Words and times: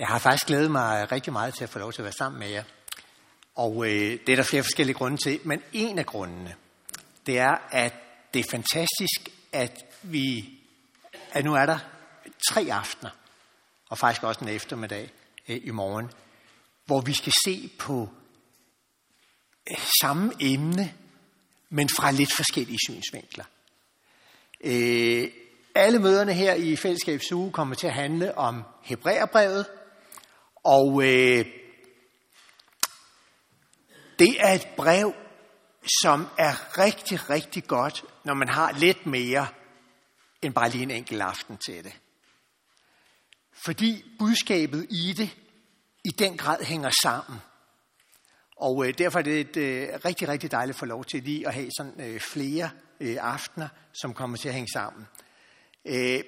Jeg 0.00 0.08
har 0.08 0.18
faktisk 0.18 0.46
glædet 0.46 0.70
mig 0.70 1.12
rigtig 1.12 1.32
meget 1.32 1.54
til 1.54 1.64
at 1.64 1.70
få 1.70 1.78
lov 1.78 1.92
til 1.92 2.00
at 2.02 2.04
være 2.04 2.12
sammen 2.12 2.38
med 2.38 2.48
jer. 2.48 2.64
Og 3.54 3.86
øh, 3.86 4.18
det 4.26 4.28
er 4.28 4.36
der 4.36 4.42
flere 4.42 4.62
forskellige 4.62 4.94
grunde 4.94 5.16
til, 5.16 5.40
men 5.44 5.62
en 5.72 5.98
af 5.98 6.06
grundene, 6.06 6.54
det 7.26 7.38
er, 7.38 7.56
at 7.70 7.94
det 8.34 8.40
er 8.40 8.50
fantastisk, 8.50 9.28
at 9.52 9.78
vi, 10.02 10.58
at 11.32 11.44
nu 11.44 11.54
er 11.54 11.66
der 11.66 11.78
tre 12.50 12.66
aftener, 12.70 13.10
og 13.88 13.98
faktisk 13.98 14.22
også 14.22 14.40
en 14.40 14.48
eftermiddag 14.48 15.10
øh, 15.48 15.60
i 15.64 15.70
morgen, 15.70 16.10
hvor 16.86 17.00
vi 17.00 17.14
skal 17.14 17.32
se 17.44 17.70
på 17.78 18.08
øh, 19.70 19.78
samme 20.00 20.32
emne, 20.40 20.94
men 21.68 21.88
fra 21.88 22.10
lidt 22.10 22.32
forskellige 22.32 22.78
synsvinkler. 22.88 23.44
Øh, 24.64 25.28
alle 25.74 25.98
møderne 25.98 26.32
her 26.32 26.54
i 26.54 26.76
fællesskabsuge 26.76 27.52
kommer 27.52 27.74
til 27.74 27.86
at 27.86 27.94
handle 27.94 28.38
om 28.38 28.62
Hebræerbrevet, 28.82 29.66
og 30.64 31.02
øh, 31.02 31.44
det 34.18 34.36
er 34.40 34.52
et 34.52 34.68
brev, 34.76 35.14
som 36.02 36.26
er 36.38 36.78
rigtig, 36.78 37.30
rigtig 37.30 37.64
godt, 37.64 38.04
når 38.24 38.34
man 38.34 38.48
har 38.48 38.72
lidt 38.72 39.06
mere 39.06 39.46
end 40.42 40.54
bare 40.54 40.70
lige 40.70 40.82
en 40.82 40.90
enkelt 40.90 41.22
aften 41.22 41.56
til 41.56 41.84
det. 41.84 42.00
Fordi 43.64 44.04
budskabet 44.18 44.86
i 44.90 45.12
det 45.16 45.36
i 46.04 46.08
den 46.08 46.36
grad 46.36 46.64
hænger 46.64 46.90
sammen. 47.02 47.38
Og 48.56 48.86
øh, 48.86 48.98
derfor 48.98 49.18
er 49.18 49.22
det 49.22 49.40
et 49.40 49.56
øh, 49.56 49.88
rigtig, 50.04 50.28
rigtig 50.28 50.50
dejligt 50.50 50.74
at 50.74 50.78
få 50.78 50.86
lov 50.86 51.04
til 51.04 51.22
lige 51.22 51.46
at 51.48 51.54
have 51.54 51.70
sådan 51.78 52.00
øh, 52.00 52.20
flere 52.20 52.70
øh, 53.00 53.16
aftener, 53.20 53.68
som 53.92 54.14
kommer 54.14 54.36
til 54.36 54.48
at 54.48 54.54
hænge 54.54 54.72
sammen. 54.72 55.06
Øh, 55.84 56.20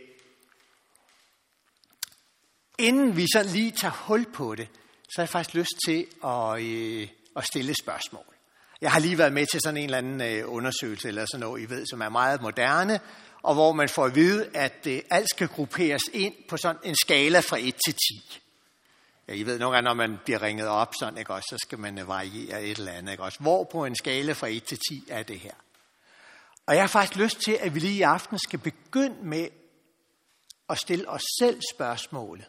inden 2.83 3.16
vi 3.16 3.27
så 3.33 3.42
lige 3.42 3.70
tager 3.70 3.92
hul 3.92 4.27
på 4.33 4.55
det, 4.55 4.69
så 5.02 5.14
har 5.16 5.22
jeg 5.22 5.28
faktisk 5.28 5.55
lyst 5.55 5.75
til 5.86 6.06
at, 6.25 6.62
øh, 6.62 7.08
at 7.36 7.44
stille 7.44 7.75
spørgsmål. 7.83 8.25
Jeg 8.80 8.92
har 8.92 9.00
lige 9.00 9.19
været 9.19 9.33
med 9.33 9.47
til 9.47 9.61
sådan 9.64 9.77
en 9.77 9.84
eller 9.84 9.98
anden 9.98 10.20
øh, 10.20 10.52
undersøgelse, 10.52 11.08
eller 11.08 11.27
sådan 11.33 11.47
noget, 11.47 11.62
I 11.62 11.70
ved, 11.70 11.86
som 11.86 12.00
er 12.00 12.08
meget 12.08 12.42
moderne, 12.42 13.00
og 13.42 13.55
hvor 13.55 13.72
man 13.72 13.88
får 13.88 14.05
at 14.05 14.14
vide, 14.14 14.48
at 14.55 14.86
øh, 14.86 15.03
alt 15.10 15.30
skal 15.30 15.48
grupperes 15.48 16.03
ind 16.12 16.34
på 16.48 16.56
sådan 16.56 16.80
en 16.84 16.97
skala 16.97 17.41
fra 17.41 17.56
1 17.60 17.75
til 17.86 17.94
10. 17.94 18.41
Ja, 19.28 19.33
I 19.34 19.42
ved 19.42 19.58
nogle 19.58 19.75
gange, 19.75 19.84
når 19.84 19.94
man 19.94 20.19
bliver 20.25 20.42
ringet 20.42 20.69
op, 20.69 20.92
sådan, 21.00 21.19
ikke 21.19 21.34
også, 21.34 21.47
så 21.50 21.58
skal 21.66 21.78
man 21.78 21.98
øh, 21.98 22.08
variere 22.08 22.64
et 22.64 22.78
eller 22.78 22.92
andet. 22.92 23.12
Ikke 23.12 23.25
også? 23.25 23.38
Hvor 23.41 23.64
på 23.64 23.84
en 23.84 23.97
skala 23.97 24.33
fra 24.33 24.47
1 24.47 24.64
til 24.64 24.78
10 24.91 25.05
er 25.08 25.22
det 25.22 25.41
her? 25.41 25.55
Og 26.66 26.75
jeg 26.75 26.83
har 26.83 26.88
faktisk 26.88 27.19
lyst 27.19 27.41
til, 27.41 27.58
at 27.60 27.75
vi 27.75 27.80
lige 27.80 27.98
i 27.98 28.03
aften 28.03 28.38
skal 28.38 28.58
begynde 28.58 29.16
med 29.22 29.48
at 30.70 30.78
stille 30.78 31.08
os 31.08 31.22
selv 31.41 31.60
spørgsmålet. 31.75 32.44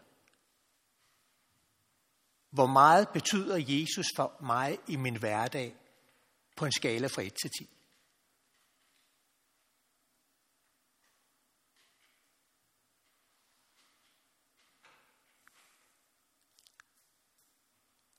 Hvor 2.53 2.67
meget 2.67 3.07
betyder 3.13 3.57
Jesus 3.67 4.05
for 4.15 4.37
mig 4.41 4.79
i 4.87 4.95
min 4.95 5.15
hverdag 5.15 5.75
på 6.55 6.65
en 6.65 6.71
skala 6.71 7.07
fra 7.07 7.21
1 7.21 7.33
til 7.33 7.49
10? 7.59 7.69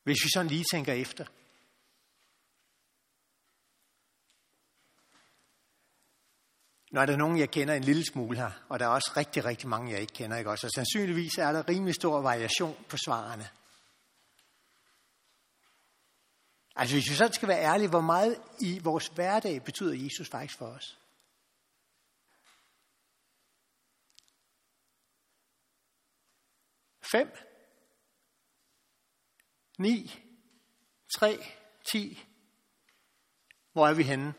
Hvis 0.02 0.24
vi 0.24 0.28
sådan 0.34 0.50
lige 0.50 0.64
tænker 0.72 0.92
efter. 0.92 1.24
Nu 6.90 7.00
er 7.00 7.06
der 7.06 7.16
nogen, 7.16 7.38
jeg 7.38 7.50
kender 7.50 7.74
en 7.74 7.84
lille 7.84 8.04
smule 8.12 8.36
her, 8.36 8.50
og 8.68 8.78
der 8.78 8.84
er 8.84 8.90
også 8.90 9.12
rigtig, 9.16 9.44
rigtig 9.44 9.68
mange, 9.68 9.92
jeg 9.92 10.00
ikke 10.00 10.12
kender. 10.12 10.36
Ikke? 10.36 10.50
Også? 10.50 10.66
Og 10.66 10.70
sandsynligvis 10.70 11.38
er 11.38 11.52
der 11.52 11.68
rimelig 11.68 11.94
stor 11.94 12.20
variation 12.20 12.84
på 12.88 12.96
svarene. 12.96 13.63
Altså 16.76 16.96
hvis 16.96 17.10
vi 17.10 17.14
sådan 17.14 17.32
skal 17.32 17.48
være 17.48 17.62
ærlige, 17.62 17.88
hvor 17.88 18.00
meget 18.00 18.42
i 18.60 18.78
vores 18.78 19.06
hverdag 19.06 19.64
betyder 19.64 19.94
Jesus 19.94 20.28
faktisk 20.28 20.58
for 20.58 20.66
os? 20.66 20.98
Fem? 27.02 27.32
Ni? 29.78 30.24
Tre? 31.18 31.38
Ti? 31.92 32.24
Hvor 33.72 33.88
er 33.88 33.94
vi 33.94 34.02
henne? 34.02 34.34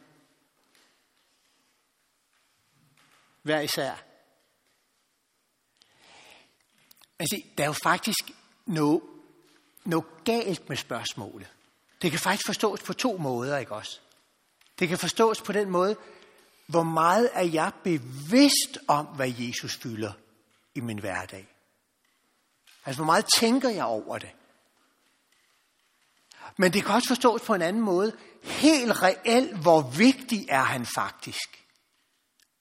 Hver 3.42 3.60
især. 3.60 3.92
Altså, 7.20 7.42
der 7.58 7.64
er 7.64 7.68
jo 7.68 7.76
faktisk 7.84 8.32
noget, 8.66 9.02
noget 9.86 10.06
galt 10.26 10.70
med 10.70 10.78
spørgsmålet. 10.78 11.55
Det 12.06 12.12
kan 12.12 12.20
faktisk 12.20 12.46
forstås 12.46 12.82
på 12.82 12.94
to 12.94 13.18
måder, 13.18 13.58
ikke 13.58 13.76
også? 13.76 14.00
Det 14.80 14.90
kan 14.90 14.98
forstås 14.98 15.42
på 15.42 15.52
den 15.52 15.70
måde, 15.70 15.98
hvor 16.68 16.84
meget 16.84 17.30
er 17.34 17.44
jeg 17.44 17.72
bevidst 17.84 18.78
om, 18.88 19.06
hvad 19.06 19.34
Jesus 19.38 19.76
fylder 19.76 20.14
i 20.76 20.80
min 20.80 21.00
hverdag? 21.00 21.48
Altså, 22.86 22.98
hvor 22.98 23.06
meget 23.06 23.26
tænker 23.38 23.70
jeg 23.70 23.86
over 23.86 24.18
det? 24.18 24.32
Men 26.58 26.74
det 26.74 26.84
kan 26.84 26.96
også 26.96 27.08
forstås 27.08 27.42
på 27.42 27.54
en 27.54 27.62
anden 27.62 27.82
måde. 27.82 28.18
Helt 28.44 29.04
reelt, 29.04 29.58
hvor 29.58 29.82
vigtig 29.82 30.46
er 30.50 30.64
han 30.64 30.86
faktisk? 30.86 31.66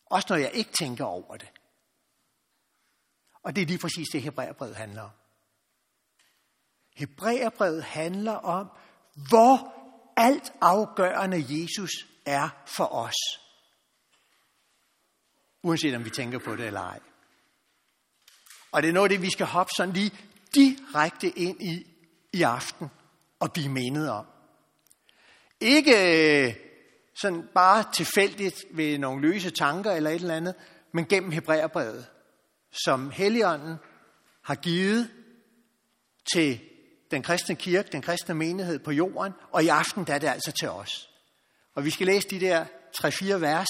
Også 0.06 0.26
når 0.31 0.37
jeg 0.37 0.50
ikke 0.53 0.72
tænker 0.72 1.05
over 1.05 1.37
det. 1.37 1.49
Og 3.43 3.56
det 3.56 3.62
er 3.62 3.66
lige 3.66 3.78
præcis 3.78 4.06
det, 4.12 4.22
Hebræerbrevet 4.22 4.76
handler 4.76 5.03
om. 5.03 5.11
Hebræerbrevet 6.97 7.84
handler 7.84 8.32
om, 8.32 8.71
hvor 9.28 9.75
alt 10.16 10.52
afgørende 10.60 11.44
Jesus 11.48 11.91
er 12.26 12.48
for 12.66 12.84
os. 12.84 13.14
Uanset 15.62 15.94
om 15.94 16.04
vi 16.04 16.10
tænker 16.10 16.38
på 16.38 16.56
det 16.56 16.66
eller 16.66 16.80
ej. 16.80 17.00
Og 18.72 18.82
det 18.82 18.88
er 18.88 18.92
noget 18.92 19.04
af 19.04 19.10
det, 19.10 19.22
vi 19.22 19.30
skal 19.30 19.47
hoppe 19.47 19.72
sådan 19.76 19.94
lige 19.94 20.12
direkte 20.54 21.28
ind 21.28 21.62
i 21.62 21.86
i 22.32 22.42
aften 22.42 22.91
og 23.41 23.52
blive 23.52 23.69
mindet 23.69 24.10
om. 24.10 24.26
Ikke 25.60 25.92
øh, 26.46 26.54
sådan 27.14 27.48
bare 27.54 27.84
tilfældigt 27.92 28.64
ved 28.70 28.98
nogle 28.98 29.28
løse 29.28 29.50
tanker 29.50 29.92
eller 29.92 30.10
et 30.10 30.14
eller 30.14 30.36
andet, 30.36 30.54
men 30.92 31.06
gennem 31.06 31.31
Hebræerbrevet, 31.31 32.06
som 32.84 33.10
Helligånden 33.10 33.76
har 34.42 34.54
givet 34.54 35.10
til 36.34 36.60
den 37.10 37.22
kristne 37.22 37.56
kirke, 37.56 37.88
den 37.92 38.03
kristne 38.03 38.34
menighed 38.34 38.78
på 38.78 38.91
jorden, 38.91 39.32
og 39.53 39.65
i 39.65 39.69
aften 39.69 40.04
der 40.04 40.15
er 40.15 40.19
det 40.19 40.26
altså 40.26 40.53
til 40.53 40.69
os. 40.69 41.10
Og 41.75 41.84
vi 41.84 41.91
skal 41.91 42.06
læse 42.06 42.28
de 42.28 42.41
der 42.41 42.65
3-4 42.98 43.34
vers, 43.34 43.69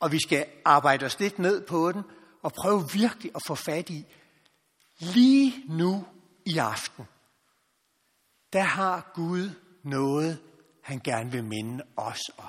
og 0.00 0.12
vi 0.12 0.18
skal 0.20 0.46
arbejde 0.64 1.06
os 1.06 1.20
lidt 1.20 1.38
ned 1.38 1.66
på 1.66 1.92
den, 1.92 2.02
og 2.42 2.52
prøve 2.52 2.88
virkelig 2.92 3.32
at 3.34 3.42
få 3.46 3.54
fat 3.54 3.90
i, 3.90 4.06
lige 4.98 5.64
nu 5.68 6.06
i 6.46 6.58
aften, 6.58 7.04
der 8.52 8.62
har 8.62 9.10
Gud 9.14 9.50
noget, 9.84 10.38
han 10.82 11.00
gerne 11.00 11.30
vil 11.30 11.44
minde 11.44 11.84
os 11.96 12.20
om. 12.38 12.48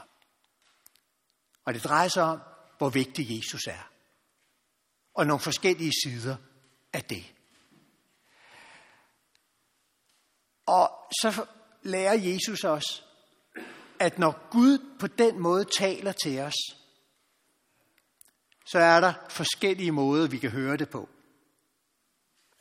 Og 1.65 1.73
det 1.73 1.83
drejer 1.83 2.07
sig 2.07 2.23
om, 2.23 2.39
hvor 2.77 2.89
vigtig 2.89 3.37
Jesus 3.37 3.67
er. 3.67 3.91
Og 5.13 5.27
nogle 5.27 5.39
forskellige 5.39 5.91
sider 6.03 6.35
af 6.93 7.03
det. 7.03 7.33
Og 10.67 10.91
så 11.21 11.45
lærer 11.83 12.13
Jesus 12.13 12.63
os, 12.63 13.03
at 13.99 14.19
når 14.19 14.49
Gud 14.51 14.97
på 14.99 15.07
den 15.07 15.39
måde 15.39 15.65
taler 15.77 16.11
til 16.11 16.39
os, 16.39 16.55
så 18.65 18.79
er 18.79 18.99
der 18.99 19.13
forskellige 19.29 19.91
måder, 19.91 20.27
vi 20.27 20.37
kan 20.37 20.49
høre 20.49 20.77
det 20.77 20.89
på. 20.89 21.09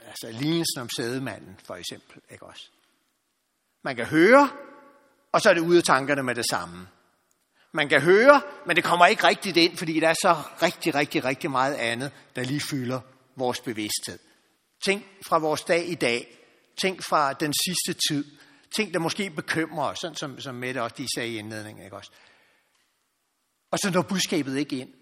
Altså 0.01 0.31
lignelsen 0.31 0.81
om 0.81 0.89
sædemanden, 0.97 1.61
for 1.65 1.75
eksempel. 1.75 2.23
Ikke 2.31 2.47
også? 2.47 2.71
Man 3.83 3.97
kan 3.97 4.07
høre, 4.07 4.51
og 5.33 5.41
så 5.41 5.51
er 5.51 5.55
det 5.55 5.61
ude 5.61 5.79
af 5.79 5.85
tankerne 5.85 6.23
med 6.23 6.35
det 6.35 6.45
samme. 6.51 6.89
Man 7.73 7.89
kan 7.89 8.03
høre, 8.03 8.43
men 8.67 8.77
det 8.77 8.85
kommer 8.85 9.07
ikke 9.07 9.25
rigtigt 9.25 9.57
ind, 9.57 9.77
fordi 9.77 10.01
der 10.01 10.09
er 10.09 10.15
så 10.23 10.37
rigtig, 10.63 10.95
rigtig, 10.95 11.25
rigtig 11.25 11.51
meget 11.51 11.75
andet, 11.75 12.13
der 12.37 12.43
lige 12.43 12.61
fylder 12.61 13.01
vores 13.37 13.61
bevidsthed. 13.61 14.19
Tænk 14.85 15.05
fra 15.27 15.39
vores 15.39 15.63
dag 15.63 15.89
i 15.89 15.95
dag. 15.95 16.46
Tænk 16.77 17.03
fra 17.03 17.33
den 17.33 17.55
sidste 17.67 18.01
tid. 18.09 18.25
Ting, 18.71 18.95
der 18.95 19.01
måske 19.01 19.31
bekymrer 19.31 19.85
os, 19.85 19.99
sådan 19.99 20.17
som, 20.17 20.41
som 20.41 20.55
Mette 20.55 20.83
også 20.83 20.97
de 20.99 21.07
sagde 21.17 21.33
i 21.33 21.39
indledningen. 21.39 21.85
Ikke 21.85 21.97
også? 21.97 22.11
Og 23.71 23.79
så 23.79 23.91
når 23.91 24.03
budskabet 24.03 24.57
ikke 24.57 24.79
ind. 24.79 24.95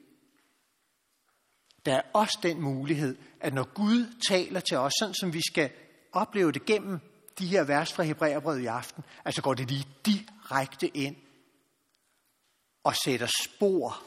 Der 1.87 1.95
er 1.95 2.03
også 2.13 2.39
den 2.43 2.61
mulighed, 2.61 3.17
at 3.41 3.55
når 3.55 3.75
Gud 3.75 4.21
taler 4.29 4.61
til 4.61 4.77
os, 4.77 4.93
sådan 4.99 5.15
som 5.15 5.33
vi 5.33 5.41
skal 5.51 5.73
opleve 6.13 6.53
det 6.53 6.65
gennem 6.65 7.01
de 7.39 7.47
her 7.47 7.65
vers 7.65 7.93
fra 7.93 8.03
Hebræerbrevet 8.03 8.61
i 8.61 8.67
aften, 8.67 9.05
altså 9.25 9.43
går 9.43 9.55
det 9.55 9.71
lige 9.71 9.89
direkte 10.07 10.89
ind 10.97 11.17
og 12.85 12.97
sætter 12.97 13.29
spor 13.43 14.03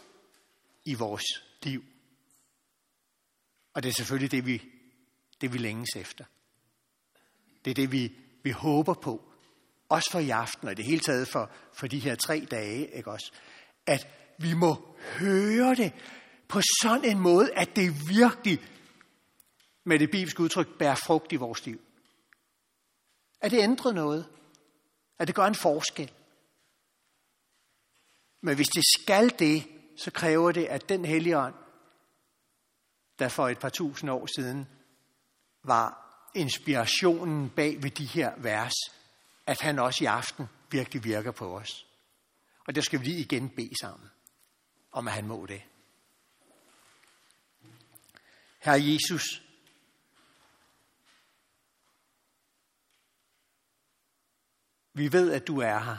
i 0.86 0.94
vores 0.94 1.24
liv. 1.64 1.84
Og 3.74 3.84
det 3.84 3.90
er 3.90 3.94
selvfølgelig 3.94 4.32
det, 4.32 4.46
vi, 4.46 4.64
det 5.42 5.54
vi 5.54 5.58
længes 5.58 5.96
efter. 5.96 6.26
Det 7.68 7.72
er 7.72 7.76
det, 7.76 7.92
vi, 7.92 8.16
vi 8.44 8.52
håber 8.52 8.94
på. 8.94 9.24
Også 9.90 10.12
for 10.12 10.20
i 10.20 10.30
aften, 10.30 10.68
og 10.68 10.72
i 10.72 10.76
det 10.76 10.86
hele 10.86 11.00
taget 11.00 11.28
for, 11.28 11.52
for 11.74 11.88
de 11.88 12.00
her 12.00 12.16
tre 12.16 12.48
dage, 12.52 12.96
ikke 12.96 13.12
også? 13.12 13.32
At 13.86 14.08
vi 14.38 14.54
må 14.54 14.98
høre 15.20 15.76
det 15.76 15.94
på 16.48 16.62
sådan 16.82 17.06
en 17.06 17.20
måde, 17.20 17.54
at 17.54 17.76
det 17.76 18.10
virkelig, 18.10 18.60
med 19.86 20.00
det 20.00 20.12
bibelske 20.12 20.44
udtryk, 20.44 20.78
bærer 20.80 20.96
frugt 20.96 21.32
i 21.32 21.36
vores 21.36 21.66
liv. 21.66 21.82
At 23.42 23.52
det 23.52 23.60
ændrer 23.60 23.92
noget. 23.92 24.30
At 25.20 25.28
det 25.28 25.36
gør 25.36 25.46
en 25.46 25.56
forskel. 25.56 26.12
Men 28.42 28.56
hvis 28.56 28.70
det 28.70 28.84
skal 29.00 29.40
det, 29.40 29.68
så 29.98 30.12
kræver 30.12 30.52
det, 30.52 30.66
at 30.66 30.90
den 30.90 31.06
hellige 31.06 31.38
ånd, 31.38 31.56
der 33.20 33.30
for 33.30 33.48
et 33.48 33.60
par 33.60 33.70
tusind 33.70 34.12
år 34.12 34.28
siden 34.36 34.68
var 35.64 36.07
inspirationen 36.38 37.50
bag 37.50 37.84
ved 37.84 37.92
de 37.92 38.06
her 38.06 38.36
vers, 38.38 38.74
at 39.46 39.62
han 39.62 39.80
også 39.80 40.04
i 40.04 40.08
aften 40.08 40.46
virkelig 40.72 41.04
virker 41.04 41.32
på 41.32 41.58
os. 41.58 41.88
Og 42.68 42.76
der 42.76 42.82
skal 42.82 43.00
vi 43.00 43.06
lige 43.06 43.20
igen 43.20 43.50
bede 43.50 43.80
sammen, 43.82 44.10
om 44.92 45.08
at 45.08 45.14
han 45.14 45.28
må 45.28 45.46
det. 45.46 45.64
Herre 48.60 48.82
Jesus, 48.82 49.44
vi 54.94 55.12
ved, 55.12 55.34
at 55.34 55.48
du 55.48 55.60
er 55.60 55.80
her, 55.80 55.98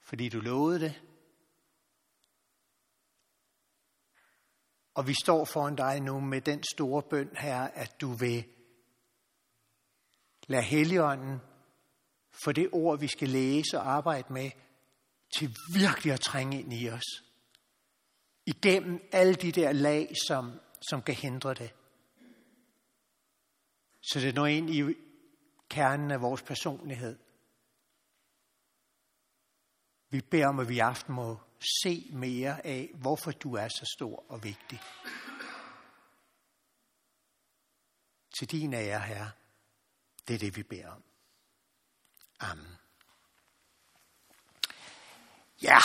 fordi 0.00 0.28
du 0.28 0.40
lovede 0.40 0.80
det. 0.80 1.07
Og 4.98 5.06
vi 5.06 5.14
står 5.22 5.44
foran 5.44 5.76
dig 5.76 6.00
nu 6.00 6.20
med 6.20 6.40
den 6.40 6.62
store 6.62 7.02
bøn 7.02 7.36
her, 7.36 7.60
at 7.60 8.00
du 8.00 8.12
vil 8.12 8.44
lade 10.48 10.62
Helligånden 10.62 11.40
for 12.44 12.52
det 12.52 12.68
ord, 12.72 13.00
vi 13.00 13.08
skal 13.08 13.28
læse 13.28 13.78
og 13.78 13.90
arbejde 13.90 14.32
med, 14.32 14.50
til 15.38 15.56
virkelig 15.74 16.12
at 16.12 16.20
trænge 16.20 16.60
ind 16.60 16.72
i 16.72 16.90
os. 16.90 17.22
Igennem 18.46 19.00
alle 19.12 19.34
de 19.34 19.52
der 19.52 19.72
lag, 19.72 20.12
som, 20.28 20.60
som 20.88 21.02
kan 21.02 21.14
hindre 21.14 21.54
det. 21.54 21.74
Så 24.02 24.20
det 24.20 24.34
når 24.34 24.46
ind 24.46 24.70
i 24.70 24.82
kernen 25.68 26.10
af 26.10 26.20
vores 26.20 26.42
personlighed. 26.42 27.18
Vi 30.10 30.20
beder 30.20 30.46
om, 30.46 30.58
at 30.58 30.68
vi 30.68 30.74
i 30.74 30.78
aften 30.78 31.14
må 31.14 31.40
se 31.82 32.10
mere 32.12 32.66
af, 32.66 32.90
hvorfor 32.94 33.30
du 33.30 33.54
er 33.54 33.68
så 33.68 33.92
stor 33.96 34.24
og 34.28 34.44
vigtig. 34.44 34.80
Til 38.38 38.50
din 38.50 38.74
ære, 38.74 39.00
Herre. 39.00 39.30
Det 40.28 40.34
er 40.34 40.38
det, 40.38 40.56
vi 40.56 40.62
beder 40.62 40.88
om. 40.88 41.02
Amen. 42.40 42.78
Ja, 45.62 45.78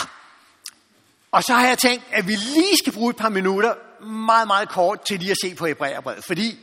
og 1.32 1.44
så 1.44 1.54
har 1.54 1.68
jeg 1.68 1.78
tænkt, 1.78 2.06
at 2.12 2.28
vi 2.28 2.36
lige 2.36 2.78
skal 2.78 2.94
bruge 2.94 3.10
et 3.10 3.18
par 3.18 3.30
minutter, 3.30 4.04
meget, 4.06 4.48
meget 4.48 4.70
kort, 4.70 5.02
til 5.08 5.20
lige 5.20 5.32
at 5.32 5.38
se 5.44 5.56
på 5.56 5.66
Hebræerbrevet. 5.66 6.24
Fordi, 6.24 6.60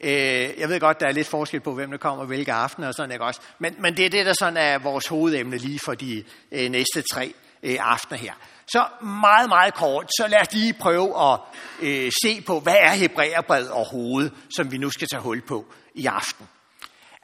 øh, 0.00 0.58
jeg 0.58 0.68
ved 0.68 0.80
godt, 0.80 1.00
der 1.00 1.06
er 1.06 1.12
lidt 1.12 1.26
forskel 1.26 1.60
på, 1.60 1.74
hvem 1.74 1.90
der 1.90 1.98
kommer 1.98 2.24
hvilke 2.24 2.52
aftener 2.52 2.88
og 2.88 2.94
sådan, 2.94 3.12
ikke 3.12 3.24
også? 3.24 3.40
Men, 3.58 3.74
men 3.78 3.96
det 3.96 4.06
er 4.06 4.10
det, 4.10 4.26
der 4.26 4.32
sådan 4.32 4.56
er 4.56 4.78
vores 4.78 5.06
hovedemne 5.06 5.56
lige 5.56 5.80
for 5.84 5.94
de 5.94 6.24
øh, 6.52 6.70
næste 6.70 7.02
tre 7.12 7.34
øh, 7.62 7.76
aftener 7.80 8.18
her. 8.18 8.32
Så 8.66 8.86
meget, 9.02 9.48
meget 9.48 9.74
kort, 9.74 10.10
så 10.18 10.26
lad 10.26 10.40
os 10.40 10.52
lige 10.52 10.72
prøve 10.72 11.32
at 11.32 11.40
øh, 11.82 12.12
se 12.24 12.40
på, 12.40 12.60
hvad 12.60 12.76
er 12.76 12.90
Hebræerbrevet 12.90 13.70
overhovedet, 13.70 14.32
som 14.56 14.72
vi 14.72 14.78
nu 14.78 14.90
skal 14.90 15.08
tage 15.08 15.22
hul 15.22 15.42
på 15.42 15.66
i 15.94 16.06
aften. 16.06 16.48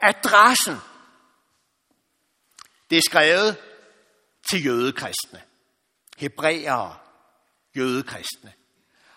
Adressen, 0.03 0.77
det 2.91 2.99
er 2.99 3.03
skrevet 3.11 3.57
til 4.51 4.65
jødekristne. 4.65 5.41
Hebræere, 6.19 6.95
jødekristne. 7.77 8.53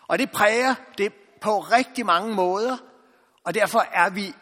Og 0.07 0.19
det 0.19 0.31
præger 0.31 0.75
det 0.97 1.13
på 1.41 1.59
rigtig 1.59 2.05
mange 2.05 2.35
måder, 2.35 2.77
og 3.43 3.53
derfor 3.53 3.79
er 3.79 4.09
vi 4.09 4.33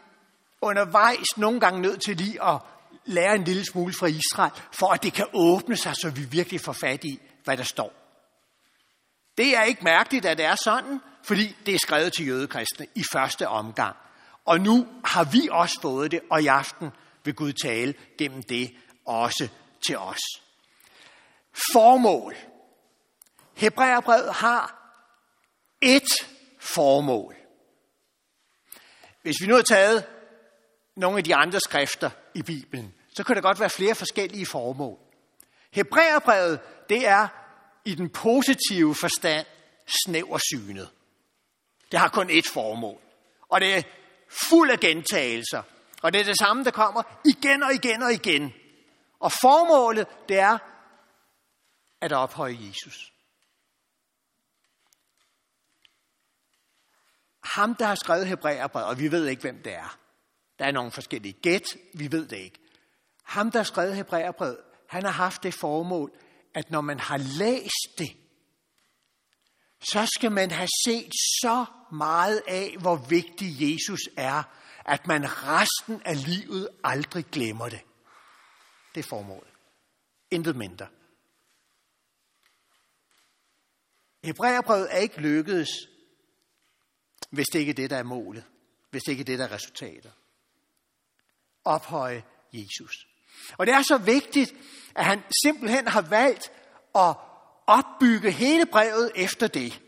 undervejs 0.62 1.38
nogle 1.38 1.60
gange 1.60 1.82
nødt 1.82 2.02
til 2.02 2.18
lige 2.18 2.44
at 2.44 2.60
lære 3.06 3.36
en 3.36 3.44
lille 3.44 3.66
smule 3.66 3.94
fra 3.94 4.08
Israel, 4.08 4.52
for 4.72 4.94
at 4.94 5.04
det 5.04 5.14
kan 5.14 5.26
åbne 5.34 5.78
sig, 5.78 5.96
så 5.96 6.10
vi 6.10 6.22
virkelig 6.22 6.62
får 6.62 6.74
fat 6.74 7.04
i, 7.04 7.20
hvad 7.44 7.58
der 7.58 7.64
står. 7.64 7.94
Det 9.38 9.58
er 9.58 9.64
ikke 9.64 9.84
mærkeligt, 9.84 10.26
at 10.26 10.38
det 10.38 10.46
er 10.46 10.56
sådan, 10.56 11.00
fordi 11.24 11.56
det 11.66 11.76
er 11.76 11.80
skrevet 11.80 12.14
til 12.14 12.28
jødekristne 12.28 12.86
i 12.96 13.04
første 13.12 13.48
omgang. 13.48 13.96
Og 14.46 14.60
nu 14.60 14.88
har 15.06 15.24
vi 15.24 15.50
også 15.52 15.82
fået 15.82 16.12
det, 16.12 16.20
og 16.32 16.42
i 16.42 16.48
aften 16.48 16.92
vil 17.24 17.36
Gud 17.36 17.54
tale 17.54 17.94
gennem 18.18 18.44
det 18.44 18.72
også 19.06 19.48
til 19.88 19.98
os. 19.98 20.20
Formål. 21.74 22.36
Hebræerbrevet 23.54 24.34
har 24.34 24.94
et 25.82 26.28
formål. 26.60 27.41
Hvis 29.22 29.42
vi 29.42 29.48
nu 29.48 29.56
har 29.56 29.62
taget 29.62 30.06
nogle 30.96 31.18
af 31.18 31.24
de 31.24 31.36
andre 31.36 31.60
skrifter 31.60 32.10
i 32.36 32.42
Bibelen, 32.42 32.94
så 33.16 33.24
kan 33.24 33.36
der 33.36 33.42
godt 33.42 33.60
være 33.60 33.70
flere 33.70 33.96
forskellige 33.96 34.46
formål. 34.46 34.98
Hebræerbrevet, 35.72 36.60
det 36.90 37.08
er 37.08 37.28
i 37.86 37.96
den 37.96 38.10
positive 38.10 38.96
forstand 38.96 39.46
snæversynet. 40.06 40.90
Det 41.92 42.00
har 42.00 42.08
kun 42.08 42.30
ét 42.30 42.54
formål. 42.54 43.02
Og 43.50 43.62
det 43.62 43.76
er 43.76 43.82
fuld 44.50 44.72
af 44.72 44.80
gentagelser. 44.80 45.64
Og 46.02 46.14
det 46.14 46.22
er 46.22 46.26
det 46.26 46.38
samme, 46.38 46.64
der 46.64 46.72
kommer 46.72 47.04
igen 47.26 47.64
og 47.64 47.74
igen 47.74 48.04
og 48.04 48.14
igen. 48.14 48.54
Og 49.20 49.32
formålet, 49.32 50.08
det 50.30 50.40
er 50.40 50.58
at 52.02 52.12
ophøje 52.12 52.58
Jesus. 52.60 53.11
Ham, 57.44 57.76
der 57.76 57.86
har 57.86 57.96
skrevet 57.96 58.28
Hebræerbrevet, 58.28 58.88
og 58.88 59.00
vi 59.00 59.12
ved 59.12 59.28
ikke, 59.28 59.42
hvem 59.42 59.64
det 59.64 59.74
er. 59.74 59.98
Der 60.60 60.66
er 60.66 60.72
nogle 60.72 60.92
forskellige 60.92 61.34
gæt, 61.34 61.78
vi 61.94 62.12
ved 62.12 62.28
det 62.28 62.38
ikke. 62.38 62.60
Ham, 63.24 63.52
der 63.52 63.60
har 63.60 63.64
skrevet 63.64 63.96
Hebræerbrevet, 63.96 64.58
han 64.90 65.04
har 65.04 65.12
haft 65.12 65.44
det 65.44 65.54
formål, 65.54 66.12
at 66.54 66.72
når 66.72 66.82
man 66.82 67.00
har 67.00 67.18
læst 67.18 67.98
det, 67.98 68.18
så 69.82 70.06
skal 70.16 70.32
man 70.32 70.52
have 70.52 70.70
set 70.86 71.12
så 71.42 71.66
meget 71.92 72.42
af, 72.48 72.76
hvor 72.80 72.96
vigtig 72.96 73.48
Jesus 73.62 74.00
er, 74.18 74.44
at 74.86 75.08
man 75.08 75.24
resten 75.26 76.02
af 76.06 76.26
livet 76.26 76.70
aldrig 76.84 77.26
glemmer 77.26 77.70
det. 77.70 77.82
Det 78.96 79.06
er 79.06 79.10
formålet. 79.10 79.54
Intet 80.32 80.56
mindre. 80.56 80.88
Hebræerbrevet 84.24 84.88
er 84.92 84.98
ikke 84.98 85.22
lykkedes, 85.22 85.70
hvis 87.32 87.48
det 87.54 87.60
ikke 87.60 87.70
er 87.70 87.74
det, 87.74 87.90
der 87.90 87.98
er 87.98 88.04
målet. 88.04 88.44
Hvis 88.92 89.02
det 89.04 89.12
ikke 89.12 89.22
er 89.22 89.26
det, 89.26 89.40
der 89.40 89.46
er 89.46 89.52
resultatet. 89.52 90.12
Ophøje 91.66 92.24
Jesus. 92.54 93.08
Og 93.58 93.66
det 93.66 93.74
er 93.74 93.82
så 93.82 93.98
vigtigt, 93.98 94.54
at 94.96 95.06
han 95.06 95.24
simpelthen 95.44 95.88
har 95.88 96.02
valgt 96.02 96.52
at 96.96 97.16
opbygge 97.68 98.32
hele 98.32 98.66
brevet 98.66 99.12
efter 99.16 99.48
det. 99.48 99.82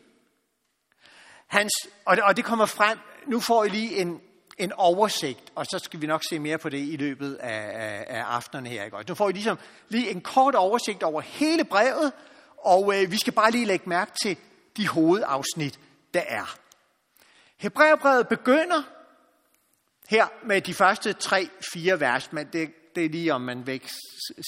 Hans, 1.48 1.74
og, 2.06 2.16
det 2.16 2.24
og 2.24 2.38
det 2.38 2.46
kommer 2.46 2.66
frem, 2.66 2.98
nu 3.28 3.40
får 3.40 3.64
I 3.64 3.70
lige 3.70 3.98
en, 3.98 4.22
en 4.58 4.72
oversigt, 4.72 5.52
og 5.56 5.66
så 5.66 5.80
skal 5.84 6.02
vi 6.02 6.08
nok 6.08 6.22
se 6.30 6.40
mere 6.40 6.58
på 6.58 6.70
det 6.70 6.78
i 6.78 6.96
løbet 6.96 7.36
af, 7.36 7.72
af, 7.74 8.06
af 8.08 8.24
aftenen 8.24 8.66
her. 8.66 8.84
Ikke? 8.84 8.98
Nu 9.08 9.16
får 9.16 9.30
I 9.30 9.32
ligesom 9.32 9.60
lige 9.90 10.10
en 10.10 10.22
kort 10.22 10.56
oversigt 10.56 11.04
over 11.04 11.22
hele 11.22 11.64
brevet, 11.64 12.12
og 12.58 13.02
øh, 13.02 13.12
vi 13.12 13.18
skal 13.18 13.34
bare 13.34 13.52
lige 13.52 13.66
lægge 13.66 13.90
mærke 13.90 14.12
til 14.24 14.38
de 14.78 14.88
hovedafsnit, 14.88 15.80
der 16.14 16.22
er. 16.28 16.58
Hebræerbrevet 17.64 18.28
begynder 18.28 18.84
her 20.10 20.28
med 20.46 20.62
de 20.62 20.74
første 20.74 21.14
tre-fire 21.14 22.00
vers, 22.00 22.32
men 22.32 22.48
det, 22.54 22.74
det 22.96 23.06
er 23.06 23.10
lige 23.10 23.34
om 23.34 23.42
man 23.42 23.68
væk 23.68 23.90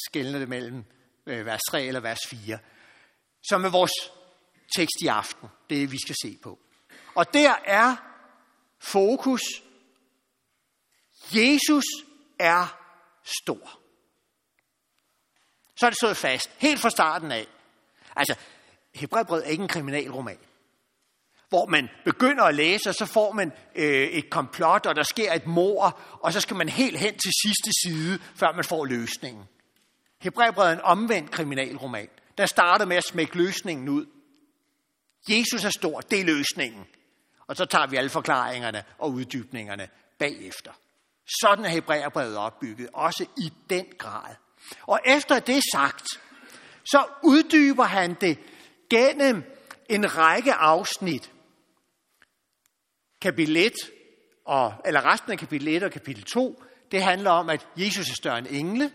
skældner 0.07 0.39
det 0.39 0.49
mellem 0.49 0.83
øh, 1.25 1.45
vers 1.45 1.61
3 1.69 1.85
eller 1.85 1.99
vers 1.99 2.19
4, 2.27 2.59
som 3.49 3.65
er 3.65 3.69
vores 3.69 3.91
tekst 4.75 5.01
i 5.01 5.07
aften, 5.07 5.49
det 5.69 5.91
vi 5.91 5.97
skal 6.05 6.15
se 6.23 6.37
på. 6.43 6.59
Og 7.15 7.33
der 7.33 7.55
er 7.65 7.95
fokus, 8.79 9.41
Jesus 11.35 11.85
er 12.39 12.79
stor. 13.43 13.79
Så 15.75 15.85
er 15.85 15.89
det 15.89 15.97
stået 15.97 16.17
fast, 16.17 16.49
helt 16.57 16.79
fra 16.79 16.89
starten 16.89 17.31
af. 17.31 17.47
Altså, 18.15 18.35
Hebræerbrevet 18.95 19.45
er 19.45 19.49
ikke 19.49 19.61
en 19.61 19.67
kriminalroman 19.67 20.39
hvor 21.49 21.65
man 21.65 21.89
begynder 22.05 22.43
at 22.43 22.55
læse, 22.55 22.89
og 22.89 22.95
så 22.95 23.05
får 23.05 23.31
man 23.31 23.51
øh, 23.75 24.07
et 24.07 24.29
komplot, 24.29 24.85
og 24.85 24.95
der 24.95 25.03
sker 25.03 25.33
et 25.33 25.47
mor, 25.47 25.99
og 26.21 26.33
så 26.33 26.41
skal 26.41 26.55
man 26.55 26.69
helt 26.69 26.99
hen 26.99 27.13
til 27.13 27.31
sidste 27.45 27.71
side, 27.83 28.19
før 28.35 28.55
man 28.55 28.63
får 28.63 28.85
løsningen. 28.85 29.43
Hebræerbrevet 30.21 30.69
er 30.69 30.73
en 30.73 30.81
omvendt 30.81 31.31
kriminalroman, 31.31 32.07
der 32.37 32.45
starter 32.45 32.85
med 32.85 32.97
at 32.97 33.03
smække 33.03 33.37
løsningen 33.37 33.89
ud. 33.89 34.05
Jesus 35.29 35.65
er 35.65 35.69
stor, 35.69 36.01
det 36.01 36.19
er 36.19 36.25
løsningen. 36.25 36.85
Og 37.47 37.55
så 37.55 37.65
tager 37.65 37.87
vi 37.87 37.97
alle 37.97 38.09
forklaringerne 38.09 38.83
og 38.97 39.11
uddybningerne 39.11 39.87
bagefter. 40.19 40.71
Sådan 41.41 41.65
er 41.65 41.69
Hebræerbrevet 41.69 42.37
opbygget, 42.37 42.89
også 42.93 43.25
i 43.37 43.53
den 43.69 43.85
grad. 43.97 44.35
Og 44.81 44.99
efter 45.05 45.39
det 45.39 45.63
sagt, 45.73 46.07
så 46.85 47.05
uddyber 47.23 47.83
han 47.83 48.13
det 48.21 48.39
gennem 48.89 49.43
en 49.89 50.17
række 50.17 50.53
afsnit. 50.53 51.31
Kapitel 53.25 53.57
1, 53.57 53.73
og, 54.45 54.73
eller 54.85 55.05
resten 55.05 55.31
af 55.31 55.37
kapitel 55.37 55.67
1 55.67 55.83
og 55.83 55.91
kapitel 55.91 56.23
2, 56.23 56.63
det 56.91 57.03
handler 57.03 57.31
om, 57.31 57.49
at 57.49 57.67
Jesus 57.77 58.09
er 58.09 58.15
større 58.15 58.37
end 58.37 58.47
engle. 58.49 58.91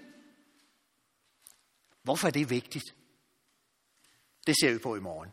Hvorfor 2.02 2.26
er 2.26 2.32
det 2.32 2.50
vigtigt? 2.50 2.84
Det 4.46 4.54
ser 4.60 4.72
vi 4.72 4.78
på 4.78 4.96
i 4.96 5.00
morgen. 5.00 5.30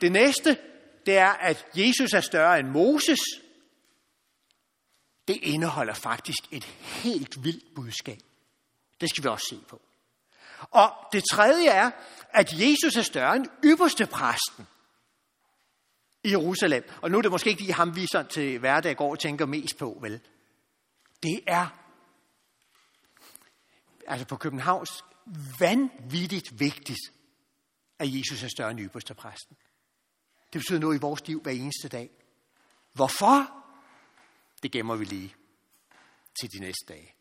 Det 0.00 0.12
næste, 0.12 0.58
det 1.06 1.16
er, 1.16 1.28
at 1.28 1.66
Jesus 1.74 2.12
er 2.12 2.20
større 2.20 2.60
end 2.60 2.68
Moses. 2.68 3.20
Det 5.28 5.36
indeholder 5.36 5.94
faktisk 5.94 6.52
et 6.52 6.64
helt 6.80 7.44
vildt 7.44 7.74
budskab. 7.74 8.18
Det 9.00 9.10
skal 9.10 9.24
vi 9.24 9.28
også 9.28 9.46
se 9.50 9.60
på. 9.68 9.82
Og 10.70 10.90
det 11.12 11.24
tredje 11.32 11.68
er, 11.68 11.90
at 12.30 12.52
Jesus 12.52 12.96
er 12.96 13.02
større 13.02 13.36
end 13.36 13.46
ypperste 13.64 14.06
præsten 14.06 14.66
i 16.26 16.30
Jerusalem. 16.30 16.84
Og 17.02 17.10
nu 17.10 17.18
er 17.18 17.22
det 17.22 17.30
måske 17.30 17.50
ikke 17.50 17.62
lige 17.62 17.72
ham, 17.72 17.96
vi 17.96 18.06
sådan 18.12 18.30
til 18.30 18.58
hverdag 18.58 18.96
går 18.96 19.10
og 19.10 19.18
tænker 19.18 19.46
mest 19.46 19.78
på, 19.78 19.98
vel? 20.00 20.20
Det 21.22 21.40
er 21.46 21.66
altså 24.06 24.26
på 24.26 24.36
Københavns 24.36 25.04
vanvittigt 25.60 26.60
vigtigt, 26.60 27.00
at 27.98 28.18
Jesus 28.18 28.42
er 28.42 28.48
større 28.48 28.70
end 28.70 28.80
ypperstepræsten. 28.80 29.56
Det 30.52 30.60
betyder 30.60 30.78
noget 30.78 30.96
i 30.96 31.00
vores 31.00 31.26
liv 31.26 31.42
hver 31.42 31.52
eneste 31.52 31.88
dag. 31.88 32.10
Hvorfor? 32.92 33.64
Det 34.62 34.72
gemmer 34.72 34.96
vi 34.96 35.04
lige 35.04 35.34
til 36.40 36.48
de 36.52 36.60
næste 36.60 36.84
dage. 36.88 37.14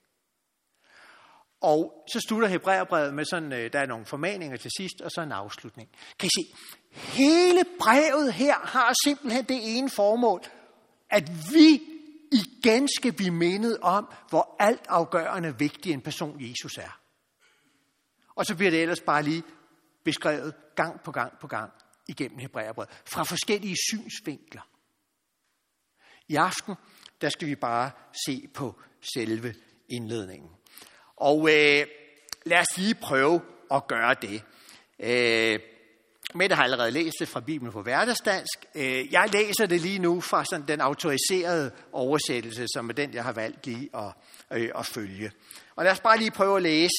Og 1.61 2.05
så 2.13 2.19
slutter 2.27 2.47
Hebræerbrevet 2.47 3.13
med 3.13 3.25
sådan, 3.25 3.53
øh, 3.53 3.73
der 3.73 3.79
er 3.79 3.85
nogle 3.85 4.05
formaninger 4.05 4.57
til 4.57 4.71
sidst, 4.77 5.01
og 5.01 5.11
så 5.11 5.21
en 5.21 5.31
afslutning. 5.31 5.89
Kan 6.19 6.27
I 6.27 6.41
se? 6.41 6.55
Hele 6.95 7.65
brevet 7.79 8.33
her 8.33 8.55
har 8.59 8.93
simpelthen 9.05 9.45
det 9.45 9.77
ene 9.77 9.89
formål, 9.89 10.41
at 11.09 11.29
vi 11.53 11.81
igen 12.31 12.87
skal 12.97 13.13
blive 13.13 13.31
mindet 13.31 13.77
om, 13.77 14.07
hvor 14.29 14.55
altafgørende 14.59 15.59
vigtig 15.59 15.93
en 15.93 16.01
person 16.01 16.49
Jesus 16.49 16.77
er. 16.77 16.99
Og 18.35 18.45
så 18.45 18.55
bliver 18.55 18.71
det 18.71 18.81
ellers 18.81 19.01
bare 19.01 19.23
lige 19.23 19.43
beskrevet 20.03 20.53
gang 20.75 21.01
på 21.01 21.11
gang 21.11 21.33
på 21.41 21.47
gang 21.47 21.71
igennem 22.07 22.39
Hebræerbrevet, 22.39 22.89
fra 23.05 23.23
forskellige 23.23 23.75
synsvinkler. 23.89 24.61
I 26.27 26.35
aften, 26.35 26.75
der 27.21 27.29
skal 27.29 27.47
vi 27.47 27.55
bare 27.55 27.91
se 28.25 28.47
på 28.53 28.81
selve 29.15 29.53
indledningen. 29.89 30.49
Og 31.15 31.49
øh, 31.49 31.87
lad 32.45 32.59
os 32.59 32.77
lige 32.77 32.95
prøve 32.95 33.41
at 33.71 33.87
gøre 33.87 34.15
det. 34.21 34.43
Øh, 34.99 35.59
Mette 36.33 36.55
har 36.55 36.63
allerede 36.63 36.91
læst 36.91 37.15
det 37.19 37.27
fra 37.27 37.39
Bibelen 37.39 37.73
på 37.73 37.81
hverdagsdansk. 37.81 38.65
Øh, 38.75 39.11
jeg 39.11 39.29
læser 39.33 39.65
det 39.65 39.81
lige 39.81 39.99
nu 39.99 40.21
fra 40.21 40.45
sådan 40.45 40.67
den 40.67 40.81
autoriserede 40.81 41.71
oversættelse, 41.91 42.65
som 42.73 42.89
er 42.89 42.93
den, 42.93 43.13
jeg 43.13 43.23
har 43.23 43.33
valgt 43.33 43.65
lige 43.65 43.89
at, 43.93 44.13
øh, 44.53 44.69
at 44.75 44.85
følge. 44.85 45.31
Og 45.75 45.83
lad 45.83 45.91
os 45.91 45.99
bare 45.99 46.17
lige 46.17 46.31
prøve 46.31 46.57
at 46.57 46.63
læse 46.63 46.97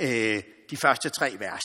øh, 0.00 0.42
de 0.70 0.76
første 0.76 1.08
tre 1.08 1.36
vers. 1.38 1.62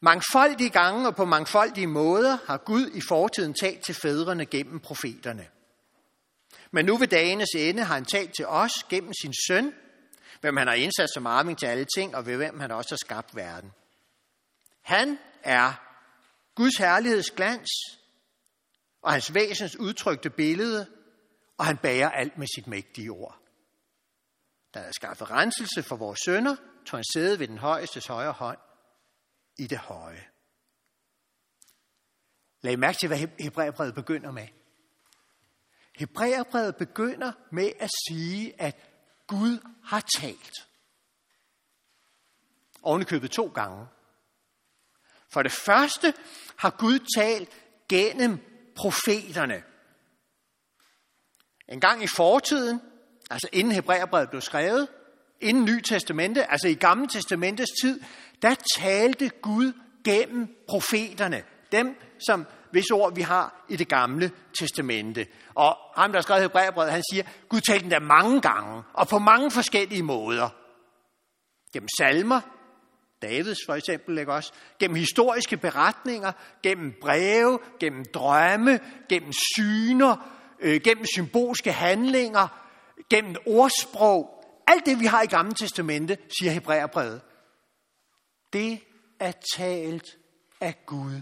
Mangfoldige 0.00 0.70
gange 0.70 1.08
og 1.08 1.16
på 1.16 1.24
mangfoldige 1.24 1.86
måder 1.86 2.38
har 2.46 2.56
Gud 2.56 2.90
i 2.94 3.00
fortiden 3.08 3.54
talt 3.54 3.84
til 3.86 3.94
fædrene 3.94 4.46
gennem 4.46 4.80
profeterne. 4.80 5.46
Men 6.70 6.84
nu 6.84 6.96
ved 6.96 7.08
dagenes 7.08 7.48
ende 7.56 7.82
har 7.84 7.94
han 7.94 8.04
talt 8.04 8.34
til 8.36 8.46
os 8.46 8.72
gennem 8.90 9.12
sin 9.22 9.32
søn, 9.46 9.72
hvem 10.40 10.56
han 10.56 10.66
har 10.66 10.74
indsat 10.74 11.08
som 11.14 11.26
arving 11.26 11.58
til 11.58 11.66
alle 11.66 11.86
ting, 11.96 12.16
og 12.16 12.26
ved 12.26 12.36
hvem 12.36 12.60
han 12.60 12.70
også 12.70 12.90
har 12.90 13.06
skabt 13.06 13.36
verden. 13.36 13.72
Han 14.82 15.18
er 15.42 15.72
Guds 16.54 16.76
herligheds 16.78 17.30
glans, 17.30 17.70
og 19.02 19.12
hans 19.12 19.34
væsens 19.34 19.76
udtrykte 19.76 20.30
billede, 20.30 20.90
og 21.58 21.66
han 21.66 21.76
bærer 21.76 22.10
alt 22.10 22.38
med 22.38 22.46
sit 22.56 22.66
mægtige 22.66 23.10
ord. 23.10 23.38
Der 24.74 24.80
er 24.80 24.92
skaffet 24.92 25.30
renselse 25.30 25.82
for 25.82 25.96
vores 25.96 26.20
sønder, 26.24 26.56
tog 26.86 26.98
han 26.98 27.04
sæde 27.14 27.38
ved 27.38 27.48
den 27.48 27.58
højestes 27.58 28.06
højre 28.06 28.32
hånd 28.32 28.58
i 29.58 29.66
det 29.66 29.78
høje. 29.78 30.24
Lag 32.60 32.78
mærke 32.78 32.98
til, 32.98 33.06
hvad 33.06 33.18
Hebræerbrevet 33.40 33.94
begynder 33.94 34.30
med. 34.30 34.48
Hebræerbrevet 35.98 36.76
begynder 36.76 37.32
med 37.52 37.72
at 37.80 37.90
sige, 38.08 38.60
at 38.60 38.76
Gud 39.26 39.58
har 39.84 40.00
talt. 40.00 40.68
Ovenikøbet 42.82 43.30
to 43.30 43.46
gange. 43.46 43.86
For 45.32 45.42
det 45.42 45.52
første 45.52 46.14
har 46.56 46.70
Gud 46.70 46.98
talt 47.16 47.48
gennem 47.88 48.38
profeterne. 48.76 49.62
En 51.68 51.80
gang 51.80 52.02
i 52.02 52.06
fortiden, 52.06 52.80
altså 53.30 53.48
inden 53.52 53.72
Hebræerbrevet 53.72 54.30
blev 54.30 54.40
skrevet, 54.40 54.88
inden 55.40 55.64
Ny 55.64 55.80
Testamente, 55.80 56.50
altså 56.50 56.68
i 56.68 56.74
Gamle 56.74 57.08
Testamentets 57.08 57.70
tid, 57.82 58.00
der 58.42 58.54
talte 58.78 59.28
Gud 59.28 59.72
gennem 60.04 60.56
profeterne. 60.68 61.42
Dem, 61.72 61.96
som 62.26 62.46
hvis 62.70 62.90
ord 62.90 63.14
vi 63.14 63.22
har 63.22 63.64
i 63.68 63.76
det 63.76 63.88
gamle 63.88 64.30
testamente. 64.58 65.26
Og 65.54 65.76
ham, 65.96 66.12
der 66.12 66.20
skrev 66.20 66.42
Hebræerbrevet, 66.42 66.92
han 66.92 67.02
siger, 67.12 67.24
Gud 67.48 67.60
talte 67.60 67.82
den 67.82 67.90
der 67.90 68.00
mange 68.00 68.40
gange, 68.40 68.82
og 68.92 69.08
på 69.08 69.18
mange 69.18 69.50
forskellige 69.50 70.02
måder. 70.02 70.48
Gennem 71.72 71.88
salmer, 71.98 72.40
Davids 73.22 73.58
for 73.66 73.74
eksempel, 73.74 74.18
ikke 74.18 74.32
også? 74.32 74.52
Gennem 74.78 74.96
historiske 74.96 75.56
beretninger, 75.56 76.32
gennem 76.62 76.94
breve, 77.00 77.58
gennem 77.80 78.04
drømme, 78.14 78.80
gennem 79.08 79.32
syner, 79.32 80.16
øh, 80.60 80.80
gennem 80.80 81.04
symbolske 81.14 81.72
handlinger, 81.72 82.48
gennem 83.10 83.36
ordsprog. 83.46 84.44
Alt 84.66 84.86
det, 84.86 85.00
vi 85.00 85.06
har 85.06 85.22
i 85.22 85.26
Gamle 85.26 85.54
Testamente, 85.54 86.18
siger 86.38 86.52
Hebræerbrevet. 86.52 87.20
Det 88.52 88.80
er 89.20 89.32
talt 89.56 90.18
af 90.60 90.86
Gud. 90.86 91.20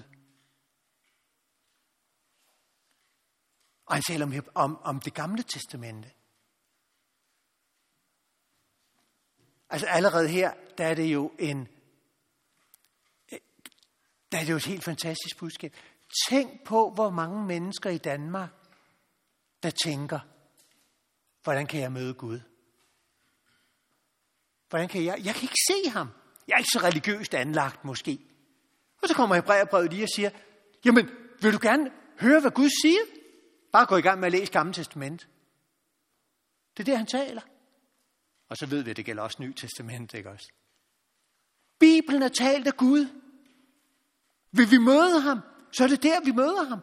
Og 3.87 3.97
han 3.97 4.02
taler 4.02 4.26
om, 4.26 4.33
om, 4.54 4.78
om 4.83 5.00
det 5.00 5.14
gamle 5.14 5.42
testamente. 5.42 6.11
Altså 9.71 9.87
allerede 9.87 10.28
her, 10.28 10.52
der 10.78 10.87
er 10.87 10.95
det 10.95 11.12
jo 11.12 11.33
en, 11.38 11.69
der 14.32 14.38
er 14.38 14.42
det 14.42 14.50
jo 14.50 14.56
et 14.56 14.66
helt 14.66 14.84
fantastisk 14.84 15.38
budskab. 15.38 15.76
Tænk 16.28 16.64
på, 16.64 16.90
hvor 16.90 17.10
mange 17.10 17.46
mennesker 17.46 17.90
i 17.90 17.99
Danmark, 17.99 18.50
der 19.62 19.70
tænker, 19.70 20.20
hvordan 21.42 21.66
kan 21.66 21.80
jeg 21.80 21.92
møde 21.92 22.14
Gud? 22.14 22.40
Hvordan 24.68 24.88
kan 24.88 25.04
jeg? 25.04 25.20
Jeg 25.25 25.34
kan 25.34 25.42
ikke 25.42 25.62
se 25.70 25.90
ham. 25.90 26.08
Jeg 26.49 26.54
er 26.54 26.58
ikke 26.58 26.70
så 26.72 26.80
religiøst 26.82 27.34
anlagt 27.34 27.84
måske. 27.84 28.18
Og 29.02 29.08
så 29.08 29.14
kommer 29.14 29.34
Hebræerbrevet 29.34 29.92
lige 29.92 30.04
og 30.04 30.08
siger, 30.14 30.30
jamen, 30.84 31.10
vil 31.40 31.52
du 31.52 31.58
gerne 31.62 31.90
høre, 32.20 32.40
hvad 32.40 32.50
Gud 32.50 32.70
siger? 32.82 33.00
Bare 33.72 33.87
gå 33.87 33.96
i 33.96 34.00
gang 34.00 34.20
med 34.20 34.26
at 34.26 34.32
læse 34.32 34.52
Gamle 34.52 34.72
Testament. 34.72 35.28
Det 36.76 36.82
er 36.82 36.84
det, 36.84 36.96
han 36.96 37.06
taler. 37.06 37.42
Og 38.49 38.56
så 38.56 38.66
ved 38.66 38.82
vi, 38.82 38.90
at 38.90 38.96
det 38.96 39.04
gælder 39.04 39.22
også 39.22 39.37
Nye 39.40 39.54
Testament, 39.54 40.14
ikke 40.14 40.30
også? 40.30 40.52
Bibelen 41.78 42.22
er 42.22 42.28
talt 42.28 42.66
af 42.66 42.76
Gud. 42.76 43.08
Vil 44.52 44.71
vi 44.71 44.78
møde 44.78 45.21
ham, 45.21 45.40
så 45.73 45.85
er 45.85 45.88
det 45.88 46.02
der, 46.02 46.21
vi 46.25 46.33
møder 46.33 46.64
ham. 46.64 46.80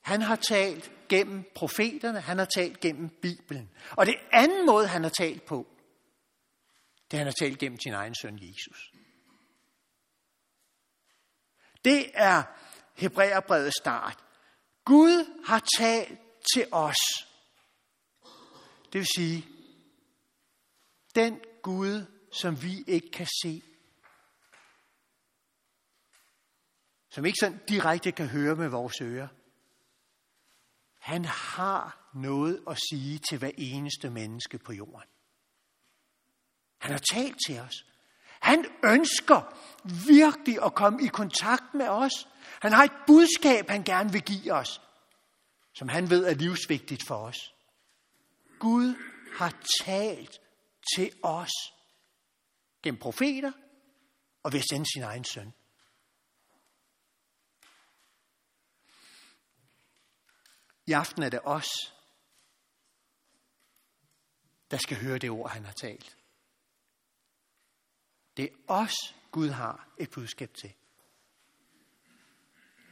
Han 0.00 0.22
har 0.22 0.36
talt 0.36 0.92
gennem 1.08 1.44
profeterne, 1.54 2.20
han 2.20 2.38
har 2.38 2.44
talt 2.44 2.80
gennem 2.80 3.08
Bibelen. 3.08 3.70
Og 3.90 4.06
det 4.06 4.14
anden 4.32 4.66
måde, 4.66 4.86
han 4.86 5.02
har 5.02 5.10
talt 5.10 5.44
på, 5.44 5.66
det 7.10 7.18
han 7.18 7.26
har 7.26 7.34
talt 7.40 7.58
gennem 7.58 7.78
sin 7.80 7.92
egen 7.92 8.14
søn 8.14 8.38
Jesus. 8.42 8.92
Det 11.84 12.10
er 12.14 12.42
Hebræerbrevets 12.94 13.76
start. 13.80 14.24
Gud 14.84 15.44
har 15.46 15.62
talt 15.78 16.20
til 16.54 16.66
os. 16.72 16.96
Det 18.92 18.98
vil 18.98 19.06
sige, 19.16 19.46
den 21.14 21.40
Gud, 21.62 22.06
som 22.32 22.62
vi 22.62 22.84
ikke 22.86 23.10
kan 23.10 23.26
se. 23.42 23.62
Som 27.14 27.24
ikke 27.24 27.38
sådan 27.40 27.60
direkte 27.68 28.12
kan 28.12 28.28
høre 28.28 28.56
med 28.56 28.68
vores 28.68 29.00
ører. 29.00 29.28
Han 30.98 31.24
har 31.24 32.10
noget 32.14 32.62
at 32.70 32.78
sige 32.90 33.18
til 33.28 33.38
hver 33.38 33.50
eneste 33.58 34.10
menneske 34.10 34.58
på 34.58 34.72
jorden. 34.72 35.08
Han 36.78 36.90
har 36.90 37.02
talt 37.12 37.36
til 37.46 37.60
os. 37.60 37.86
Han 38.40 38.66
ønsker 38.84 39.58
virkelig 40.08 40.64
at 40.64 40.74
komme 40.74 41.04
i 41.04 41.06
kontakt 41.06 41.74
med 41.74 41.88
os. 41.88 42.28
Han 42.62 42.72
har 42.72 42.84
et 42.84 42.92
budskab, 43.06 43.68
han 43.68 43.84
gerne 43.84 44.12
vil 44.12 44.22
give 44.22 44.52
os. 44.52 44.80
som 45.72 45.88
han 45.88 46.10
ved 46.10 46.24
er 46.24 46.34
livsvigtigt 46.34 47.06
for 47.06 47.16
os. 47.16 47.54
Gud 48.58 48.94
har 49.38 49.62
talt 49.84 50.40
til 50.96 51.12
os 51.22 51.52
gennem 52.82 53.00
profeter 53.00 53.52
og 54.42 54.52
ved 54.52 54.58
at 54.60 54.66
sende 54.70 54.86
sin 54.94 55.02
egen 55.02 55.24
søn. 55.24 55.52
I 60.86 60.92
aften 60.92 61.22
er 61.22 61.28
det 61.28 61.40
os, 61.44 61.68
der 64.70 64.76
skal 64.76 64.96
høre 64.96 65.18
det 65.18 65.30
ord, 65.30 65.50
han 65.50 65.64
har 65.64 65.72
talt. 65.72 66.16
Det 68.36 68.44
er 68.44 68.56
os, 68.68 68.94
Gud 69.30 69.48
har 69.48 69.88
et 69.98 70.10
budskab 70.10 70.54
til. 70.54 70.72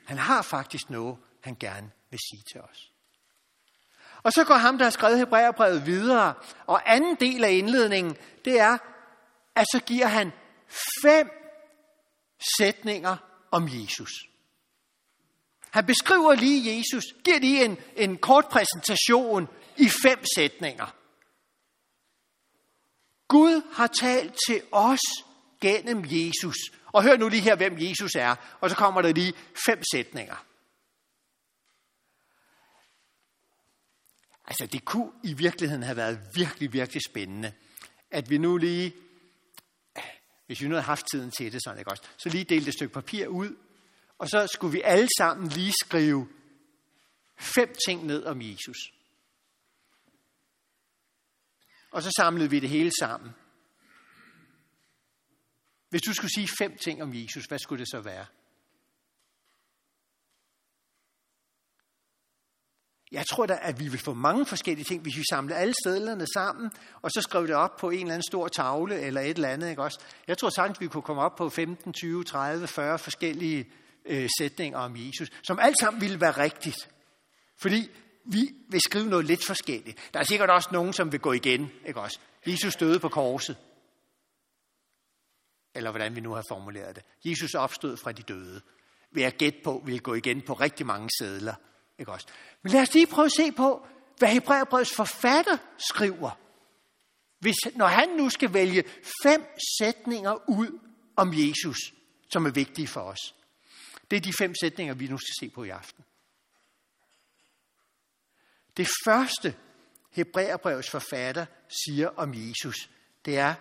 Han 0.07 0.19
har 0.19 0.43
faktisk 0.43 0.91
noget, 0.91 1.19
han 1.41 1.57
gerne 1.57 1.91
vil 2.11 2.21
sige 2.31 2.43
til 2.53 2.61
os. 2.61 2.93
Og 4.23 4.33
så 4.33 4.45
går 4.45 4.55
ham, 4.55 4.79
der 4.79 4.85
har 4.85 4.91
skrevet 4.91 5.19
Hebræerbrevet 5.19 5.87
videre, 5.87 6.35
og 6.67 6.93
anden 6.93 7.17
del 7.21 7.45
af 7.45 7.51
indledningen, 7.51 8.17
det 8.45 8.61
er, 8.61 8.79
at 9.55 9.67
så 9.73 9.81
giver 9.87 10.07
han 10.07 10.33
fem 11.03 11.31
sætninger 12.59 13.17
om 13.51 13.69
Jesus. 13.69 14.32
Han 15.73 15.87
beskriver 15.87 16.35
lige 16.35 16.77
Jesus, 16.77 17.05
giver 17.25 17.39
lige 17.39 17.65
en, 17.65 17.79
en 17.97 18.19
kort 18.19 18.49
præsentation 18.49 19.49
i 19.77 19.89
fem 19.89 20.19
sætninger. 20.37 20.95
Gud 23.29 23.63
har 23.73 23.87
talt 23.87 24.35
til 24.49 24.63
os 24.73 25.01
gennem 25.61 26.05
Jesus. 26.07 26.57
Og 26.87 27.03
hør 27.03 27.17
nu 27.17 27.29
lige 27.29 27.43
her, 27.43 27.57
hvem 27.57 27.77
Jesus 27.79 28.15
er. 28.15 28.35
Og 28.61 28.71
så 28.71 28.77
kommer 28.77 29.03
der 29.03 29.13
lige 29.13 29.35
fem 29.67 29.83
sætninger. 29.93 30.45
Altså, 34.47 34.67
det 34.73 34.85
kunne 34.85 35.13
i 35.25 35.33
virkeligheden 35.33 35.83
have 35.83 35.97
været 35.97 36.21
virkelig, 36.35 36.73
virkelig 36.73 37.03
spændende, 37.09 37.53
at 38.11 38.31
vi 38.31 38.39
nu 38.39 38.57
lige, 38.57 38.95
hvis 40.47 40.61
vi 40.61 40.69
nu 40.69 40.75
havde 40.75 40.83
haft 40.83 41.07
tiden 41.13 41.31
til 41.31 41.53
det, 41.53 41.61
sådan, 41.65 41.79
ikke 41.79 41.91
også, 41.91 42.03
så 42.17 42.29
lige 42.29 42.45
delte 42.45 42.69
et 42.69 42.75
stykke 42.75 42.95
papir 42.95 43.27
ud, 43.27 43.57
og 44.23 44.29
så 44.29 44.47
skulle 44.47 44.73
vi 44.73 44.81
alle 44.85 45.09
sammen 45.19 45.49
lige 45.49 45.73
skrive 45.85 46.29
fem 47.39 47.75
ting 47.87 48.07
ned 48.07 48.25
om 48.25 48.43
Jesus. 48.43 48.77
Og 51.91 52.03
så 52.03 52.11
samlede 52.17 52.51
vi 52.51 52.61
det 52.61 52.69
hele 52.69 52.91
sammen. 53.01 53.31
Hvis 55.89 56.03
du 56.03 56.15
skulle 56.15 56.31
sige 56.35 56.49
fem 56.59 56.77
ting 56.77 57.03
om 57.03 57.15
Jesus, 57.15 57.45
hvad 57.45 57.59
skulle 57.59 57.81
det 57.81 57.91
så 57.91 58.01
være? 58.01 58.27
Jeg 63.13 63.27
tror 63.27 63.47
da, 63.47 63.59
at 63.63 63.81
vi 63.81 63.89
vil 63.89 64.01
få 64.01 64.15
mange 64.15 64.47
forskellige 64.47 64.85
ting, 64.85 65.03
hvis 65.03 65.17
vi 65.17 65.25
samler 65.31 65.57
alle 65.57 65.75
stederne 65.85 66.27
sammen, 66.35 66.71
og 67.03 67.11
så 67.11 67.21
skriver 67.21 67.47
det 67.47 67.57
op 67.57 67.77
på 67.77 67.91
en 67.91 68.01
eller 68.01 68.15
anden 68.15 68.29
stor 68.29 68.49
tavle 68.49 69.01
eller 69.01 69.21
et 69.21 69.31
eller 69.31 69.49
andet. 69.49 69.71
Ikke 69.71 69.83
også? 69.83 70.01
Jeg 70.27 70.39
tror 70.39 70.51
sagtens, 70.51 70.81
vi 70.81 70.87
kunne 70.87 71.03
komme 71.03 71.23
op 71.23 71.37
på 71.37 71.49
15, 71.49 71.93
20, 71.93 72.25
30, 72.25 72.67
40 72.67 72.99
forskellige 72.99 73.73
øh, 74.05 74.29
sætninger 74.39 74.79
om 74.79 74.97
Jesus, 74.97 75.29
som 75.43 75.59
alt 75.59 75.77
sammen 75.81 76.01
ville 76.01 76.21
være 76.21 76.39
rigtigt. 76.39 76.89
Fordi 77.57 77.91
vi 78.25 78.55
vil 78.69 78.81
skrive 78.81 79.07
noget 79.07 79.25
lidt 79.25 79.45
forskelligt. 79.45 80.11
Der 80.15 80.21
er 80.21 80.25
sikkert 80.25 80.51
også 80.51 80.69
nogen, 80.73 80.93
som 80.93 81.13
vil 81.13 81.21
gå 81.21 81.33
igen. 81.33 81.71
Ikke 81.87 82.01
også? 82.01 82.19
Jesus 82.47 82.77
døde 82.77 83.01
på 83.01 83.09
korset. 83.09 83.57
Eller 85.75 85.91
hvordan 85.91 86.15
vi 86.17 86.21
nu 86.21 86.33
har 86.33 86.45
formuleret 86.49 86.97
det. 86.97 87.05
Jesus 87.25 87.55
opstod 87.55 87.97
fra 87.97 88.13
de 88.13 88.23
døde. 88.23 88.61
Vil 89.11 89.23
jeg 89.23 89.33
gætte 89.33 89.59
på, 89.65 89.83
vil 89.85 90.01
gå 90.01 90.15
igen 90.15 90.43
på 90.43 90.53
rigtig 90.53 90.87
mange 90.87 91.09
sædler. 91.19 91.55
Ikke 91.99 92.13
også? 92.13 92.27
Men 92.63 92.73
lad 92.73 92.83
os 92.83 92.95
lige 92.95 93.07
prøve 93.07 93.27
at 93.27 93.33
se 93.37 93.53
på, 93.53 93.87
hvad 94.19 94.29
Hebræerbrevets 94.29 94.97
forfatter 94.97 95.57
skriver. 95.79 96.31
Hvis, 97.39 97.57
når 97.75 97.87
han 97.87 98.09
nu 98.09 98.29
skal 98.29 98.55
vælge 98.55 98.85
fem 99.23 99.57
sætninger 99.79 100.51
ud 100.51 100.79
om 101.17 101.33
Jesus, 101.35 101.79
som 102.31 102.47
er 102.47 102.51
vigtige 102.51 102.89
for 102.89 103.01
os. 103.01 103.35
Det 104.13 104.19
er 104.19 104.21
de 104.21 104.33
fem 104.33 104.55
sætninger, 104.61 104.95
vi 104.95 105.07
nu 105.07 105.19
skal 105.19 105.35
se 105.41 105.55
på 105.55 105.65
i 105.65 105.69
aften. 105.69 106.05
Det 108.77 108.89
første, 109.05 109.57
Hebræerbrevets 110.11 110.91
forfatter 110.91 111.47
siger 111.85 112.09
om 112.09 112.35
Jesus, 112.35 112.91
det 113.25 113.39
er, 113.39 113.55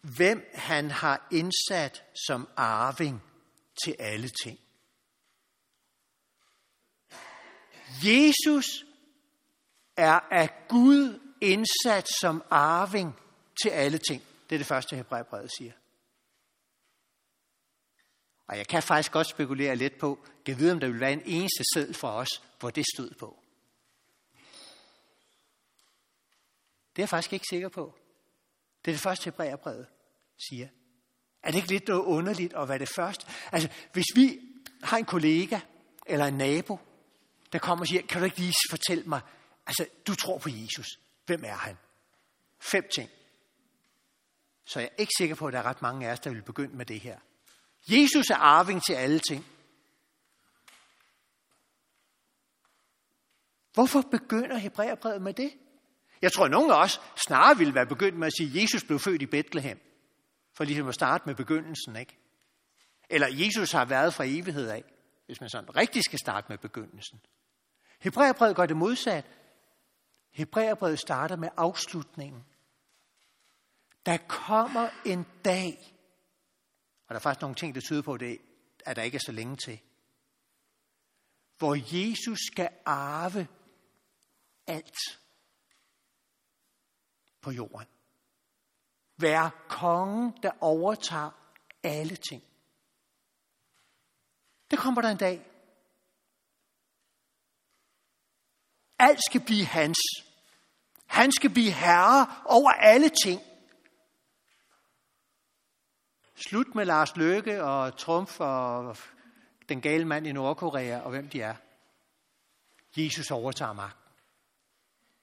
hvem 0.00 0.50
han 0.54 0.90
har 0.90 1.28
indsat 1.32 2.04
som 2.26 2.48
arving 2.56 3.22
til 3.84 3.96
alle 3.98 4.28
ting. 4.44 4.58
Jesus 8.04 8.84
er 9.96 10.20
af 10.30 10.50
Gud 10.68 11.20
indsat 11.40 12.08
som 12.20 12.42
arving 12.50 13.16
til 13.62 13.68
alle 13.68 13.98
ting. 13.98 14.22
Det 14.50 14.56
er 14.56 14.58
det 14.58 14.66
første, 14.66 14.96
Hebræerbrevet 14.96 15.50
siger. 15.58 15.72
Og 18.48 18.56
jeg 18.56 18.66
kan 18.66 18.82
faktisk 18.82 19.12
godt 19.12 19.26
spekulere 19.26 19.76
lidt 19.76 19.98
på, 19.98 20.18
kan 20.46 20.58
vide, 20.58 20.72
om 20.72 20.80
der 20.80 20.86
vil 20.86 21.00
være 21.00 21.12
en 21.12 21.22
eneste 21.24 21.64
sæd 21.74 21.92
for 21.92 22.08
os, 22.08 22.28
hvor 22.60 22.70
det 22.70 22.84
stod 22.94 23.10
på. 23.10 23.42
Det 26.96 27.02
er 27.02 27.04
jeg 27.04 27.08
faktisk 27.08 27.32
ikke 27.32 27.46
sikker 27.50 27.68
på. 27.68 27.94
Det 28.84 28.90
er 28.90 28.94
det 28.94 29.00
første 29.00 29.24
Hebræerbrevet 29.24 29.86
siger. 30.48 30.68
Er 31.42 31.50
det 31.50 31.58
ikke 31.58 31.68
lidt 31.68 31.88
noget 31.88 32.02
underligt 32.02 32.54
at 32.54 32.68
være 32.68 32.78
det 32.78 32.88
første? 32.88 33.26
Altså, 33.52 33.68
hvis 33.92 34.06
vi 34.14 34.40
har 34.82 34.98
en 34.98 35.04
kollega 35.04 35.60
eller 36.06 36.26
en 36.26 36.34
nabo, 36.34 36.78
der 37.52 37.58
kommer 37.58 37.82
og 37.82 37.88
siger, 37.88 38.02
kan 38.02 38.20
du 38.20 38.24
ikke 38.24 38.38
lige 38.38 38.54
fortælle 38.70 39.04
mig, 39.04 39.20
altså, 39.66 39.86
du 40.06 40.14
tror 40.14 40.38
på 40.38 40.48
Jesus. 40.48 40.86
Hvem 41.26 41.44
er 41.44 41.54
han? 41.54 41.76
Fem 42.60 42.88
ting. 42.94 43.10
Så 44.64 44.80
jeg 44.80 44.88
er 44.92 45.00
ikke 45.00 45.12
sikker 45.18 45.34
på, 45.34 45.46
at 45.46 45.52
der 45.52 45.58
er 45.58 45.62
ret 45.62 45.82
mange 45.82 46.08
af 46.08 46.12
os, 46.12 46.20
der 46.20 46.30
vil 46.30 46.42
begynde 46.42 46.76
med 46.76 46.86
det 46.86 47.00
her. 47.00 47.18
Jesus 47.88 48.30
er 48.30 48.36
arving 48.36 48.82
til 48.84 48.92
alle 48.92 49.18
ting. 49.18 49.46
Hvorfor 53.72 54.00
begynder 54.00 54.56
Hebræerbrevet 54.56 55.22
med 55.22 55.34
det? 55.34 55.52
Jeg 56.22 56.32
tror, 56.32 56.44
at 56.44 56.50
nogen 56.50 56.70
af 56.70 56.82
os 56.82 57.00
snarere 57.26 57.58
ville 57.58 57.74
være 57.74 57.86
begyndt 57.86 58.18
med 58.18 58.26
at 58.26 58.32
sige, 58.38 58.48
at 58.48 58.62
Jesus 58.62 58.84
blev 58.84 58.98
født 58.98 59.22
i 59.22 59.26
Bethlehem. 59.26 59.80
For 60.56 60.64
ligesom 60.64 60.88
at 60.88 60.94
starte 60.94 61.24
med 61.26 61.34
begyndelsen, 61.34 61.96
ikke? 61.96 62.18
Eller 63.10 63.28
Jesus 63.30 63.72
har 63.72 63.84
været 63.84 64.14
fra 64.14 64.24
evighed 64.26 64.68
af, 64.68 64.84
hvis 65.26 65.40
man 65.40 65.50
sådan 65.50 65.76
rigtig 65.76 66.04
skal 66.04 66.18
starte 66.18 66.46
med 66.48 66.58
begyndelsen. 66.58 67.20
Hebræerbrevet 68.00 68.56
gør 68.56 68.66
det 68.66 68.76
modsat. 68.76 69.26
Hebræerbrevet 70.32 70.98
starter 70.98 71.36
med 71.36 71.48
afslutningen. 71.56 72.44
Der 74.06 74.16
kommer 74.16 74.88
en 75.04 75.26
dag, 75.44 75.97
og 77.08 77.14
der 77.14 77.14
er 77.14 77.22
faktisk 77.22 77.40
nogle 77.40 77.56
ting, 77.56 77.74
der 77.74 77.80
tyder 77.80 78.02
på 78.02 78.16
det, 78.16 78.38
at 78.86 78.96
der 78.96 79.02
ikke 79.02 79.16
er 79.16 79.22
så 79.26 79.32
længe 79.32 79.56
til, 79.56 79.80
hvor 81.58 81.74
Jesus 81.96 82.38
skal 82.52 82.68
arve 82.86 83.48
alt 84.66 84.98
på 87.40 87.50
jorden. 87.50 87.86
Være 89.16 89.50
kongen, 89.68 90.38
der 90.42 90.50
overtager 90.60 91.30
alle 91.82 92.16
ting. 92.16 92.42
Det 94.70 94.78
kommer 94.78 95.02
der 95.02 95.08
en 95.08 95.16
dag. 95.16 95.46
Alt 98.98 99.20
skal 99.28 99.40
blive 99.40 99.64
hans. 99.64 99.98
Han 101.06 101.32
skal 101.32 101.50
blive 101.50 101.72
herre 101.72 102.42
over 102.44 102.70
alle 102.70 103.08
ting. 103.24 103.40
Slut 106.38 106.74
med 106.74 106.84
Lars 106.84 107.16
Løkke 107.16 107.64
og 107.64 107.96
Trumf 107.96 108.40
og 108.40 108.96
den 109.68 109.80
gale 109.80 110.04
mand 110.04 110.26
i 110.26 110.32
Nordkorea 110.32 111.00
og 111.00 111.10
hvem 111.10 111.28
de 111.28 111.40
er. 111.40 111.54
Jesus 112.96 113.30
overtager 113.30 113.72
magten. 113.72 114.12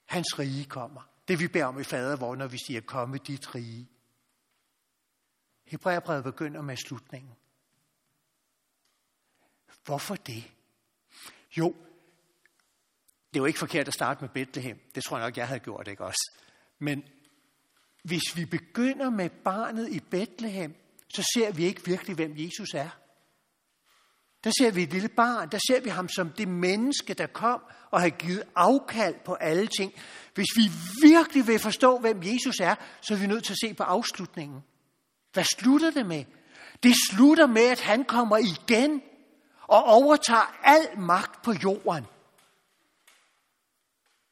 Hans 0.04 0.38
rige 0.38 0.64
kommer. 0.64 1.08
Det 1.28 1.40
vi 1.40 1.48
beder 1.48 1.64
om 1.64 1.80
i 1.80 1.84
fader, 1.84 2.16
hvor 2.16 2.36
når 2.36 2.46
vi 2.46 2.58
siger, 2.66 2.80
komme 2.80 3.18
dit 3.18 3.54
rige. 3.54 3.88
Hebræerbrevet 5.64 6.24
begynder 6.24 6.62
med 6.62 6.76
slutningen. 6.76 7.32
Hvorfor 9.84 10.14
det? 10.14 10.52
Jo, 11.56 11.74
det 13.28 13.36
er 13.36 13.40
jo 13.40 13.44
ikke 13.44 13.58
forkert 13.58 13.88
at 13.88 13.94
starte 13.94 14.20
med 14.20 14.28
Bethlehem. 14.28 14.78
Det 14.94 15.04
tror 15.04 15.18
jeg 15.18 15.26
nok, 15.26 15.36
jeg 15.36 15.48
havde 15.48 15.60
gjort, 15.60 15.88
ikke 15.88 16.04
også? 16.04 16.32
Men 16.78 17.04
hvis 18.02 18.36
vi 18.36 18.44
begynder 18.44 19.10
med 19.10 19.30
barnet 19.30 19.88
i 19.88 20.00
Bethlehem, 20.00 20.74
så 21.14 21.22
ser 21.34 21.52
vi 21.52 21.64
ikke 21.64 21.84
virkelig, 21.84 22.16
hvem 22.16 22.34
Jesus 22.36 22.74
er. 22.74 22.88
Der 24.44 24.52
ser 24.58 24.70
vi 24.70 24.82
et 24.82 24.92
lille 24.92 25.08
barn, 25.08 25.50
der 25.50 25.58
ser 25.68 25.80
vi 25.80 25.88
ham 25.88 26.08
som 26.08 26.30
det 26.30 26.48
menneske, 26.48 27.14
der 27.14 27.26
kom 27.26 27.62
og 27.90 28.00
har 28.00 28.08
givet 28.08 28.42
afkald 28.54 29.14
på 29.24 29.34
alle 29.34 29.66
ting. 29.66 29.92
Hvis 30.34 30.46
vi 30.56 30.62
virkelig 31.02 31.46
vil 31.46 31.58
forstå, 31.58 31.98
hvem 31.98 32.22
Jesus 32.22 32.60
er, 32.60 32.74
så 33.00 33.14
er 33.14 33.18
vi 33.18 33.26
nødt 33.26 33.44
til 33.44 33.52
at 33.52 33.58
se 33.64 33.74
på 33.74 33.82
afslutningen. 33.82 34.60
Hvad 35.32 35.44
slutter 35.44 35.90
det 35.90 36.06
med? 36.06 36.24
Det 36.82 36.94
slutter 37.10 37.46
med, 37.46 37.62
at 37.62 37.80
han 37.80 38.04
kommer 38.04 38.36
igen, 38.36 39.02
og 39.62 39.84
overtager 39.84 40.60
al 40.64 40.98
magt 40.98 41.42
på 41.42 41.52
jorden. 41.52 42.04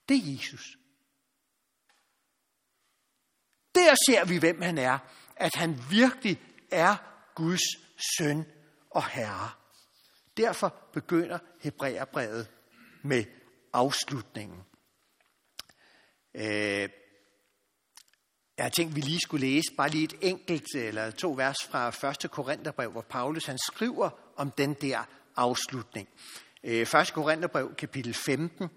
Det 0.09 0.17
er 0.17 0.33
Jesus. 0.33 0.79
Der 3.75 3.95
ser 4.09 4.25
vi, 4.25 4.37
hvem 4.37 4.63
han 4.63 4.79
er. 4.79 4.99
At 5.37 5.55
han 5.55 5.81
virkelig 5.91 6.41
er 6.75 6.97
Guds 7.35 7.63
søn 8.17 8.47
og 8.91 9.09
herre. 9.09 9.51
Derfor 10.37 10.75
begynder 10.93 11.39
Hebræerbrevet 11.61 12.51
med 13.03 13.25
afslutningen. 13.73 14.63
Øh, 16.35 16.89
jeg 18.57 18.65
har 18.65 18.71
tænkt, 18.71 18.97
vi 18.97 19.01
lige 19.01 19.21
skulle 19.21 19.47
læse 19.47 19.75
bare 19.77 19.89
lige 19.89 20.05
et 20.05 20.15
enkelt 20.21 20.75
eller 20.75 21.11
to 21.11 21.33
vers 21.33 21.57
fra 21.71 22.09
1. 22.25 22.31
Korintherbrev, 22.31 22.91
hvor 22.91 23.01
Paulus 23.11 23.47
han 23.47 23.59
skriver 23.59 24.11
om 24.37 24.51
den 24.51 24.75
der 24.75 25.09
afslutning. 25.37 26.09
Øh, 26.65 26.81
1. 26.81 27.13
Korintherbrev, 27.13 27.75
kapitel 27.75 28.15
15, 28.15 28.69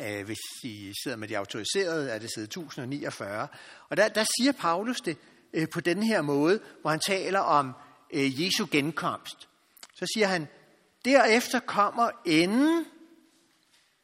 øh, 0.00 0.24
hvis 0.24 0.38
I 0.64 0.92
sidder 1.02 1.16
med 1.16 1.28
de 1.28 1.38
autoriserede, 1.38 2.10
er 2.10 2.18
det 2.18 2.30
side 2.34 2.44
1049. 2.44 3.48
Og 3.88 3.96
der, 3.96 4.08
der 4.08 4.24
siger 4.24 4.52
Paulus 4.52 5.00
det 5.00 5.18
øh, 5.52 5.68
på 5.68 5.80
den 5.80 6.02
her 6.02 6.22
måde, 6.22 6.60
hvor 6.80 6.90
han 6.90 7.00
taler 7.00 7.40
om 7.40 7.72
øh, 8.12 8.42
Jesu 8.42 8.66
genkomst. 8.70 9.48
Så 9.94 10.06
siger 10.14 10.26
han, 10.26 10.48
derefter 11.04 11.60
kommer 11.60 12.10
enden, 12.26 12.86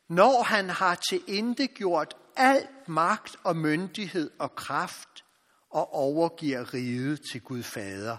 når 0.09 0.43
han 0.43 0.71
har 0.71 0.95
til 0.95 1.69
gjort 1.75 2.17
al 2.37 2.69
magt 2.87 3.37
og 3.45 3.57
myndighed 3.57 4.31
og 4.39 4.55
kraft 4.55 5.25
og 5.71 5.95
overgiver 5.95 6.75
riget 6.75 7.21
til 7.33 7.41
Gud 7.41 7.63
Fader. 7.63 8.17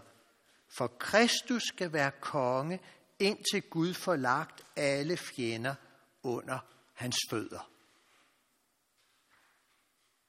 For 0.77 0.87
Kristus 0.87 1.63
skal 1.63 1.93
være 1.93 2.11
konge, 2.21 2.79
indtil 3.19 3.61
Gud 3.61 3.93
får 3.93 4.15
lagt 4.15 4.61
alle 4.75 5.17
fjender 5.17 5.75
under 6.23 6.59
hans 6.93 7.17
fødder. 7.29 7.71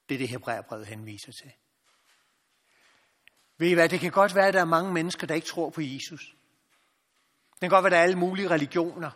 Det 0.08 0.14
er 0.14 0.18
det, 0.18 0.28
Hebræerbrevet 0.28 0.86
henviser 0.86 1.32
til. 1.42 1.52
Ved 3.60 3.68
I 3.68 3.74
hvad, 3.74 3.88
det 3.88 4.00
kan 4.00 4.10
godt 4.10 4.34
være, 4.34 4.48
at 4.48 4.54
der 4.54 4.60
er 4.60 4.64
mange 4.64 4.92
mennesker, 4.92 5.26
der 5.26 5.34
ikke 5.34 5.46
tror 5.46 5.70
på 5.70 5.80
Jesus. 5.80 6.36
Det 7.52 7.60
kan 7.60 7.70
godt 7.70 7.82
være, 7.82 7.88
at 7.88 7.92
der 7.92 7.98
er 7.98 8.02
alle 8.02 8.18
mulige 8.18 8.50
religioner. 8.50 9.10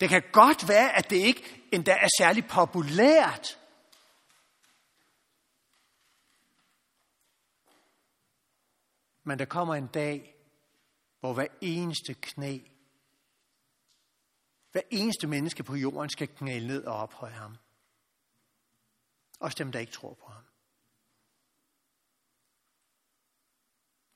Det 0.00 0.08
kan 0.08 0.22
godt 0.32 0.68
være, 0.68 0.96
at 0.96 1.10
det 1.10 1.16
ikke 1.16 1.68
endda 1.72 1.92
er 1.92 2.08
særlig 2.18 2.46
populært 2.46 3.58
Men 9.28 9.38
der 9.38 9.44
kommer 9.44 9.74
en 9.74 9.86
dag, 9.86 10.36
hvor 11.20 11.32
hver 11.34 11.46
eneste 11.60 12.14
knæ, 12.14 12.58
hver 14.72 14.80
eneste 14.90 15.26
menneske 15.26 15.62
på 15.62 15.74
jorden 15.74 16.10
skal 16.10 16.28
knæle 16.28 16.66
ned 16.66 16.84
og 16.84 16.96
ophøje 16.96 17.32
ham. 17.32 17.56
Også 19.40 19.56
dem, 19.58 19.72
der 19.72 19.78
ikke 19.78 19.92
tror 19.92 20.14
på 20.14 20.26
ham. 20.26 20.45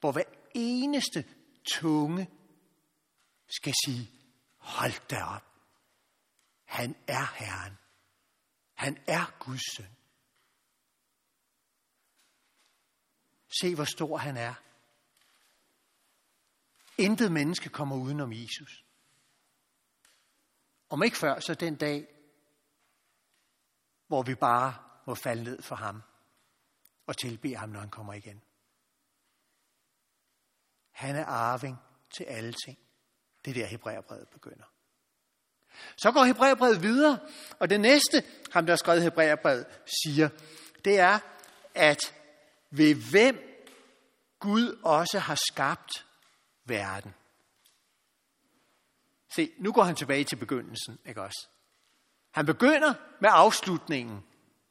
Hvor 0.01 0.13
hver 0.13 0.25
eneste 0.55 1.25
tunge 1.65 2.31
skal 3.49 3.75
sige, 3.85 4.11
hold 4.57 5.09
da 5.09 5.25
op. 5.25 5.43
Han 6.65 6.97
er 7.07 7.35
Herren. 7.35 7.79
Han 8.75 8.99
er 9.07 9.39
Guds 9.39 9.77
søn. 9.77 9.97
Se, 13.61 13.75
hvor 13.75 13.85
stor 13.85 14.17
han 14.17 14.37
er. 14.37 14.55
Intet 16.99 17.33
menneske 17.33 17.69
kommer 17.69 17.97
udenom 17.97 18.33
Jesus. 18.33 18.85
Om 20.89 21.03
ikke 21.03 21.17
før, 21.17 21.41
så 21.41 21.55
den 21.55 21.77
dag, 21.77 22.09
hvor 24.07 24.23
vi 24.23 24.35
bare 24.35 24.75
må 25.07 25.15
falde 25.15 25.45
ned 25.45 25.63
for 25.63 25.77
ham 25.77 26.03
og 27.07 27.17
tilbe 27.17 27.57
ham, 27.57 27.69
når 27.69 27.81
han 27.81 27.91
kommer 27.91 28.13
igen. 28.15 28.43
Han 31.01 31.17
er 31.17 31.25
arving 31.25 31.79
til 32.17 32.25
alle 32.25 32.53
ting. 32.67 32.79
Det 33.45 33.51
er 33.51 33.55
der 33.55 33.67
Hebræerbrevet 33.67 34.29
begynder. 34.29 34.65
Så 35.97 36.13
går 36.13 36.25
Hebræerbrevet 36.25 36.83
videre, 36.83 37.19
og 37.59 37.71
det 37.71 37.81
næste, 37.81 38.25
ham 38.53 38.67
der 38.67 38.73
har 38.73 38.77
skrevet 38.77 39.03
Hebræerbrevet, 39.03 39.67
siger, 39.85 40.29
det 40.85 40.99
er, 40.99 41.19
at 41.75 42.15
ved 42.71 42.95
hvem 43.11 43.39
Gud 44.39 44.81
også 44.85 45.19
har 45.19 45.39
skabt 45.51 46.07
verden. 46.65 47.15
Se, 49.35 49.51
nu 49.59 49.73
går 49.73 49.83
han 49.83 49.97
tilbage 49.97 50.25
til 50.25 50.37
begyndelsen, 50.37 50.99
ikke 51.07 51.23
også? 51.23 51.49
Han 52.31 52.47
begynder 52.47 52.95
med 53.21 53.31
afslutningen. 53.33 54.23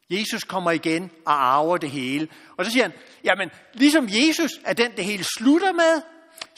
Jesus 0.09 0.43
kommer 0.43 0.71
igen 0.71 1.11
og 1.25 1.33
arver 1.33 1.77
det 1.77 1.91
hele. 1.91 2.27
Og 2.57 2.65
så 2.65 2.71
siger 2.71 2.83
han, 2.83 2.93
jamen, 3.23 3.51
ligesom 3.73 4.07
Jesus 4.09 4.51
er 4.65 4.73
den, 4.73 4.95
det 4.97 5.05
hele 5.05 5.23
slutter 5.23 5.71
med, 5.73 6.01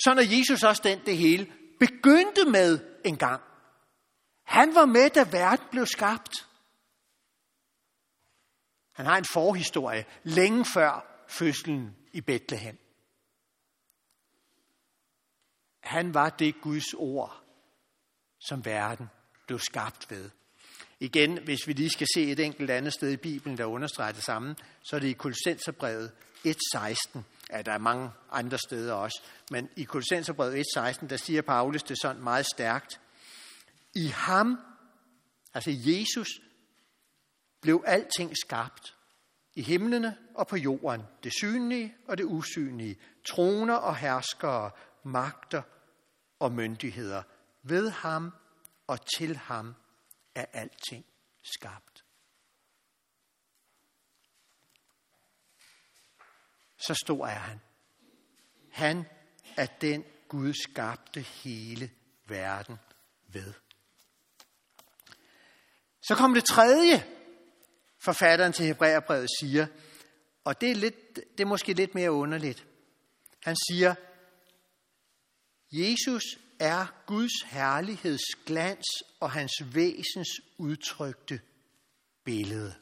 sådan 0.05 0.23
er 0.23 0.38
Jesus 0.38 0.63
også 0.63 0.81
den, 0.84 1.05
det 1.05 1.17
hele 1.17 1.51
begyndte 1.79 2.45
med 2.45 2.79
en 3.05 3.17
gang. 3.17 3.41
Han 4.43 4.75
var 4.75 4.86
med, 4.86 5.10
da 5.10 5.23
verden 5.23 5.67
blev 5.71 5.86
skabt. 5.86 6.47
Han 8.91 9.05
har 9.05 9.17
en 9.17 9.25
forhistorie 9.34 10.05
længe 10.23 10.65
før 10.65 11.23
fødslen 11.27 11.95
i 12.13 12.21
Bethlehem. 12.21 12.77
Han 15.79 16.13
var 16.13 16.29
det 16.29 16.62
Guds 16.62 16.93
ord, 16.93 17.43
som 18.39 18.65
verden 18.65 19.10
blev 19.47 19.60
skabt 19.60 20.12
ved. 20.12 20.29
Igen, 20.99 21.43
hvis 21.43 21.67
vi 21.67 21.73
lige 21.73 21.89
skal 21.89 22.07
se 22.15 22.31
et 22.31 22.39
enkelt 22.39 22.69
andet 22.69 22.93
sted 22.93 23.12
i 23.12 23.17
Bibelen, 23.17 23.57
der 23.57 23.65
understreger 23.65 24.12
det 24.12 24.23
samme, 24.23 24.55
så 24.84 24.95
er 24.95 24.99
det 24.99 25.07
i 25.07 25.13
Kolossenserbrevet 25.13 26.12
1.16. 26.47 27.19
Ja, 27.51 27.61
der 27.61 27.71
er 27.71 27.77
mange 27.77 28.11
andre 28.31 28.57
steder 28.57 28.93
også. 28.93 29.21
Men 29.51 29.69
i 29.75 29.83
Kolossenserbrevet 29.83 30.65
1.16, 30.77 31.07
der 31.07 31.17
siger 31.17 31.41
Paulus 31.41 31.83
det 31.83 31.97
sådan 32.01 32.21
meget 32.21 32.45
stærkt. 32.45 33.01
I 33.93 34.07
ham, 34.07 34.59
altså 35.53 35.71
Jesus, 35.71 36.27
blev 37.61 37.83
alting 37.85 38.37
skabt. 38.37 38.95
I 39.55 39.61
himlene 39.61 40.17
og 40.35 40.47
på 40.47 40.55
jorden, 40.55 41.01
det 41.23 41.33
synlige 41.33 41.95
og 42.07 42.17
det 42.17 42.23
usynlige, 42.23 42.99
troner 43.25 43.75
og 43.75 43.95
herskere, 43.95 44.71
magter 45.03 45.61
og 46.39 46.51
myndigheder. 46.51 47.23
Ved 47.63 47.89
ham 47.89 48.31
og 48.87 48.99
til 49.17 49.37
ham 49.37 49.75
er 50.35 50.45
alting 50.53 51.05
skabt. 51.43 51.90
Så 56.88 56.94
stor 56.94 57.28
er 57.28 57.39
han. 57.39 57.62
Han 58.72 59.06
er 59.58 59.65
den 59.65 60.04
Gud 60.28 60.54
skabte 60.54 61.22
hele 61.22 61.91
verden 62.28 62.80
ved. 63.28 63.54
Så 66.02 66.15
kommer 66.15 66.38
det 66.38 66.46
tredje, 66.46 67.06
forfatteren 68.00 68.54
til 68.54 68.65
Hebræerbrevet 68.65 69.30
siger, 69.39 69.67
og 70.44 70.62
det 70.62 70.72
er, 70.72 70.76
lidt, 70.76 71.15
det 71.15 71.39
er 71.39 71.46
måske 71.46 71.74
lidt 71.74 71.96
mere 71.96 72.12
underligt. 72.12 72.67
Han 73.44 73.56
siger, 73.70 73.96
Jesus 75.72 76.24
er 76.60 77.04
Guds 77.06 77.41
herligheds 77.41 78.36
glans 78.46 78.86
og 79.20 79.32
hans 79.32 79.52
væsens 79.74 80.41
udtrykte 80.58 81.41
billede. 82.24 82.76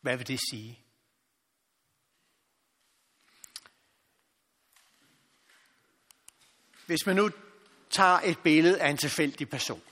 Hvad 0.00 0.16
vil 0.16 0.26
det 0.26 0.40
sige? 0.50 0.83
Hvis 6.86 7.06
man 7.06 7.16
nu 7.16 7.30
tager 7.90 8.20
et 8.24 8.38
billede 8.38 8.80
af 8.80 8.88
en 8.88 8.96
tilfældig 8.96 9.48
person, 9.48 9.82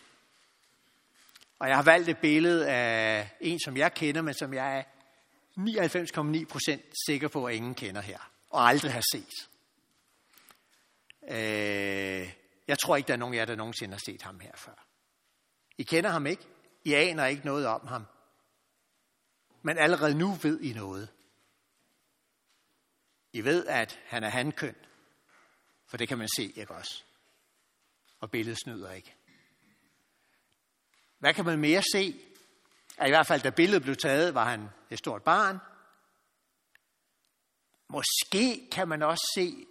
og 1.59 1.69
jeg 1.69 1.77
har 1.77 1.83
valgt 1.83 2.09
et 2.09 2.19
billede 2.19 2.69
af 2.71 3.31
en, 3.41 3.61
som 3.61 3.77
jeg 3.77 3.95
kender, 3.95 4.23
men 4.23 4.35
som 4.35 4.55
jeg 4.55 4.79
er 4.79 4.83
99,9% 5.59 7.05
sikker 7.07 7.29
på, 7.29 7.47
at 7.47 7.55
ingen 7.55 7.75
kender 7.75 8.01
her, 8.01 8.31
og 8.51 8.69
aldrig 8.69 8.93
har 8.93 9.03
set. 9.13 9.49
Øh, 11.29 12.33
jeg 12.69 12.79
tror 12.79 12.97
ikke, 12.97 13.09
der 13.09 13.13
er 13.13 13.19
nogen 13.19 13.35
af 13.35 13.39
jer, 13.39 13.45
der 13.45 13.57
nogensinde 13.57 13.95
har 13.95 14.03
set 14.07 14.23
ham 14.23 14.41
her 14.41 14.53
før. 14.57 14.87
I 15.79 15.83
kender 15.83 16.11
ham 16.11 16.27
ikke. 16.27 16.43
I 16.85 16.95
aner 16.95 17.27
ikke 17.27 17.45
noget 17.45 17.67
om 17.67 17.87
ham. 17.87 18.07
Men 19.63 19.79
allerede 19.79 20.15
nu 20.15 20.33
ved 20.33 20.61
I 20.61 20.73
noget. 20.73 21.09
I 23.33 23.41
ved, 23.41 23.67
at 23.67 24.01
han 24.07 24.25
er 24.25 24.29
hankøn. 24.29 24.75
For 25.93 25.97
det 25.97 26.09
kan 26.09 26.19
man 26.19 26.29
se, 26.37 26.53
ikke 26.57 26.75
også? 26.75 27.03
Og 28.21 28.31
billedet 28.31 28.59
snyder 28.65 28.93
ikke. 28.93 29.15
Hvad 31.19 31.35
kan 31.35 31.45
man 31.45 31.59
mere 31.59 31.83
se? 31.93 32.21
At 32.99 33.07
I 33.07 33.11
hvert 33.11 33.27
fald, 33.27 33.43
da 33.43 33.51
billedet 33.51 33.83
blev 33.83 33.97
taget, 33.97 34.35
var 34.35 34.51
han 34.51 34.69
et 34.91 34.99
stort 34.99 35.23
barn. 35.23 35.59
Måske 37.89 38.69
kan 38.73 38.89
man 38.89 39.03
også 39.03 39.33
se, 39.35 39.67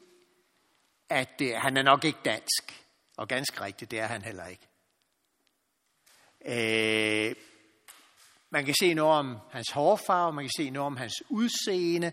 at 1.09 1.39
det, 1.39 1.57
han 1.57 1.77
er 1.77 1.81
nok 1.81 2.03
ikke 2.03 2.19
dansk. 2.25 2.85
Og 3.17 3.27
ganske 3.27 3.61
rigtigt, 3.61 3.91
det 3.91 3.99
er 3.99 4.07
han 4.07 4.21
heller 4.21 4.45
ikke. 4.45 4.67
Øh, 6.45 7.35
man 8.49 8.65
kan 8.65 8.75
se 8.79 8.93
noget 8.93 9.13
om 9.13 9.37
hans 9.51 9.71
hårfarve, 9.71 10.33
man 10.33 10.43
kan 10.43 10.51
se 10.57 10.69
noget 10.69 10.87
om 10.87 10.97
hans 10.97 11.23
udseende. 11.29 12.11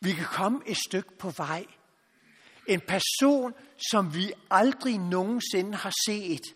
Vi 0.00 0.12
kan 0.12 0.26
komme 0.26 0.62
et 0.66 0.76
stykke 0.76 1.18
på 1.18 1.30
vej. 1.30 1.66
En 2.68 2.80
person, 2.80 3.54
som 3.90 4.14
vi 4.14 4.32
aldrig 4.50 4.98
nogensinde 4.98 5.74
har 5.74 5.92
set. 6.06 6.54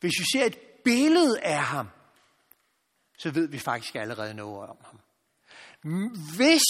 Hvis 0.00 0.12
vi 0.18 0.24
ser 0.32 0.44
et 0.44 0.58
billede 0.84 1.40
af 1.40 1.62
ham, 1.62 1.88
så 3.18 3.30
ved 3.30 3.48
vi 3.48 3.58
faktisk 3.58 3.94
allerede 3.94 4.34
noget 4.34 4.68
om 4.68 4.76
ham. 4.84 5.00
Hvis 6.36 6.62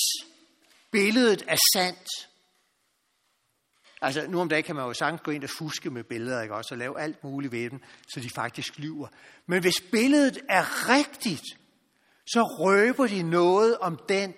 billedet 0.91 1.43
er 1.49 1.57
sandt, 1.75 2.09
altså 4.01 4.27
nu 4.27 4.41
om 4.41 4.49
dagen 4.49 4.65
kan 4.65 4.77
man 4.77 4.85
jo 4.85 4.93
sagtens 4.93 5.23
gå 5.25 5.31
ind 5.31 5.45
og 5.45 5.51
fuske 5.51 5.91
med 5.91 6.05
billeder, 6.05 6.43
ikke 6.43 6.55
også, 6.55 6.75
og 6.75 6.79
lave 6.79 7.01
alt 7.01 7.25
muligt 7.25 7.53
ved 7.53 7.71
dem, 7.71 7.83
så 8.15 8.21
de 8.21 8.31
faktisk 8.31 8.79
lyver. 8.79 9.09
Men 9.47 9.61
hvis 9.61 9.81
billedet 9.91 10.39
er 10.49 10.89
rigtigt, 10.89 11.45
så 12.27 12.43
røber 12.43 13.07
de 13.07 13.23
noget 13.23 13.79
om 13.79 13.99
den, 14.09 14.35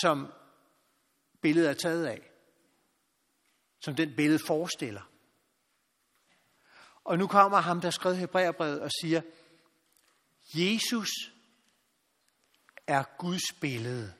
som 0.00 0.32
billedet 1.40 1.70
er 1.70 1.74
taget 1.74 2.06
af. 2.06 2.30
Som 3.80 3.94
den 3.94 4.16
billede 4.16 4.40
forestiller. 4.46 5.10
Og 7.04 7.18
nu 7.18 7.26
kommer 7.26 7.58
ham, 7.58 7.80
der 7.80 7.90
skrev 7.90 8.14
Hebræerbrevet 8.14 8.80
og 8.80 8.90
siger, 9.00 9.22
Jesus 10.54 11.08
er 12.86 13.04
Guds 13.18 13.52
billede. 13.60 14.14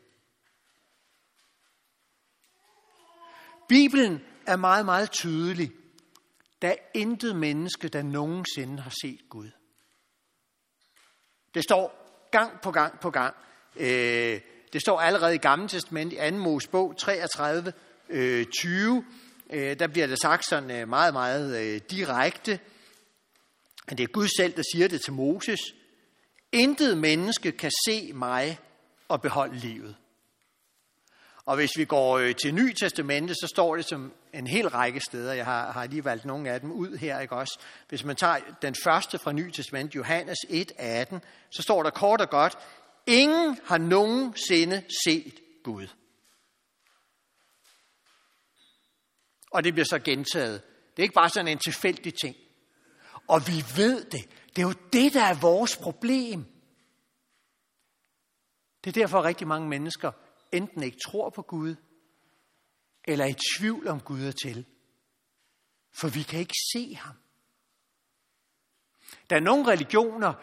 Bibelen 3.69 4.25
er 4.47 4.57
meget, 4.57 4.85
meget 4.85 5.11
tydelig. 5.11 5.73
Der 6.63 6.69
er 6.69 6.77
intet 6.95 7.37
menneske, 7.37 7.89
der 7.89 8.03
nogensinde 8.03 8.83
har 8.83 8.93
set 9.03 9.21
Gud. 9.29 9.51
Det 11.55 11.63
står 11.65 12.09
gang 12.31 12.61
på 12.61 12.71
gang 12.71 13.01
på 13.01 13.11
gang. 13.11 13.37
Øh, 13.77 14.41
det 14.73 14.81
står 14.81 15.01
allerede 15.01 15.35
i 15.35 15.39
Gamle 15.39 15.69
Testament 15.69 16.13
i 16.13 16.17
2. 16.31 16.37
Mosebog 16.37 16.97
33, 16.99 17.73
20. 18.61 19.05
Øh, 19.51 19.79
der 19.79 19.87
bliver 19.87 20.07
det 20.07 20.21
sagt 20.23 20.47
sådan 20.49 20.71
øh, 20.71 20.89
meget, 20.89 21.13
meget 21.13 21.61
øh, 21.61 21.81
direkte. 21.91 22.59
Det 23.91 24.01
er 24.01 24.07
Gud 24.07 24.29
selv, 24.39 24.57
der 24.57 24.63
siger 24.75 24.89
det 24.89 25.01
til 25.01 25.13
Moses. 25.13 25.61
Intet 26.53 26.99
menneske 26.99 27.53
kan 27.53 27.71
se 27.87 28.13
mig 28.13 28.59
og 29.09 29.23
beholde 29.23 29.57
livet. 29.59 29.97
Og 31.45 31.57
hvis 31.57 31.71
vi 31.77 31.85
går 31.85 32.19
øh, 32.19 32.35
til 32.35 32.55
Ny 32.55 32.73
Testamente, 32.73 33.35
så 33.35 33.47
står 33.55 33.77
det 33.77 33.85
som 33.85 34.13
en 34.35 34.47
hel 34.47 34.69
række 34.69 35.01
steder. 35.01 35.33
Jeg 35.33 35.45
har, 35.45 35.73
har 35.73 35.87
lige 35.87 36.05
valgt 36.05 36.25
nogle 36.25 36.51
af 36.51 36.61
dem 36.61 36.73
ud 36.73 36.97
her, 36.97 37.21
ikke 37.21 37.37
også? 37.37 37.59
Hvis 37.89 38.05
man 38.05 38.17
tager 38.17 38.37
den 38.63 38.75
første 38.85 39.19
fra 39.19 39.33
Ny 39.33 39.51
Testament, 39.51 39.95
Johannes 39.95 40.39
1:18, 40.49 41.19
så 41.51 41.63
står 41.63 41.83
der 41.83 41.91
kort 41.91 42.21
og 42.21 42.31
godt, 42.31 42.59
ingen 43.09 43.59
har 43.65 43.79
nogensinde 43.79 44.85
set 45.05 45.41
Gud. 45.65 45.87
Og 49.51 49.65
det 49.65 49.73
bliver 49.73 49.87
så 49.87 49.99
gentaget. 49.99 50.63
Det 50.91 50.99
er 50.99 51.03
ikke 51.03 51.15
bare 51.15 51.31
sådan 51.31 51.49
en 51.49 51.59
tilfældig 51.59 52.15
ting. 52.15 52.37
Og 53.29 53.41
vi 53.47 53.65
ved 53.77 54.05
det. 54.05 54.31
Det 54.57 54.63
er 54.63 54.67
jo 54.67 54.75
det, 54.93 55.15
der 55.15 55.23
er 55.23 55.41
vores 55.41 55.77
problem. 55.77 56.45
Det 58.85 58.97
er 58.97 59.01
derfor, 59.01 59.19
at 59.19 59.25
rigtig 59.25 59.47
mange 59.47 59.69
mennesker 59.69 60.13
enten 60.53 60.83
ikke 60.83 60.99
tror 61.07 61.31
på 61.31 61.43
Gud, 61.43 61.75
eller 63.05 63.25
er 63.25 63.29
i 63.29 63.59
tvivl 63.59 63.89
om 63.89 64.01
Gud 64.01 64.21
er 64.21 64.33
til. 64.33 64.67
For 66.01 66.09
vi 66.09 66.23
kan 66.23 66.41
ikke 66.41 66.59
se 66.73 66.95
ham. 66.95 67.17
Der 69.31 69.37
er 69.37 69.41
nogle 69.41 69.67
religioner, 69.67 70.35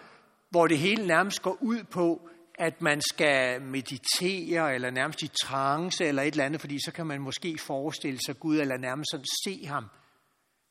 hvor 0.49 0.67
det 0.67 0.79
hele 0.79 1.07
nærmest 1.07 1.41
går 1.41 1.57
ud 1.61 1.83
på, 1.83 2.29
at 2.57 2.81
man 2.81 3.01
skal 3.01 3.61
meditere, 3.61 4.75
eller 4.75 4.89
nærmest 4.89 5.21
i 5.21 5.27
trance, 5.27 6.05
eller 6.05 6.21
et 6.21 6.31
eller 6.31 6.45
andet, 6.45 6.61
fordi 6.61 6.79
så 6.85 6.91
kan 6.91 7.07
man 7.07 7.21
måske 7.21 7.57
forestille 7.57 8.19
sig 8.25 8.39
Gud, 8.39 8.59
eller 8.59 8.77
nærmest 8.77 9.11
sådan 9.11 9.25
se 9.45 9.65
ham. 9.65 9.85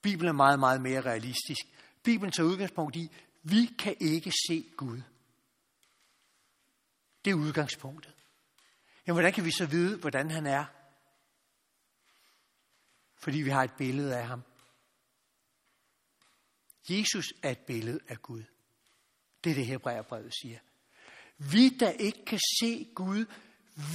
Bibelen 0.03 0.29
er 0.29 0.33
meget, 0.33 0.61
meget 0.61 0.81
mere 0.81 1.01
realistisk. 1.01 1.61
Bibelen 2.03 2.33
tager 2.33 2.49
udgangspunkt 2.49 2.97
i, 2.97 3.09
vi 3.43 3.67
kan 3.79 3.97
ikke 4.01 4.33
se 4.49 4.71
Gud. 4.77 5.01
Det 7.25 7.31
er 7.31 7.35
udgangspunktet. 7.35 8.13
Jamen, 9.07 9.15
hvordan 9.15 9.33
kan 9.33 9.45
vi 9.45 9.51
så 9.51 9.67
vide, 9.67 9.99
hvordan 9.99 10.31
han 10.31 10.47
er? 10.47 10.65
Fordi 13.17 13.39
vi 13.39 13.51
har 13.51 13.63
et 13.63 13.73
billede 13.79 14.17
af 14.17 14.27
ham. 14.27 14.43
Jesus 16.89 17.35
er 17.43 17.51
et 17.51 17.59
billede 17.59 18.01
af 18.09 18.23
Gud. 18.23 18.45
Det 19.45 19.51
er 19.51 19.55
det, 19.55 19.67
Hebræerbrevet 19.67 20.35
siger. 20.35 20.59
Vi, 21.39 21.69
der 21.69 21.91
ikke 21.91 22.25
kan 22.25 22.41
se 22.61 22.87
Gud, 22.95 23.25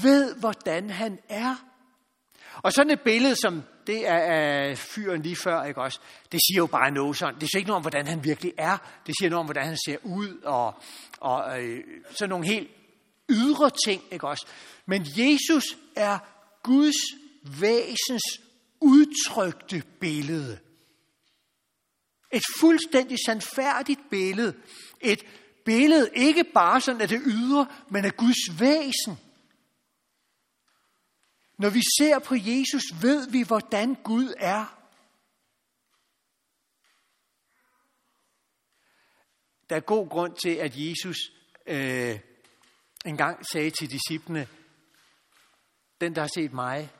ved, 0.03 0.35
hvordan 0.35 0.89
han 0.89 1.19
er. 1.29 1.55
Og 2.61 2.73
sådan 2.73 2.91
et 2.91 3.01
billede, 3.01 3.35
som 3.35 3.63
det 3.87 4.07
er 4.07 4.17
af 4.17 4.77
fyren 4.77 5.21
lige 5.21 5.35
før, 5.35 5.63
ikke 5.63 5.81
også? 5.81 5.99
Det 6.31 6.39
siger 6.47 6.57
jo 6.57 6.65
bare 6.65 6.91
noget 6.91 7.17
sådan. 7.17 7.39
Det 7.39 7.49
siger 7.51 7.59
ikke 7.59 7.67
noget 7.67 7.75
om, 7.75 7.81
hvordan 7.81 8.07
han 8.07 8.23
virkelig 8.23 8.53
er. 8.57 8.77
Det 9.07 9.15
siger 9.19 9.29
noget 9.29 9.39
om, 9.39 9.45
hvordan 9.45 9.65
han 9.65 9.77
ser 9.85 9.97
ud, 10.03 10.41
og, 10.43 10.73
og 11.19 11.63
øh, 11.63 11.83
sådan 12.11 12.29
nogle 12.29 12.47
helt 12.47 12.69
ydre 13.29 13.71
ting, 13.85 14.03
ikke 14.11 14.27
også? 14.27 14.47
Men 14.85 15.05
Jesus 15.17 15.63
er 15.95 16.17
Guds 16.63 16.95
væsens 17.59 18.41
udtrykte 18.81 19.83
billede. 19.99 20.59
Et 22.31 22.43
fuldstændig 22.59 23.17
sandfærdigt 23.25 23.99
billede. 24.09 24.55
Et 25.01 25.23
billede 25.69 26.09
ikke 26.13 26.43
bare 26.43 26.81
sådan 26.81 27.01
af 27.01 27.07
det 27.07 27.21
ydre, 27.25 27.67
men 27.89 28.05
af 28.05 28.17
Guds 28.17 28.59
væsen. 28.59 29.17
Når 31.57 31.69
vi 31.69 31.81
ser 31.99 32.19
på 32.19 32.35
Jesus, 32.35 32.83
ved 33.01 33.29
vi, 33.29 33.43
hvordan 33.43 33.95
Gud 33.95 34.33
er. 34.37 34.79
Der 39.69 39.75
er 39.75 39.79
god 39.79 40.09
grund 40.09 40.35
til, 40.35 40.55
at 40.55 40.71
Jesus 40.75 41.17
øh, 41.65 42.19
engang 43.05 43.45
sagde 43.45 43.69
til 43.69 43.91
disciplene, 43.91 44.47
den, 46.01 46.15
der 46.15 46.21
har 46.21 46.31
set 46.35 46.53
mig, 46.53 46.91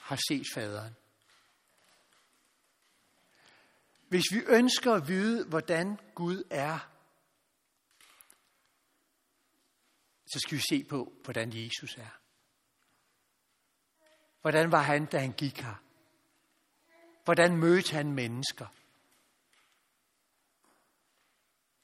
har 0.00 0.18
set 0.28 0.46
faderen. 0.54 0.96
Hvis 4.08 4.24
vi 4.32 4.40
ønsker 4.46 4.92
at 4.92 5.08
vide, 5.08 5.44
hvordan 5.44 5.98
Gud 6.14 6.42
er, 6.50 6.91
så 10.32 10.38
skal 10.38 10.56
vi 10.56 10.62
se 10.70 10.84
på, 10.84 11.12
hvordan 11.24 11.52
Jesus 11.52 11.96
er. 11.96 12.18
Hvordan 14.40 14.72
var 14.72 14.82
han, 14.82 15.06
da 15.06 15.18
han 15.18 15.32
gik 15.32 15.60
her? 15.60 15.82
Hvordan 17.24 17.56
mødte 17.56 17.92
han 17.92 18.12
mennesker? 18.12 18.66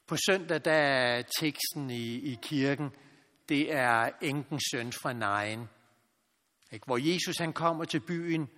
På 0.06 0.16
søndag, 0.16 0.64
der 0.64 0.72
er 0.72 1.22
teksten 1.40 1.90
i, 1.90 2.32
i 2.32 2.38
kirken, 2.42 2.90
det 3.48 3.72
er 3.72 4.10
enkens 4.22 4.62
søn 4.70 4.92
fra 4.92 5.12
Nain. 5.12 5.68
Ikke? 6.72 6.86
Hvor 6.86 7.12
Jesus 7.12 7.36
han 7.38 7.52
kommer 7.52 7.84
til 7.84 8.00
byen 8.00 8.48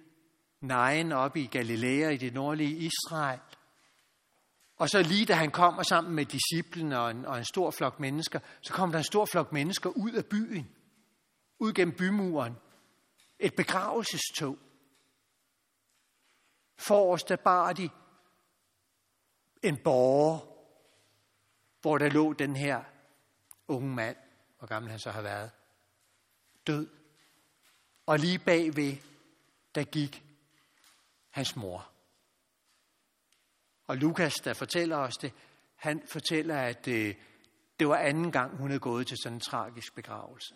Nain 0.60 1.12
op 1.12 1.36
i 1.36 1.46
Galilea 1.46 2.10
i 2.10 2.16
det 2.16 2.34
nordlige 2.34 2.76
Israel. 2.76 3.40
Og 4.80 4.88
så 4.88 5.02
lige 5.02 5.26
da 5.26 5.34
han 5.34 5.50
kommer 5.50 5.82
sammen 5.82 6.14
med 6.14 6.26
disciplen 6.26 6.92
og 6.92 7.10
en, 7.10 7.24
og 7.24 7.38
en 7.38 7.44
stor 7.44 7.70
flok 7.70 8.00
mennesker, 8.00 8.40
så 8.60 8.72
kommer 8.72 8.92
der 8.92 8.98
en 8.98 9.04
stor 9.04 9.26
flok 9.26 9.52
mennesker 9.52 9.90
ud 9.90 10.12
af 10.12 10.26
byen. 10.26 10.76
Ud 11.58 11.72
gennem 11.72 11.96
bymuren. 11.96 12.56
Et 13.38 13.54
begravelsestog. 13.56 14.58
Forrest 16.76 17.28
der 17.28 17.36
bar 17.36 17.72
de 17.72 17.90
en 19.62 19.76
borger, 19.76 20.38
hvor 21.80 21.98
der 21.98 22.08
lå 22.08 22.32
den 22.32 22.56
her 22.56 22.84
unge 23.68 23.94
mand, 23.94 24.16
hvor 24.58 24.66
gammel 24.68 24.90
han 24.90 25.00
så 25.00 25.10
har 25.10 25.22
været, 25.22 25.50
død. 26.66 26.88
Og 28.06 28.18
lige 28.18 28.38
bagved, 28.38 28.96
der 29.74 29.84
gik 29.84 30.24
hans 31.30 31.56
mor. 31.56 31.89
Og 33.90 33.96
Lukas, 33.96 34.34
der 34.34 34.54
fortæller 34.54 34.96
os 34.96 35.16
det, 35.16 35.32
han 35.74 36.06
fortæller, 36.06 36.60
at 36.60 36.84
det, 36.84 37.18
det 37.78 37.88
var 37.88 37.96
anden 37.96 38.32
gang, 38.32 38.56
hun 38.56 38.70
havde 38.70 38.80
gået 38.80 39.06
til 39.06 39.16
sådan 39.22 39.36
en 39.36 39.40
tragisk 39.40 39.94
begravelse. 39.94 40.54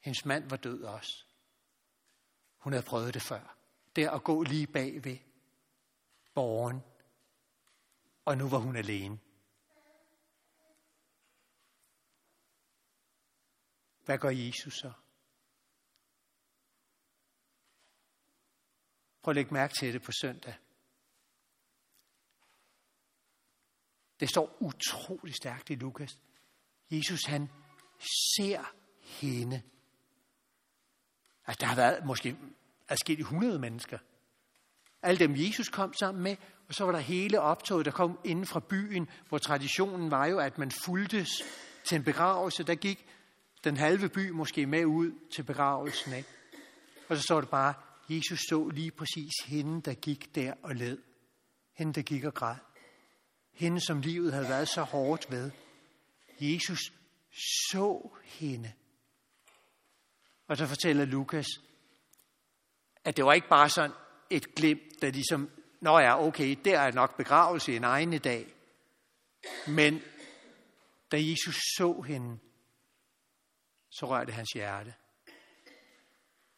Hendes 0.00 0.24
mand 0.24 0.50
var 0.50 0.56
død 0.56 0.82
også. 0.82 1.24
Hun 2.58 2.72
havde 2.72 2.86
prøvet 2.86 3.14
det 3.14 3.22
før. 3.22 3.56
Det 3.96 4.08
at 4.08 4.24
gå 4.24 4.42
lige 4.42 4.66
bagved 4.66 5.18
borgen. 6.34 6.80
Og 8.24 8.38
nu 8.38 8.48
var 8.48 8.58
hun 8.58 8.76
alene. 8.76 9.18
Hvad 14.04 14.18
gør 14.18 14.30
Jesus 14.30 14.74
så? 14.74 14.92
Prøv 19.22 19.32
at 19.32 19.36
lægge 19.36 19.54
mærke 19.54 19.74
til 19.74 19.92
det 19.92 20.02
på 20.02 20.12
søndag. 20.12 20.54
Det 24.20 24.28
står 24.28 24.56
utrolig 24.60 25.34
stærkt 25.34 25.70
i 25.70 25.74
Lukas. 25.74 26.18
Jesus 26.90 27.20
han 27.24 27.48
ser 28.36 28.72
hende. 29.00 29.62
Altså, 31.46 31.60
der 31.60 31.66
har 31.66 31.76
været 31.76 32.04
måske 32.04 32.36
adskillige 32.88 33.26
hundrede 33.26 33.58
mennesker. 33.58 33.98
Alle 35.02 35.18
dem 35.18 35.34
Jesus 35.36 35.68
kom 35.68 35.94
sammen 35.94 36.22
med, 36.22 36.36
og 36.68 36.74
så 36.74 36.84
var 36.84 36.92
der 36.92 36.98
hele 36.98 37.40
optoget, 37.40 37.86
der 37.86 37.92
kom 37.92 38.18
inden 38.24 38.46
fra 38.46 38.60
byen, 38.60 39.08
hvor 39.28 39.38
traditionen 39.38 40.10
var 40.10 40.26
jo, 40.26 40.38
at 40.38 40.58
man 40.58 40.70
fuldtes 40.84 41.30
til 41.84 41.96
en 41.96 42.04
begravelse. 42.04 42.62
Der 42.62 42.74
gik 42.74 43.06
den 43.64 43.76
halve 43.76 44.08
by 44.08 44.30
måske 44.30 44.66
med 44.66 44.84
ud 44.84 45.12
til 45.34 45.42
begravelsen. 45.42 46.12
af. 46.12 46.24
Og 47.08 47.16
så 47.16 47.22
står 47.22 47.40
det 47.40 47.50
bare, 47.50 47.74
Jesus 48.08 48.40
så 48.48 48.68
lige 48.68 48.90
præcis 48.90 49.32
hende, 49.46 49.82
der 49.82 49.94
gik 49.94 50.34
der 50.34 50.54
og 50.62 50.74
led. 50.74 50.98
Hende, 51.72 51.92
der 51.92 52.02
gik 52.02 52.24
og 52.24 52.34
græd. 52.34 52.56
Hende, 53.60 53.80
som 53.86 54.00
livet 54.00 54.32
havde 54.32 54.48
været 54.48 54.68
så 54.68 54.82
hårdt 54.82 55.30
ved. 55.30 55.50
Jesus 56.40 56.92
så 57.70 58.10
hende. 58.24 58.72
Og 60.46 60.56
så 60.56 60.66
fortæller 60.66 61.04
Lukas, 61.04 61.46
at 63.04 63.16
det 63.16 63.24
var 63.24 63.32
ikke 63.32 63.48
bare 63.48 63.68
sådan 63.68 63.96
et 64.30 64.54
glimt, 64.54 65.02
der 65.02 65.10
ligesom, 65.10 65.50
nå 65.80 65.98
ja, 65.98 66.26
okay, 66.26 66.56
der 66.64 66.80
er 66.80 66.92
nok 66.92 67.16
begravelse 67.16 67.76
en 67.76 67.84
egen 67.84 68.18
dag. 68.18 68.54
Men 69.68 70.02
da 71.12 71.16
Jesus 71.20 71.54
så 71.54 72.00
hende, 72.00 72.38
så 73.90 74.06
rørte 74.06 74.32
hans 74.32 74.50
hjerte. 74.54 74.94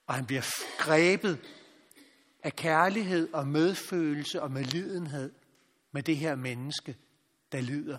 Og 0.06 0.14
han 0.14 0.26
bliver 0.26 0.42
grebet 0.78 1.46
af 2.42 2.56
kærlighed 2.56 3.32
og 3.32 3.48
medfølelse 3.48 4.42
og 4.42 4.50
medlidenhed 4.50 5.41
med 5.92 6.02
det 6.02 6.16
her 6.16 6.34
menneske, 6.34 6.96
der 7.52 7.60
lider, 7.60 7.98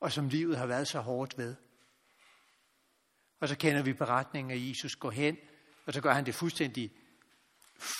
og 0.00 0.12
som 0.12 0.28
livet 0.28 0.58
har 0.58 0.66
været 0.66 0.88
så 0.88 1.00
hårdt 1.00 1.38
ved. 1.38 1.56
Og 3.40 3.48
så 3.48 3.56
kender 3.56 3.82
vi 3.82 3.92
beretningen 3.92 4.50
af 4.50 4.68
Jesus 4.68 4.96
går 4.96 5.10
hen, 5.10 5.36
og 5.86 5.92
så 5.92 6.00
gør 6.00 6.12
han 6.12 6.26
det 6.26 6.34
fuldstændig, 6.34 6.92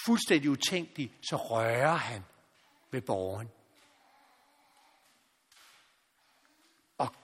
fuldstændig 0.07 0.51
utænkeligt, 0.51 1.13
så 1.29 1.37
rører 1.37 1.95
han 1.95 2.23
ved 2.91 3.01
borgen. 3.01 3.49
Og 6.99 7.15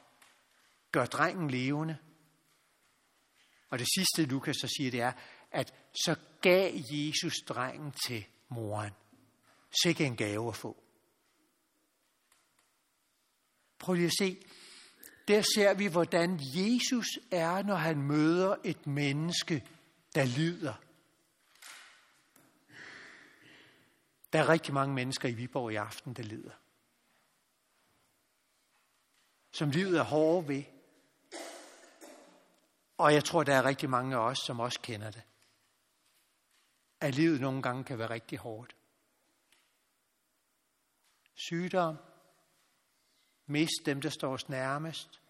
gør 0.93 1.07
drengen 1.07 1.51
levende. 1.51 1.99
Og 3.71 3.79
det 3.79 3.87
sidste, 3.97 4.33
Lukas 4.33 4.57
så 4.57 4.69
siger, 4.79 4.91
det 4.91 5.01
er, 5.01 5.13
at 5.51 5.75
så 6.05 6.17
gav 6.41 6.73
Jesus 6.91 7.35
drengen 7.49 7.93
til 8.07 8.27
moren. 8.49 8.93
Sikke 9.83 10.07
en 10.07 10.17
gave 10.17 10.49
at 10.49 10.57
få. 10.57 10.90
Prøv 13.81 13.95
lige 13.95 14.07
at 14.07 14.13
se. 14.19 14.47
Der 15.29 15.43
ser 15.55 15.75
vi, 15.75 15.87
hvordan 15.87 16.41
Jesus 16.41 17.07
er, 17.31 17.63
når 17.63 17.75
han 17.75 18.03
møder 18.03 18.57
et 18.65 18.87
menneske, 18.87 19.67
der 20.15 20.25
lider. 20.25 20.75
Der 24.33 24.39
er 24.39 24.49
rigtig 24.49 24.75
mange 24.75 24.95
mennesker 24.95 25.29
i 25.29 25.35
Viborg 25.35 25.73
i 25.73 25.77
aften, 25.77 26.15
der 26.15 26.23
lider. 26.23 26.55
Som 29.53 29.71
livet 29.71 29.99
er 29.99 30.03
hårde 30.03 30.49
ved. 30.49 30.63
Og 32.99 33.15
jeg 33.15 33.25
tror, 33.25 33.43
der 33.43 33.55
er 33.55 33.65
rigtig 33.65 33.91
mange 33.91 34.17
af 34.17 34.21
os, 34.21 34.39
som 34.39 34.61
også 34.61 34.81
kender 34.83 35.11
det. 35.11 35.23
At 37.01 37.15
livet 37.15 37.41
nogle 37.41 37.63
gange 37.63 37.85
kan 37.85 37.99
være 37.99 38.11
rigtig 38.11 38.39
hårdt. 38.39 38.77
Sygdom, 41.35 41.97
mist 43.51 43.87
dem, 43.87 44.01
der 44.01 44.11
står 44.11 44.33
os 44.33 44.49
nærmest, 44.49 45.21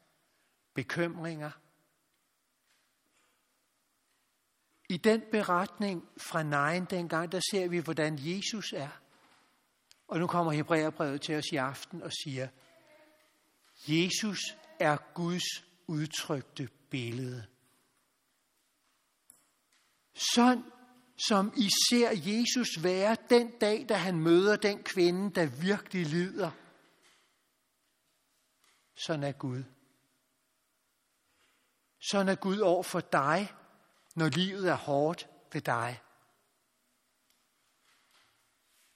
bekymringer. 0.75 1.51
I 4.89 4.97
den 4.97 5.23
beretning 5.31 6.09
fra 6.17 6.43
Nejen 6.43 6.85
dengang, 6.85 7.33
der 7.33 7.41
ser 7.51 7.69
vi, 7.69 7.79
hvordan 7.79 8.19
Jesus 8.19 8.73
er. 8.73 9.01
Og 10.09 10.19
nu 10.19 10.27
kommer 10.27 10.53
Hebræerbrevet 10.53 11.21
til 11.21 11.37
os 11.37 11.45
i 11.53 11.57
aften 11.57 12.03
og 12.03 12.13
siger, 12.13 12.49
Jesus 13.89 14.41
er 14.81 14.97
Guds 15.15 15.65
udtrykte 15.87 16.69
billede. 16.91 17.47
Sådan 20.15 20.65
som 21.29 21.53
I 21.57 21.69
ser 21.89 22.11
Jesus 22.11 22.83
være 22.83 23.17
den 23.31 23.51
dag, 23.51 23.87
da 23.89 23.95
han 23.95 24.19
møder 24.21 24.57
den 24.57 24.83
kvinde, 24.83 25.35
der 25.35 25.47
virkelig 25.47 26.07
lider. 26.07 26.51
Sådan 29.07 29.23
er 29.23 29.33
Gud. 29.33 29.65
Sådan 32.11 32.29
er 32.29 32.35
Gud 32.35 32.59
over 32.59 32.83
for 32.83 33.01
dig, 33.01 33.55
når 34.15 34.29
livet 34.29 34.69
er 34.69 34.75
hårdt 34.75 35.29
ved 35.53 35.61
dig. 35.61 36.03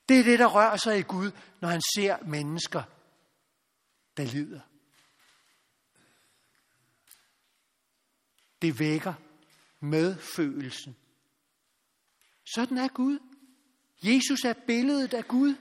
Det 0.08 0.20
er 0.20 0.24
det, 0.24 0.38
der 0.38 0.46
rører 0.46 0.76
sig 0.76 0.98
i 0.98 1.02
Gud, 1.02 1.30
når 1.60 1.68
han 1.68 1.82
ser 1.94 2.22
mennesker, 2.22 2.82
der 4.16 4.24
lider. 4.24 4.60
Det 8.62 8.78
vækker 8.78 9.14
medfølelsen. 9.80 10.96
Sådan 12.54 12.78
er 12.78 12.88
Gud. 12.88 13.18
Jesus 14.02 14.44
er 14.44 14.54
billedet 14.66 15.14
af 15.14 15.24
Gud. 15.28 15.54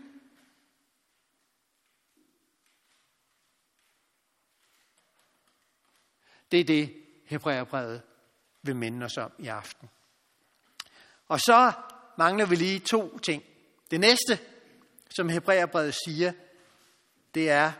Det 6.53 6.59
er 6.59 6.65
det, 6.65 7.03
Hebræerbrevet 7.25 8.01
vil 8.61 8.75
minde 8.75 9.05
os 9.05 9.17
om 9.17 9.31
i 9.39 9.47
aften. 9.47 9.89
Og 11.27 11.39
så 11.39 11.71
mangler 12.17 12.45
vi 12.45 12.55
lige 12.55 12.79
to 12.79 13.17
ting. 13.17 13.43
Det 13.91 13.99
næste, 13.99 14.39
som 15.15 15.29
Hebræerbrevet 15.29 15.95
siger, 16.05 16.33
det 17.33 17.49
er, 17.49 17.71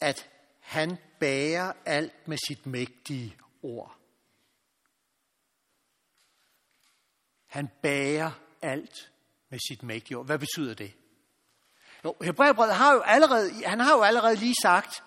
at 0.00 0.30
han 0.60 0.98
bærer 1.20 1.72
alt 1.84 2.28
med 2.28 2.38
sit 2.48 2.66
mægtige 2.66 3.36
ord. 3.62 3.96
Han 7.46 7.68
bærer 7.82 8.30
alt 8.62 9.12
med 9.48 9.58
sit 9.68 9.82
mægtige 9.82 10.16
ord. 10.16 10.26
Hvad 10.26 10.38
betyder 10.38 10.74
det? 10.74 10.92
Jo, 12.04 12.16
Hebræerbrevet 12.22 12.74
har 12.74 12.94
jo 12.94 13.00
allerede, 13.00 13.64
han 13.64 13.80
har 13.80 13.96
jo 13.96 14.02
allerede 14.02 14.36
lige 14.36 14.54
sagt, 14.62 15.02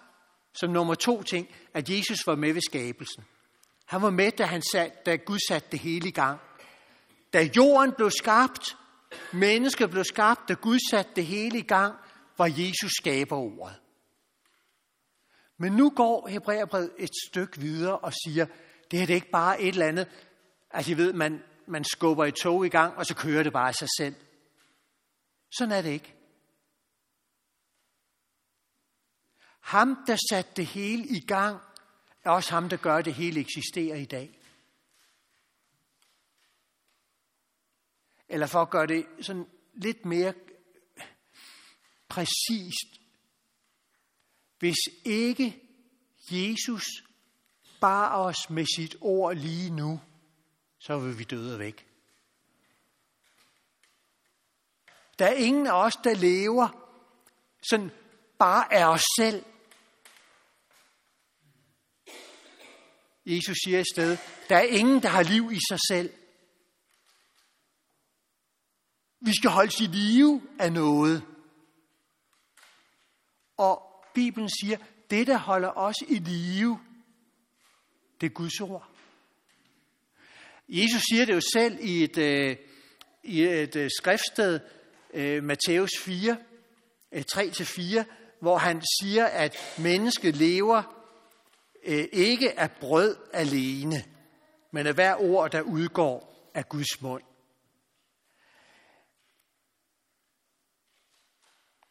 som 0.59 0.69
nummer 0.69 0.95
to 0.95 1.23
ting, 1.23 1.47
at 1.73 1.89
Jesus 1.89 2.27
var 2.27 2.35
med 2.35 2.53
ved 2.53 2.61
skabelsen. 2.61 3.23
Han 3.85 4.01
var 4.01 4.09
med, 4.09 4.31
da, 4.31 4.45
han 4.45 4.61
sat, 4.61 5.05
da 5.05 5.15
Gud 5.15 5.39
satte 5.49 5.67
det 5.71 5.79
hele 5.79 6.07
i 6.07 6.11
gang. 6.11 6.39
Da 7.33 7.49
jorden 7.57 7.91
blev 7.91 8.11
skabt, 8.11 8.77
mennesket 9.33 9.89
blev 9.89 10.03
skabt, 10.03 10.49
da 10.49 10.53
Gud 10.53 10.79
satte 10.91 11.11
det 11.15 11.25
hele 11.25 11.59
i 11.59 11.61
gang, 11.61 11.95
var 12.37 12.45
Jesus 12.57 12.91
skaberordet. 12.91 13.75
Men 15.57 15.71
nu 15.71 15.89
går 15.89 16.27
Hebræerbrevet 16.27 16.91
et 16.97 17.09
stykke 17.29 17.59
videre 17.59 17.97
og 17.97 18.13
siger, 18.25 18.45
det 18.91 19.01
er 19.01 19.05
det 19.05 19.13
ikke 19.13 19.29
bare 19.31 19.61
et 19.61 19.67
eller 19.67 19.87
andet, 19.87 20.07
altså 20.71 20.91
I 20.91 20.97
ved, 20.97 21.13
man, 21.13 21.43
man 21.67 21.83
skubber 21.83 22.25
et 22.25 22.35
tog 22.35 22.65
i 22.65 22.69
gang, 22.69 22.95
og 22.97 23.05
så 23.05 23.15
kører 23.15 23.43
det 23.43 23.53
bare 23.53 23.67
af 23.67 23.75
sig 23.75 23.87
selv. 23.97 24.15
Sådan 25.57 25.71
er 25.71 25.81
det 25.81 25.89
ikke. 25.89 26.13
Ham, 29.65 30.03
der 30.07 30.17
satte 30.29 30.51
det 30.55 30.65
hele 30.65 31.07
i 31.07 31.19
gang, 31.19 31.61
er 32.23 32.29
også 32.29 32.51
ham, 32.51 32.69
der 32.69 32.77
gør, 32.77 32.95
at 32.95 33.05
det 33.05 33.13
hele 33.13 33.39
eksisterer 33.39 33.95
i 33.95 34.05
dag. 34.05 34.39
Eller 38.29 38.47
for 38.47 38.61
at 38.61 38.69
gøre 38.69 38.87
det 38.87 39.05
sådan 39.21 39.45
lidt 39.73 40.05
mere 40.05 40.33
præcist. 42.09 43.01
Hvis 44.59 44.77
ikke 45.05 45.61
Jesus 46.31 46.85
bar 47.81 48.17
os 48.17 48.49
med 48.49 48.65
sit 48.75 48.95
ord 49.01 49.35
lige 49.35 49.69
nu, 49.69 50.01
så 50.79 50.99
vil 50.99 51.19
vi 51.19 51.23
døde 51.23 51.59
væk. 51.59 51.87
Der 55.19 55.25
er 55.25 55.33
ingen 55.33 55.67
af 55.67 55.85
os, 55.85 55.95
der 55.95 56.15
lever 56.15 56.91
sådan 57.69 57.91
bare 58.39 58.73
af 58.73 58.85
os 58.85 59.03
selv. 59.17 59.45
Jesus 63.25 63.57
siger 63.65 63.79
i 63.79 63.83
sted, 63.93 64.17
der 64.49 64.57
er 64.57 64.63
ingen, 64.63 65.03
der 65.03 65.09
har 65.09 65.23
liv 65.23 65.51
i 65.51 65.59
sig 65.69 65.79
selv. 65.87 66.13
Vi 69.19 69.35
skal 69.35 69.49
holde 69.49 69.71
sit 69.71 69.95
liv 69.95 70.49
af 70.59 70.73
noget. 70.73 71.23
Og 73.57 73.81
Bibelen 74.13 74.49
siger, 74.49 74.77
det 75.09 75.27
der 75.27 75.37
holder 75.37 75.77
os 75.77 75.95
i 76.07 76.19
live, 76.19 76.79
det 78.21 78.25
er 78.25 78.33
Guds 78.33 78.61
ord. 78.61 78.89
Jesus 80.69 81.01
siger 81.11 81.25
det 81.25 81.33
jo 81.33 81.41
selv 81.53 81.77
i 81.81 82.03
et, 82.03 82.17
øh, 82.17 82.57
i 83.23 83.41
et 83.41 83.75
øh, 83.75 83.89
skriftsted, 83.97 84.59
Matthæus 85.41 85.91
4, 85.99 86.37
3-4, 87.13 88.03
hvor 88.39 88.57
han 88.57 88.81
siger, 89.01 89.25
at 89.25 89.57
mennesket 89.77 90.35
lever 90.35 91.04
Øh, 91.85 92.07
ikke 92.11 92.59
af 92.59 92.71
brød 92.71 93.15
alene, 93.33 94.03
men 94.71 94.87
af 94.87 94.93
hver 94.93 95.15
ord, 95.15 95.51
der 95.51 95.61
udgår 95.61 96.49
af 96.53 96.69
Guds 96.69 97.01
mund. 97.01 97.23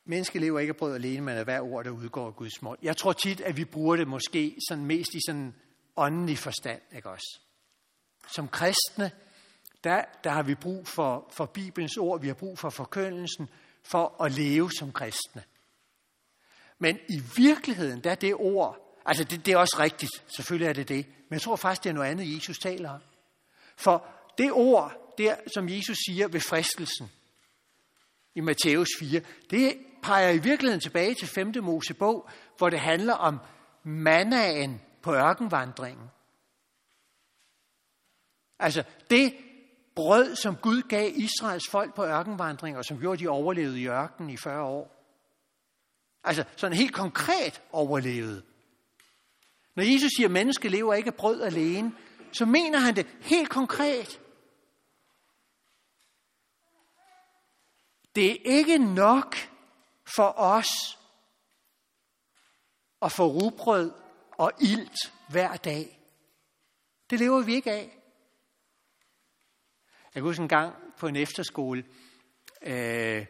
Mennesket 0.05 0.41
lever 0.41 0.61
ikke 0.61 0.71
af 0.71 0.77
brød 0.77 0.95
alene, 0.95 1.21
men 1.21 1.37
af 1.37 1.45
hver 1.45 1.61
ord, 1.61 1.85
der 1.85 1.91
udgår 1.91 2.27
af 2.27 2.37
Guds 2.37 2.63
mund. 2.63 2.79
Jeg 2.83 2.97
tror 2.97 3.13
tit, 3.13 3.41
at 3.41 3.57
vi 3.57 3.65
bruger 3.65 3.97
det 3.97 4.09
måske 4.09 4.57
sådan 4.69 4.85
mest 4.85 5.15
i 5.15 5.19
sådan 5.27 5.55
åndelig 5.97 6.39
forstand, 6.39 6.81
ikke 6.97 7.11
også? 7.11 7.41
Som 8.35 8.49
kristne, 8.49 9.11
der, 9.85 10.05
der 10.25 10.31
har 10.31 10.43
vi 10.43 10.55
brug 10.55 10.87
for, 10.87 11.29
for 11.31 11.47
Bibelens 11.47 11.97
ord, 11.97 12.21
vi 12.21 12.27
har 12.27 12.35
brug 12.35 12.59
for 12.59 12.71
forkyndelsen, 12.71 13.49
for 13.83 14.23
at 14.23 14.33
leve 14.33 14.71
som 14.79 14.93
kristne. 14.93 15.43
Men 16.79 16.99
i 17.09 17.23
virkeligheden, 17.37 18.05
der 18.05 18.11
er 18.11 18.15
det 18.15 18.35
ord, 18.35 18.84
altså 19.05 19.25
det, 19.25 19.47
det 19.47 19.53
er 19.53 19.59
også 19.59 19.77
rigtigt, 19.79 20.11
selvfølgelig 20.37 20.69
er 20.69 20.73
det 20.73 20.89
det, 20.89 21.07
men 21.07 21.35
jeg 21.35 21.41
tror 21.41 21.57
faktisk, 21.57 21.85
det 21.85 21.91
er 21.91 21.95
noget 21.95 22.11
andet, 22.11 22.37
Jesus 22.37 22.59
taler 22.59 22.91
om. 22.91 23.01
For 23.77 24.07
det 24.39 24.53
ord, 24.53 25.15
der 25.19 25.37
som 25.55 25.69
Jesus 25.69 25.97
siger 26.07 26.29
ved 26.29 26.41
fristelsen 26.41 27.11
i 28.35 28.41
Matthæus 28.41 28.89
4, 28.99 29.21
det 29.51 29.79
peger 30.03 30.31
i 30.31 30.39
virkeligheden 30.39 30.81
tilbage 30.81 31.15
til 31.15 31.29
5. 31.29 31.53
Mosebog, 31.63 32.29
hvor 32.59 32.71
det 32.71 32.81
handler 32.81 33.15
om 33.15 33.39
mannaen 33.83 34.81
på 35.03 35.15
ørkenvandringen. 35.15 36.11
Altså 38.59 38.85
det 39.11 39.35
brød, 39.95 40.37
som 40.37 40.57
Gud 40.57 40.83
gav 40.83 41.11
Israels 41.15 41.69
folk 41.71 41.95
på 41.95 42.05
ørkenvandring, 42.05 42.77
og 42.77 42.85
som 42.85 42.99
gjorde, 42.99 43.13
at 43.13 43.21
de 43.21 43.29
overlevede 43.29 43.81
i 43.81 43.89
ørkenen 43.89 44.31
i 44.31 44.37
40 44.37 44.63
år. 44.63 44.95
Altså 46.25 46.45
sådan 46.57 46.77
helt 46.77 46.95
konkret 46.95 47.63
overlevede. 47.73 48.43
Når 49.75 49.83
Jesus 49.93 50.11
siger, 50.17 50.27
at 50.27 50.33
mennesket 50.33 50.71
lever 50.71 50.95
ikke 50.95 51.09
af 51.09 51.15
brød 51.15 51.43
alene, 51.43 51.95
så 52.33 52.45
mener 52.45 52.79
han 52.79 52.97
det 52.97 53.07
helt 53.21 53.51
konkret. 53.51 54.21
Det 58.15 58.31
er 58.31 58.37
ikke 58.45 58.79
nok 58.79 59.37
for 60.17 60.35
os 60.37 60.99
at 63.03 63.13
få 63.13 63.27
rugbrød 63.27 63.93
og 64.31 64.53
ilt 64.61 65.13
hver 65.29 65.57
dag. 65.57 66.01
Det 67.11 67.19
lever 67.19 67.43
vi 67.43 67.55
ikke 67.55 67.73
af. 67.73 67.99
Jeg 70.15 70.21
kan 70.21 70.23
huske 70.23 70.43
en 70.43 70.49
gang 70.49 70.75
på 70.99 71.07
en 71.07 71.17
efterskole, 71.17 71.85
øh, 72.63 73.27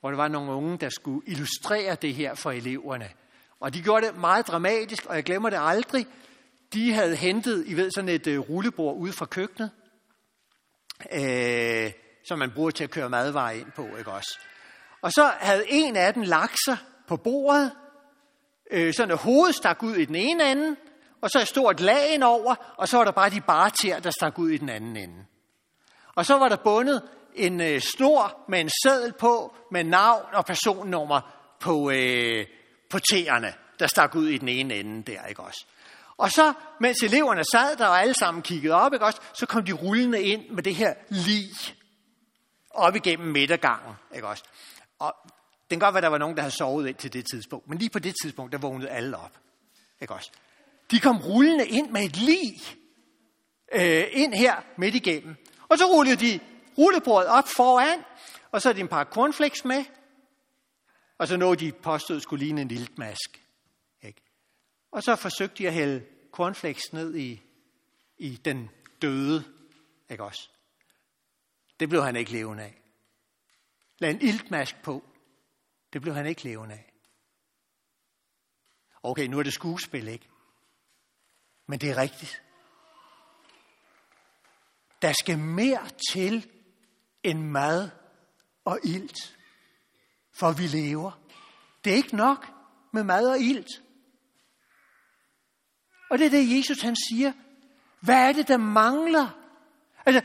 hvor 0.00 0.10
der 0.10 0.16
var 0.16 0.28
nogle 0.28 0.52
unge, 0.52 0.78
der 0.78 0.88
skulle 0.88 1.26
illustrere 1.26 1.94
det 1.94 2.14
her 2.14 2.34
for 2.34 2.50
eleverne. 2.50 3.12
Og 3.60 3.74
de 3.74 3.82
gjorde 3.82 4.06
det 4.06 4.16
meget 4.16 4.46
dramatisk, 4.46 5.06
og 5.06 5.16
jeg 5.16 5.24
glemmer 5.24 5.50
det 5.50 5.58
aldrig. 5.62 6.06
De 6.72 6.92
havde 6.92 7.16
hentet, 7.16 7.64
I 7.66 7.74
ved, 7.74 7.90
sådan 7.90 8.08
et 8.08 8.26
øh, 8.26 8.38
rullebord 8.40 8.96
ude 8.96 9.12
fra 9.12 9.26
køkkenet, 9.26 9.70
øh, 11.12 11.92
som 12.28 12.38
man 12.38 12.50
bruger 12.54 12.70
til 12.70 12.84
at 12.84 12.90
køre 12.90 13.08
madvarer 13.08 13.50
ind 13.52 13.72
på, 13.76 13.96
ikke 13.98 14.10
også? 14.10 14.38
Og 15.02 15.12
så 15.12 15.32
havde 15.38 15.64
en 15.68 15.96
af 15.96 16.14
dem 16.14 16.22
lagt 16.22 16.56
sig 16.64 16.76
på 17.08 17.16
bordet, 17.16 17.72
øh, 18.70 18.94
sådan 18.94 19.10
at 19.10 19.18
hovedet 19.18 19.54
stak 19.54 19.82
ud 19.82 19.94
i 19.94 20.04
den 20.04 20.14
ene 20.14 20.50
ende, 20.50 20.76
og 21.20 21.30
så 21.30 21.40
et 21.40 21.48
stort 21.48 21.80
lag 21.80 22.22
over, 22.22 22.74
og 22.76 22.88
så 22.88 22.96
var 22.96 23.04
der 23.04 23.12
bare 23.12 23.30
de 23.30 23.40
bare 23.40 23.70
tæer, 23.70 24.00
der 24.00 24.10
stak 24.10 24.38
ud 24.38 24.50
i 24.50 24.56
den 24.56 24.68
anden 24.68 24.96
ende. 24.96 25.24
Og 26.14 26.26
så 26.26 26.38
var 26.38 26.48
der 26.48 26.56
bundet 26.56 27.02
en 27.34 27.60
øh, 27.60 27.80
snor 27.80 28.44
med 28.48 28.60
en 28.60 28.70
seddel 28.84 29.12
på, 29.12 29.54
med 29.70 29.84
navn 29.84 30.24
og 30.32 30.44
personnummer 30.44 31.20
på, 31.60 31.90
øh, 31.90 32.46
på 32.96 33.00
tæerne, 33.00 33.54
der 33.78 33.86
stak 33.86 34.14
ud 34.14 34.28
i 34.28 34.38
den 34.38 34.48
ene 34.48 34.74
ende 34.74 35.12
der, 35.12 35.26
ikke 35.26 35.42
også? 35.42 35.64
Og 36.16 36.30
så, 36.30 36.52
mens 36.80 37.02
eleverne 37.02 37.44
sad 37.44 37.76
der 37.76 37.86
og 37.86 38.00
alle 38.00 38.14
sammen 38.14 38.42
kiggede 38.42 38.74
op, 38.74 38.92
ikke 38.92 39.04
også, 39.04 39.20
så 39.32 39.46
kom 39.46 39.64
de 39.64 39.72
rullende 39.72 40.22
ind 40.22 40.48
med 40.48 40.62
det 40.62 40.74
her 40.74 40.94
lig 41.08 41.50
op 42.70 42.96
igennem 42.96 43.28
midtergangen, 43.28 43.94
ikke 44.14 44.28
også? 44.28 44.44
Og 44.98 45.14
det 45.70 45.70
kan 45.70 45.78
godt 45.78 45.94
være, 45.94 46.02
der 46.02 46.08
var 46.08 46.18
nogen, 46.18 46.36
der 46.36 46.42
havde 46.42 46.54
sovet 46.54 46.88
ind 46.88 46.96
til 46.96 47.12
det 47.12 47.26
tidspunkt, 47.32 47.68
men 47.68 47.78
lige 47.78 47.90
på 47.90 47.98
det 47.98 48.14
tidspunkt, 48.22 48.52
der 48.52 48.58
vågnede 48.58 48.90
alle 48.90 49.16
op, 49.16 49.38
ikke 50.00 50.14
også? 50.14 50.30
De 50.90 51.00
kom 51.00 51.18
rullende 51.18 51.66
ind 51.66 51.90
med 51.90 52.02
et 52.04 52.16
lig 52.16 52.60
øh, 53.72 54.04
ind 54.10 54.34
her 54.34 54.54
midt 54.76 54.94
igennem. 54.94 55.36
Og 55.68 55.78
så 55.78 55.84
rullede 55.84 56.16
de 56.16 56.40
rullebordet 56.78 57.28
op 57.28 57.48
foran, 57.56 57.98
og 58.52 58.62
så 58.62 58.68
er 58.68 58.72
de 58.72 58.80
en 58.80 58.88
par 58.88 59.04
cornflakes 59.04 59.64
med, 59.64 59.84
og 61.18 61.28
så 61.28 61.36
noget, 61.36 61.60
de 61.60 61.72
påstod, 61.72 62.20
skulle 62.20 62.44
ligne 62.44 62.60
en 62.60 62.68
lille 62.68 62.88
mask. 62.96 63.46
Ikke? 64.02 64.22
Og 64.90 65.02
så 65.02 65.16
forsøgte 65.16 65.56
de 65.58 65.66
at 65.66 65.74
hælde 65.74 66.06
cornflakes 66.32 66.92
ned 66.92 67.16
i, 67.16 67.42
i 68.18 68.36
den 68.36 68.70
døde, 69.02 69.44
ikke 70.10 70.24
også? 70.24 70.50
Det 71.80 71.88
blev 71.88 72.02
han 72.02 72.16
ikke 72.16 72.32
levende 72.32 72.62
af. 72.62 72.82
Lad 73.98 74.10
en 74.10 74.20
iltmask 74.20 74.82
på. 74.82 75.04
Det 75.92 76.02
blev 76.02 76.14
han 76.14 76.26
ikke 76.26 76.44
levende 76.44 76.74
af. 76.74 76.92
Okay, 79.02 79.26
nu 79.26 79.38
er 79.38 79.42
det 79.42 79.52
skuespil, 79.52 80.08
ikke? 80.08 80.28
Men 81.66 81.78
det 81.78 81.90
er 81.90 81.96
rigtigt. 81.96 82.42
Der 85.02 85.12
skal 85.12 85.38
mere 85.38 85.88
til 86.12 86.50
end 87.22 87.42
mad 87.42 87.90
og 88.64 88.80
ilt, 88.84 89.35
for 90.38 90.52
vi 90.52 90.66
lever. 90.66 91.20
Det 91.84 91.92
er 91.92 91.96
ikke 91.96 92.16
nok 92.16 92.46
med 92.92 93.04
mad 93.04 93.30
og 93.30 93.38
ilt. 93.38 93.82
Og 96.10 96.18
det 96.18 96.26
er 96.26 96.30
det, 96.30 96.58
Jesus 96.58 96.80
han 96.80 96.96
siger. 97.08 97.32
Hvad 98.00 98.28
er 98.28 98.32
det, 98.32 98.48
der 98.48 98.56
mangler? 98.56 99.28
Altså, 100.06 100.22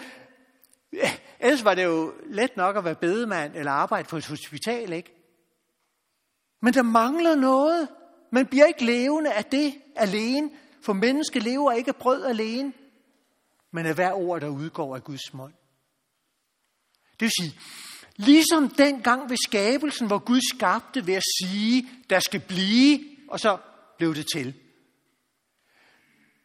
ellers 1.40 1.64
var 1.64 1.74
det 1.76 1.84
jo 1.84 2.14
let 2.26 2.58
nok 2.58 2.78
at 2.78 2.84
være 2.84 2.96
bedemand 2.96 3.56
eller 3.56 3.72
arbejde 3.72 4.08
på 4.08 4.18
et 4.18 4.28
hospital, 4.28 4.94
ikke? 4.94 5.14
Men 6.62 6.74
der 6.74 6.82
mangler 6.82 7.36
noget. 7.36 7.88
Man 8.32 8.48
bliver 8.48 8.66
ikke 8.66 8.86
levende 8.86 9.34
af 9.34 9.46
det 9.46 9.74
alene, 9.96 10.50
for 10.82 10.94
menneske 10.94 11.40
lever 11.40 11.72
ikke 11.72 11.90
af 11.90 11.96
brød 11.96 12.26
alene 12.26 12.74
men 13.72 13.86
af 13.86 13.96
hver 13.96 14.14
ord, 14.14 14.42
der 14.42 14.48
udgår 14.48 14.96
af 14.96 15.04
Guds 15.04 15.34
mund. 15.34 15.54
Det 17.20 17.22
vil 17.22 17.32
sige, 17.42 17.60
ligesom 18.26 18.70
dengang 18.70 19.30
ved 19.30 19.38
skabelsen, 19.48 20.08
hvor 20.08 20.20
Gud 20.20 20.42
skabte 20.56 21.08
ved 21.08 21.14
at 21.14 21.24
sige, 21.42 21.90
der 22.10 22.20
skal 22.20 22.40
blive, 22.40 23.00
og 23.30 23.40
så 23.40 23.58
blev 23.98 24.16
det 24.16 24.26
til. 24.34 24.54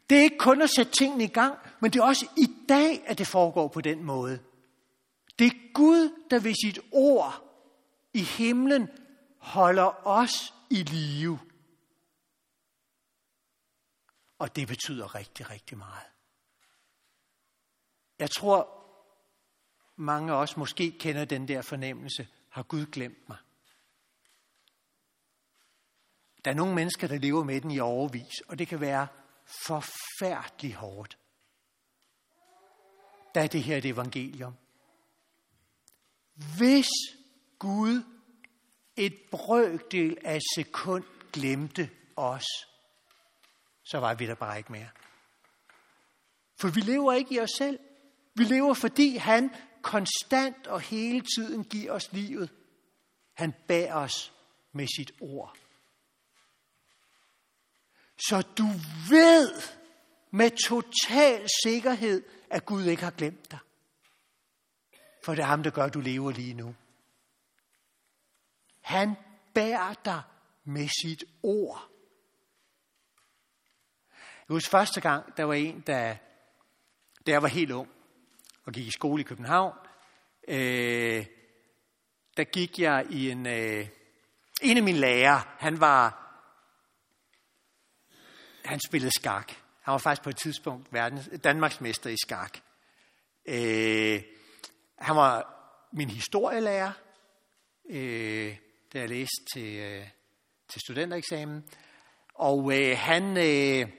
Det 0.09 0.17
er 0.17 0.21
ikke 0.21 0.37
kun 0.37 0.61
at 0.61 0.69
sætte 0.69 0.91
tingene 0.91 1.23
i 1.23 1.27
gang, 1.27 1.57
men 1.79 1.91
det 1.91 1.99
er 1.99 2.03
også 2.03 2.27
i 2.37 2.47
dag, 2.69 3.03
at 3.05 3.17
det 3.17 3.27
foregår 3.27 3.67
på 3.67 3.81
den 3.81 4.03
måde. 4.03 4.39
Det 5.39 5.47
er 5.47 5.73
Gud, 5.73 6.27
der 6.29 6.39
ved 6.39 6.53
sit 6.65 6.79
ord 6.91 7.43
i 8.13 8.21
himlen 8.21 8.89
holder 9.37 10.07
os 10.07 10.53
i 10.69 10.83
live. 10.83 11.39
Og 14.39 14.55
det 14.55 14.67
betyder 14.67 15.15
rigtig, 15.15 15.49
rigtig 15.49 15.77
meget. 15.77 16.05
Jeg 18.19 18.31
tror, 18.31 18.86
mange 19.97 20.33
af 20.33 20.35
os 20.35 20.57
måske 20.57 20.91
kender 20.99 21.25
den 21.25 21.47
der 21.47 21.61
fornemmelse, 21.61 22.27
har 22.49 22.63
Gud 22.63 22.85
glemt 22.85 23.29
mig? 23.29 23.37
Der 26.45 26.51
er 26.51 26.55
nogle 26.55 26.75
mennesker, 26.75 27.07
der 27.07 27.17
lever 27.17 27.43
med 27.43 27.61
den 27.61 27.71
i 27.71 27.79
overvis, 27.79 28.41
og 28.47 28.59
det 28.59 28.67
kan 28.67 28.81
være 28.81 29.07
forfærdeligt 29.65 30.75
hårdt. 30.75 31.17
Der 33.35 33.41
er 33.41 33.47
det 33.47 33.63
her 33.63 33.77
et 33.77 33.85
evangelium. 33.85 34.53
Hvis 36.57 36.87
Gud 37.59 38.03
et 38.95 39.17
brøkdel 39.31 40.17
af 40.25 40.35
et 40.35 40.43
sekund 40.55 41.03
glemte 41.33 41.89
os, 42.15 42.45
så 43.83 43.99
var 43.99 44.13
vi 44.13 44.25
der 44.25 44.35
bare 44.35 44.57
ikke 44.57 44.71
mere. 44.71 44.89
For 46.55 46.67
vi 46.67 46.81
lever 46.81 47.13
ikke 47.13 47.35
i 47.35 47.39
os 47.39 47.49
selv. 47.57 47.79
Vi 48.35 48.43
lever, 48.43 48.73
fordi 48.73 49.15
han 49.15 49.55
konstant 49.87 50.67
og 50.67 50.81
hele 50.81 51.21
tiden 51.35 51.63
giver 51.63 51.91
os 51.91 52.11
livet. 52.11 52.49
Han 53.33 53.53
bærer 53.67 53.95
os 53.95 54.33
med 54.71 54.87
sit 54.97 55.11
ord. 55.21 55.57
Så 58.17 58.41
du 58.57 58.67
ved 59.09 59.61
med 60.31 60.51
total 60.67 61.47
sikkerhed, 61.63 62.23
at 62.49 62.65
Gud 62.65 62.83
ikke 62.85 63.03
har 63.03 63.11
glemt 63.11 63.51
dig. 63.51 63.59
For 65.23 65.35
det 65.35 65.41
er 65.41 65.45
ham, 65.45 65.63
der 65.63 65.71
gør, 65.71 65.83
at 65.83 65.93
du 65.93 65.99
lever 65.99 66.31
lige 66.31 66.53
nu. 66.53 66.75
Han 68.81 69.15
bærer 69.53 69.93
dig 69.93 70.21
med 70.63 70.87
sit 71.01 71.23
ord. 71.43 71.89
Jeg 74.49 74.53
husker 74.53 74.71
første 74.71 75.01
gang, 75.01 75.37
der 75.37 75.43
var 75.43 75.53
en, 75.53 75.81
der, 75.81 76.15
der 77.25 77.37
var 77.37 77.47
helt 77.47 77.71
ung, 77.71 77.96
og 78.67 78.73
gik 78.73 78.87
i 78.87 78.91
skole 78.91 79.21
i 79.21 79.23
København, 79.23 79.73
øh, 80.47 81.25
der 82.37 82.43
gik 82.43 82.79
jeg 82.79 83.05
i 83.09 83.29
en... 83.29 83.47
Øh, 83.47 83.87
en 84.61 84.77
af 84.77 84.83
mine 84.83 84.99
lærere, 84.99 85.43
han 85.57 85.79
var... 85.79 86.23
Han 88.65 88.79
spillede 88.87 89.11
skak. 89.11 89.51
Han 89.81 89.91
var 89.91 89.97
faktisk 89.97 90.23
på 90.23 90.29
et 90.29 90.37
tidspunkt 90.37 90.93
verdens, 90.93 91.29
Danmarksmester 91.43 92.09
i 92.09 92.15
skak. 92.17 92.57
Øh, 93.45 94.23
han 94.99 95.15
var 95.15 95.53
min 95.91 96.09
historielærer, 96.09 96.91
øh, 97.89 98.57
da 98.93 98.99
jeg 98.99 99.09
læste 99.09 99.45
til, 99.53 99.75
øh, 99.75 100.07
til 100.67 100.81
studentereksamen. 100.81 101.69
Og 102.33 102.73
øh, 102.73 102.97
han, 102.97 103.37
øh, 103.37 103.89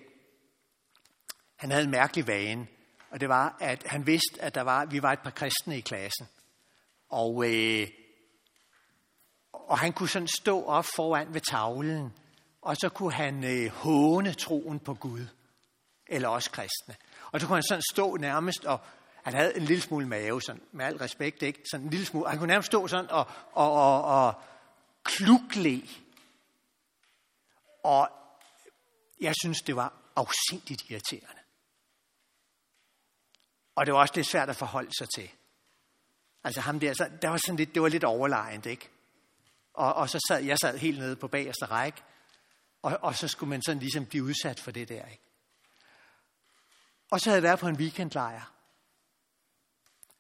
han 1.56 1.70
havde 1.70 1.84
en 1.84 1.90
mærkelig 1.90 2.26
vane, 2.26 2.66
og 3.11 3.20
det 3.20 3.28
var, 3.28 3.56
at 3.61 3.82
han 3.86 4.06
vidste, 4.06 4.42
at 4.42 4.54
der 4.54 4.62
var, 4.62 4.84
vi 4.84 5.02
var 5.02 5.12
et 5.12 5.20
par 5.20 5.30
kristne 5.30 5.78
i 5.78 5.80
klassen. 5.80 6.28
Og, 7.09 7.44
øh, 7.50 7.88
og 9.52 9.78
han 9.78 9.92
kunne 9.92 10.09
sådan 10.09 10.28
stå 10.28 10.64
op 10.64 10.86
foran 10.96 11.34
ved 11.34 11.40
tavlen, 11.40 12.12
og 12.62 12.76
så 12.76 12.88
kunne 12.88 13.12
han 13.12 13.44
øh, 13.44 13.70
håne 13.70 14.32
troen 14.32 14.80
på 14.80 14.94
Gud, 14.94 15.26
eller 16.06 16.28
også 16.28 16.50
kristne. 16.50 16.96
Og 17.32 17.40
så 17.40 17.46
kunne 17.46 17.56
han 17.56 17.62
sådan 17.62 17.82
stå 17.92 18.16
nærmest, 18.16 18.64
og 18.64 18.80
han 19.22 19.34
havde 19.34 19.56
en 19.56 19.62
lille 19.62 19.82
smule 19.82 20.09
mave, 20.09 20.42
sådan, 20.42 20.62
med 20.72 20.84
al 20.84 20.96
respekt, 20.96 21.42
ikke? 21.42 21.62
Sådan 21.70 21.84
en 21.84 21.90
lille 21.90 22.06
smule. 22.06 22.28
Han 22.28 22.38
kunne 22.38 22.48
nærmest 22.48 22.66
stå 22.66 22.88
sådan 22.88 23.11
og, 23.11 23.26
og, 23.52 23.72
og, 23.72 24.04
og 24.04 24.34
klukle. 25.02 25.82
Og 27.84 28.09
jeg 29.20 29.34
synes, 29.42 29.62
det 29.62 29.76
var 29.76 29.92
afsindigt 30.16 30.90
irriterende. 30.90 31.38
Og 33.79 33.87
det 33.87 33.95
var 33.95 34.01
også 34.01 34.14
lidt 34.16 34.26
svært 34.26 34.51
at 34.51 34.57
forholde 34.57 34.91
sig 34.99 35.09
til. 35.16 35.31
Altså 36.45 36.61
ham 36.61 36.81
der, 36.81 36.93
så, 36.95 37.11
der 37.22 37.29
var 37.29 37.39
sådan 37.47 37.57
lidt, 37.57 37.74
det 37.74 37.83
var 37.83 37.89
lidt 37.89 38.05
overlegent, 38.05 38.66
ikke? 38.66 38.89
Og, 39.74 39.95
og 39.95 40.11
så 40.11 40.24
sad 40.29 40.43
jeg 40.43 40.59
sad 40.59 40.79
helt 40.79 40.99
nede 40.99 41.16
på 41.16 41.29
bagerste 41.29 41.64
række, 41.64 42.03
og, 42.83 42.99
og 43.03 43.14
så 43.14 43.29
skulle 43.29 43.51
man 43.51 43.62
sådan 43.62 43.79
ligesom 43.79 44.07
blive 44.07 44.24
udsat 44.24 44.61
for 44.61 44.70
det 44.70 44.89
der, 44.89 45.07
ikke? 45.07 45.22
Og 47.11 47.20
så 47.20 47.31
havde 47.31 47.37
jeg 47.37 47.43
været 47.43 47.59
på 47.59 47.68
en 47.68 47.76
weekendlejr, 47.76 48.53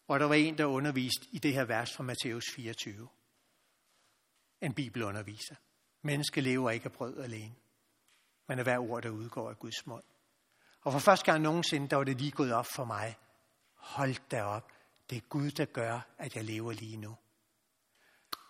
hvor 0.06 0.18
der 0.18 0.26
var 0.26 0.34
en, 0.34 0.58
der 0.58 0.64
underviste 0.64 1.26
i 1.32 1.38
det 1.38 1.52
her 1.52 1.64
vers 1.64 1.92
fra 1.96 2.02
Matthæus 2.02 2.44
24. 2.54 3.08
En 4.60 4.74
bibelunderviser. 4.74 5.54
Menneske 6.02 6.40
lever 6.40 6.70
ikke 6.70 6.84
af 6.84 6.92
brød 6.92 7.18
alene, 7.18 7.54
men 8.46 8.58
af 8.58 8.64
hver 8.64 8.78
ord, 8.78 9.02
der 9.02 9.10
udgår 9.10 9.50
af 9.50 9.58
Guds 9.58 9.86
mund. 9.86 10.04
Og 10.80 10.92
for 10.92 10.98
første 10.98 11.32
gang 11.32 11.42
nogensinde, 11.42 11.88
der 11.88 11.96
var 11.96 12.04
det 12.04 12.18
lige 12.18 12.30
gået 12.30 12.52
op 12.52 12.66
for 12.74 12.84
mig. 12.84 13.16
Hold 13.78 14.28
da 14.30 14.42
op. 14.42 14.72
Det 15.10 15.16
er 15.16 15.22
Gud, 15.28 15.50
der 15.50 15.64
gør, 15.64 16.00
at 16.18 16.36
jeg 16.36 16.44
lever 16.44 16.72
lige 16.72 16.96
nu. 16.96 17.16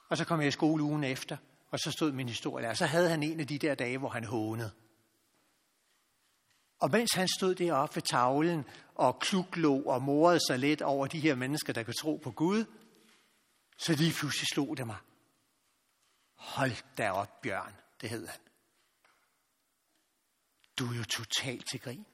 Og 0.09 0.17
så 0.17 0.25
kom 0.25 0.41
jeg 0.41 0.49
i 0.49 0.51
skole 0.51 0.83
ugen 0.83 1.05
efter, 1.05 1.37
og 1.71 1.79
så 1.79 1.91
stod 1.91 2.13
min 2.13 2.29
historie. 2.29 2.77
Så 2.77 2.87
havde 2.87 3.09
han 3.09 3.23
en 3.23 3.41
af 3.41 3.47
de 3.47 3.59
der 3.59 3.75
dage, 3.75 3.99
hvor 3.99 4.09
han 4.09 4.25
hånede. 4.25 4.73
Og 6.79 6.91
mens 6.91 7.13
han 7.15 7.29
stod 7.39 7.55
deroppe 7.55 7.97
ved 7.97 8.03
tavlen 8.03 8.65
og 8.95 9.19
kluklå 9.19 9.83
og 9.83 10.03
morede 10.03 10.41
sig 10.49 10.59
lidt 10.59 10.83
over 10.83 11.07
de 11.07 11.21
her 11.21 11.35
mennesker, 11.35 11.73
der 11.73 11.83
kan 11.83 11.95
tro 12.01 12.17
på 12.17 12.31
Gud, 12.31 12.65
så 13.79 13.93
lige 13.93 14.13
pludselig 14.13 14.47
slog 14.53 14.77
det 14.77 14.87
mig. 14.87 14.97
Hold 16.35 16.97
da 16.97 17.11
op, 17.11 17.43
Bjørn, 17.43 17.75
det 18.01 18.11
hed 18.11 18.27
han. 18.27 18.41
Du 20.79 20.93
er 20.93 20.97
jo 20.97 21.05
totalt 21.05 21.65
til 21.71 21.81
grin. 21.81 22.07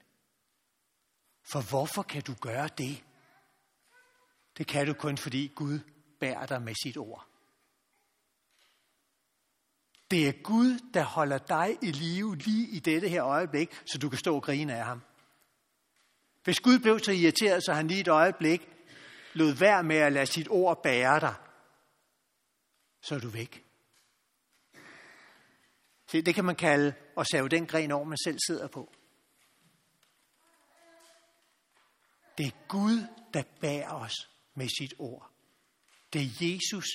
For 1.55 1.69
hvorfor 1.69 2.03
kan 2.03 2.21
du 2.21 2.33
gøre 2.41 2.69
det? 2.77 3.03
Det 4.57 4.67
kan 4.67 4.87
du 4.87 4.93
kun, 4.93 5.17
fordi 5.17 5.51
Gud 5.55 5.79
bærer 6.19 6.45
dig 6.45 6.61
med 6.61 6.73
sit 6.83 6.97
ord. 6.97 7.27
Det 10.11 10.27
er 10.27 10.31
Gud, 10.43 10.79
der 10.93 11.03
holder 11.03 11.37
dig 11.37 11.77
i 11.81 11.91
live 11.91 12.35
lige 12.35 12.67
i 12.67 12.79
dette 12.79 13.09
her 13.09 13.25
øjeblik, 13.25 13.81
så 13.85 13.97
du 13.97 14.09
kan 14.09 14.19
stå 14.19 14.35
og 14.35 14.43
grine 14.43 14.75
af 14.75 14.85
ham. 14.85 15.01
Hvis 16.43 16.59
Gud 16.59 16.79
blev 16.79 16.99
så 16.99 17.11
irriteret, 17.11 17.65
så 17.65 17.73
han 17.73 17.87
lige 17.87 18.01
et 18.01 18.07
øjeblik 18.07 18.69
lod 19.33 19.53
være 19.53 19.83
med 19.83 19.97
at 19.97 20.13
lade 20.13 20.25
sit 20.25 20.47
ord 20.49 20.83
bære 20.83 21.19
dig, 21.19 21.35
så 23.01 23.15
er 23.15 23.19
du 23.19 23.29
væk. 23.29 23.65
Se, 26.07 26.21
det 26.21 26.35
kan 26.35 26.45
man 26.45 26.55
kalde 26.55 26.93
at 27.17 27.27
save 27.31 27.49
den 27.49 27.67
gren 27.67 27.91
over, 27.91 28.05
man 28.05 28.17
selv 28.25 28.37
sidder 28.47 28.67
på. 28.67 28.94
Det 32.37 32.45
er 32.45 32.67
Gud, 32.67 33.07
der 33.33 33.43
bærer 33.61 33.91
os 33.91 34.29
med 34.53 34.69
sit 34.79 34.93
ord. 34.99 35.31
Det 36.13 36.21
er 36.21 36.29
Jesus, 36.41 36.85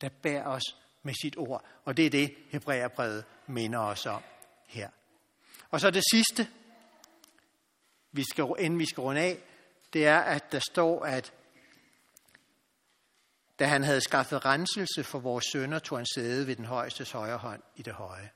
der 0.00 0.08
bærer 0.08 0.46
os 0.46 0.76
med 1.02 1.14
sit 1.22 1.36
ord. 1.36 1.64
Og 1.84 1.96
det 1.96 2.06
er 2.06 2.10
det, 2.10 2.34
Hebræerbrevet 2.50 3.24
minder 3.46 3.78
os 3.78 4.06
om 4.06 4.22
her. 4.66 4.90
Og 5.70 5.80
så 5.80 5.90
det 5.90 6.02
sidste, 6.12 6.48
vi 8.12 8.24
skal, 8.30 8.44
inden 8.58 8.78
vi 8.78 8.86
skal 8.86 9.00
runde 9.00 9.20
af, 9.20 9.38
det 9.92 10.06
er, 10.06 10.18
at 10.18 10.52
der 10.52 10.58
står, 10.58 11.04
at 11.04 11.32
da 13.58 13.66
han 13.66 13.82
havde 13.82 14.00
skaffet 14.00 14.44
renselse 14.44 15.04
for 15.04 15.18
vores 15.18 15.44
sønder, 15.52 15.78
tog 15.78 15.98
han 15.98 16.06
sæde 16.14 16.46
ved 16.46 16.56
den 16.56 16.64
højeste 16.64 17.12
højre 17.12 17.38
hånd 17.38 17.62
i 17.76 17.82
det 17.82 17.92
høje. 17.92 18.30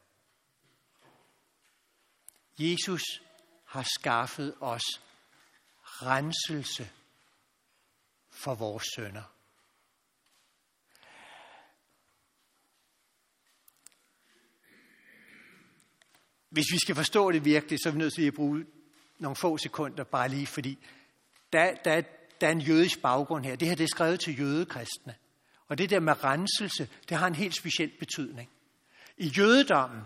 Jesus 2.58 3.02
har 3.64 3.82
skaffet 3.82 4.54
os 4.60 4.82
renselse 6.02 6.90
for 8.30 8.54
vores 8.54 8.84
sønner. 8.96 9.22
Hvis 16.48 16.66
vi 16.72 16.78
skal 16.78 16.94
forstå 16.94 17.32
det 17.32 17.44
virkelig, 17.44 17.78
så 17.82 17.88
er 17.88 17.92
vi 17.92 17.98
nødt 17.98 18.14
til 18.14 18.26
at 18.26 18.34
bruge 18.34 18.66
nogle 19.18 19.36
få 19.36 19.58
sekunder 19.58 20.04
bare 20.04 20.28
lige, 20.28 20.46
fordi 20.46 20.78
der, 21.52 21.74
der, 21.74 22.02
der 22.40 22.46
er 22.46 22.52
en 22.52 22.60
jødisk 22.60 23.02
baggrund 23.02 23.44
her. 23.44 23.56
Det 23.56 23.68
her 23.68 23.74
det 23.74 23.84
er 23.84 23.88
skrevet 23.88 24.20
til 24.20 24.38
jødekristne. 24.38 25.14
Og 25.68 25.78
det 25.78 25.90
der 25.90 26.00
med 26.00 26.24
renselse, 26.24 26.88
det 27.08 27.16
har 27.16 27.26
en 27.26 27.34
helt 27.34 27.56
speciel 27.56 27.92
betydning. 27.98 28.50
I 29.16 29.26
jødedommen, 29.26 30.02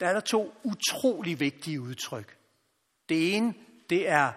der 0.00 0.08
er 0.08 0.12
der 0.12 0.20
to 0.20 0.54
utrolig 0.64 1.40
vigtige 1.40 1.80
udtryk. 1.80 2.36
Det 3.08 3.36
ene, 3.36 3.54
det 3.90 4.08
er 4.08 4.32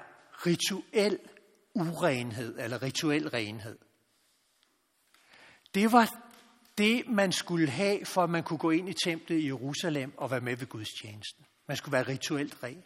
rituel 0.45 1.19
urenhed, 1.75 2.59
eller 2.59 2.81
rituel 2.83 3.29
renhed. 3.29 3.77
Det 5.73 5.91
var 5.91 6.23
det, 6.77 7.07
man 7.07 7.31
skulle 7.31 7.69
have, 7.69 8.05
for 8.05 8.23
at 8.23 8.29
man 8.29 8.43
kunne 8.43 8.59
gå 8.59 8.69
ind 8.69 8.89
i 8.89 8.93
templet 8.93 9.39
i 9.39 9.45
Jerusalem 9.45 10.13
og 10.17 10.31
være 10.31 10.41
med 10.41 10.55
ved 10.55 10.67
gudstjenesten. 10.67 11.45
Man 11.67 11.77
skulle 11.77 11.93
være 11.93 12.07
rituelt 12.07 12.63
ren. 12.63 12.83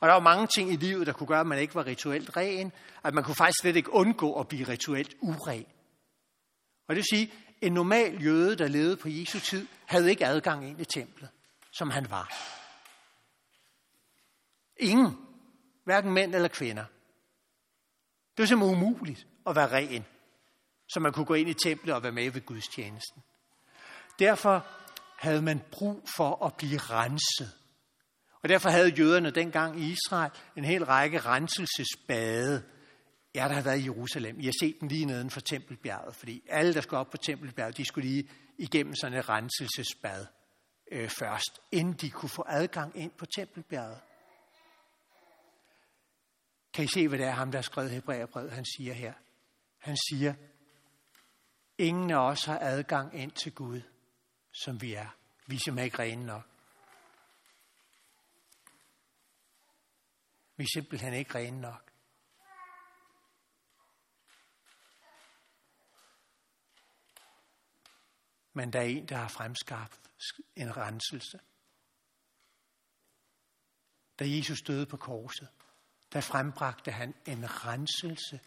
Og 0.00 0.08
der 0.08 0.14
var 0.14 0.20
mange 0.20 0.46
ting 0.46 0.72
i 0.72 0.76
livet, 0.76 1.06
der 1.06 1.12
kunne 1.12 1.26
gøre, 1.26 1.40
at 1.40 1.46
man 1.46 1.58
ikke 1.58 1.74
var 1.74 1.86
rituelt 1.86 2.36
ren, 2.36 2.72
at 3.04 3.14
man 3.14 3.24
kunne 3.24 3.34
faktisk 3.34 3.60
slet 3.60 3.76
ikke 3.76 3.92
undgå 3.92 4.40
at 4.40 4.48
blive 4.48 4.68
rituelt 4.68 5.14
uren. 5.20 5.66
Og 6.88 6.94
det 6.94 6.96
vil 6.96 7.18
sige, 7.18 7.32
en 7.60 7.72
normal 7.72 8.22
jøde, 8.24 8.56
der 8.56 8.68
levede 8.68 8.96
på 8.96 9.08
Jesu 9.08 9.38
tid, 9.38 9.66
havde 9.86 10.10
ikke 10.10 10.26
adgang 10.26 10.68
ind 10.68 10.80
i 10.80 10.84
templet, 10.84 11.28
som 11.72 11.90
han 11.90 12.10
var. 12.10 12.32
Ingen, 14.76 15.18
hverken 15.84 16.12
mænd 16.12 16.34
eller 16.34 16.48
kvinder. 16.48 16.84
Det 18.36 18.42
var 18.42 18.46
simpelthen 18.46 18.76
umuligt 18.76 19.26
at 19.46 19.56
være 19.56 19.72
ren 19.72 20.04
så 20.88 21.00
man 21.00 21.12
kunne 21.12 21.26
gå 21.26 21.34
ind 21.34 21.48
i 21.48 21.54
templet 21.54 21.94
og 21.94 22.02
være 22.02 22.12
med 22.12 22.30
ved 22.30 22.40
gudstjenesten. 22.40 23.22
Derfor 24.18 24.66
havde 25.18 25.42
man 25.42 25.62
brug 25.70 26.08
for 26.16 26.46
at 26.46 26.54
blive 26.56 26.78
renset. 26.78 27.52
Og 28.42 28.48
derfor 28.48 28.70
havde 28.70 28.88
jøderne 28.88 29.30
dengang 29.30 29.80
i 29.80 29.92
Israel 29.92 30.30
en 30.56 30.64
hel 30.64 30.84
række 30.84 31.18
renselsesbade. 31.18 32.62
Jeg 33.34 33.48
der 33.48 33.54
har 33.54 33.62
været 33.62 33.80
i 33.80 33.84
Jerusalem. 33.84 34.40
I 34.40 34.44
har 34.44 34.52
set 34.60 34.76
den 34.80 34.88
lige 34.88 35.04
neden 35.04 35.30
for 35.30 35.40
Tempelbjerget, 35.40 36.14
fordi 36.14 36.42
alle, 36.48 36.74
der 36.74 36.80
skulle 36.80 37.00
op 37.00 37.10
på 37.10 37.16
Tempelbjerget, 37.16 37.76
de 37.76 37.84
skulle 37.84 38.08
lige 38.08 38.28
igennem 38.58 38.94
sådan 38.94 39.18
et 39.18 39.28
renselsesbad 39.28 40.26
øh, 40.92 41.08
først, 41.08 41.60
inden 41.72 41.94
de 41.94 42.10
kunne 42.10 42.28
få 42.28 42.44
adgang 42.48 42.98
ind 42.98 43.10
på 43.18 43.26
Tempelbjerget. 43.26 43.98
Kan 46.74 46.84
I 46.84 46.88
se, 46.88 47.08
hvad 47.08 47.18
det 47.18 47.26
er, 47.26 47.30
ham 47.30 47.50
der 47.50 47.58
har 47.58 47.62
skrevet 47.62 47.90
Hebræerbrevet, 47.90 48.52
han 48.52 48.64
siger 48.64 48.94
her? 48.94 49.14
Han 49.78 49.96
siger, 50.10 50.34
Ingen 51.78 52.10
af 52.10 52.18
os 52.18 52.44
har 52.44 52.58
adgang 52.58 53.14
ind 53.14 53.32
til 53.32 53.54
Gud, 53.54 53.82
som 54.52 54.80
vi 54.80 54.94
er. 54.94 55.16
Vi 55.46 55.54
er 55.54 55.82
ikke 55.82 55.98
rene 55.98 56.26
nok. 56.26 56.48
Vi 60.56 60.64
er 60.64 60.68
simpelthen 60.74 61.14
ikke 61.14 61.34
rene 61.34 61.60
nok. 61.60 61.90
Men 68.52 68.72
der 68.72 68.80
er 68.80 68.84
en, 68.84 69.08
der 69.08 69.16
har 69.16 69.28
fremskabt 69.28 70.00
en 70.56 70.76
renselse. 70.76 71.40
Da 74.18 74.24
Jesus 74.28 74.62
døde 74.62 74.86
på 74.86 74.96
korset, 74.96 75.48
der 76.14 76.20
frembragte 76.20 76.90
han 76.90 77.14
en 77.26 77.64
renselse, 77.64 78.40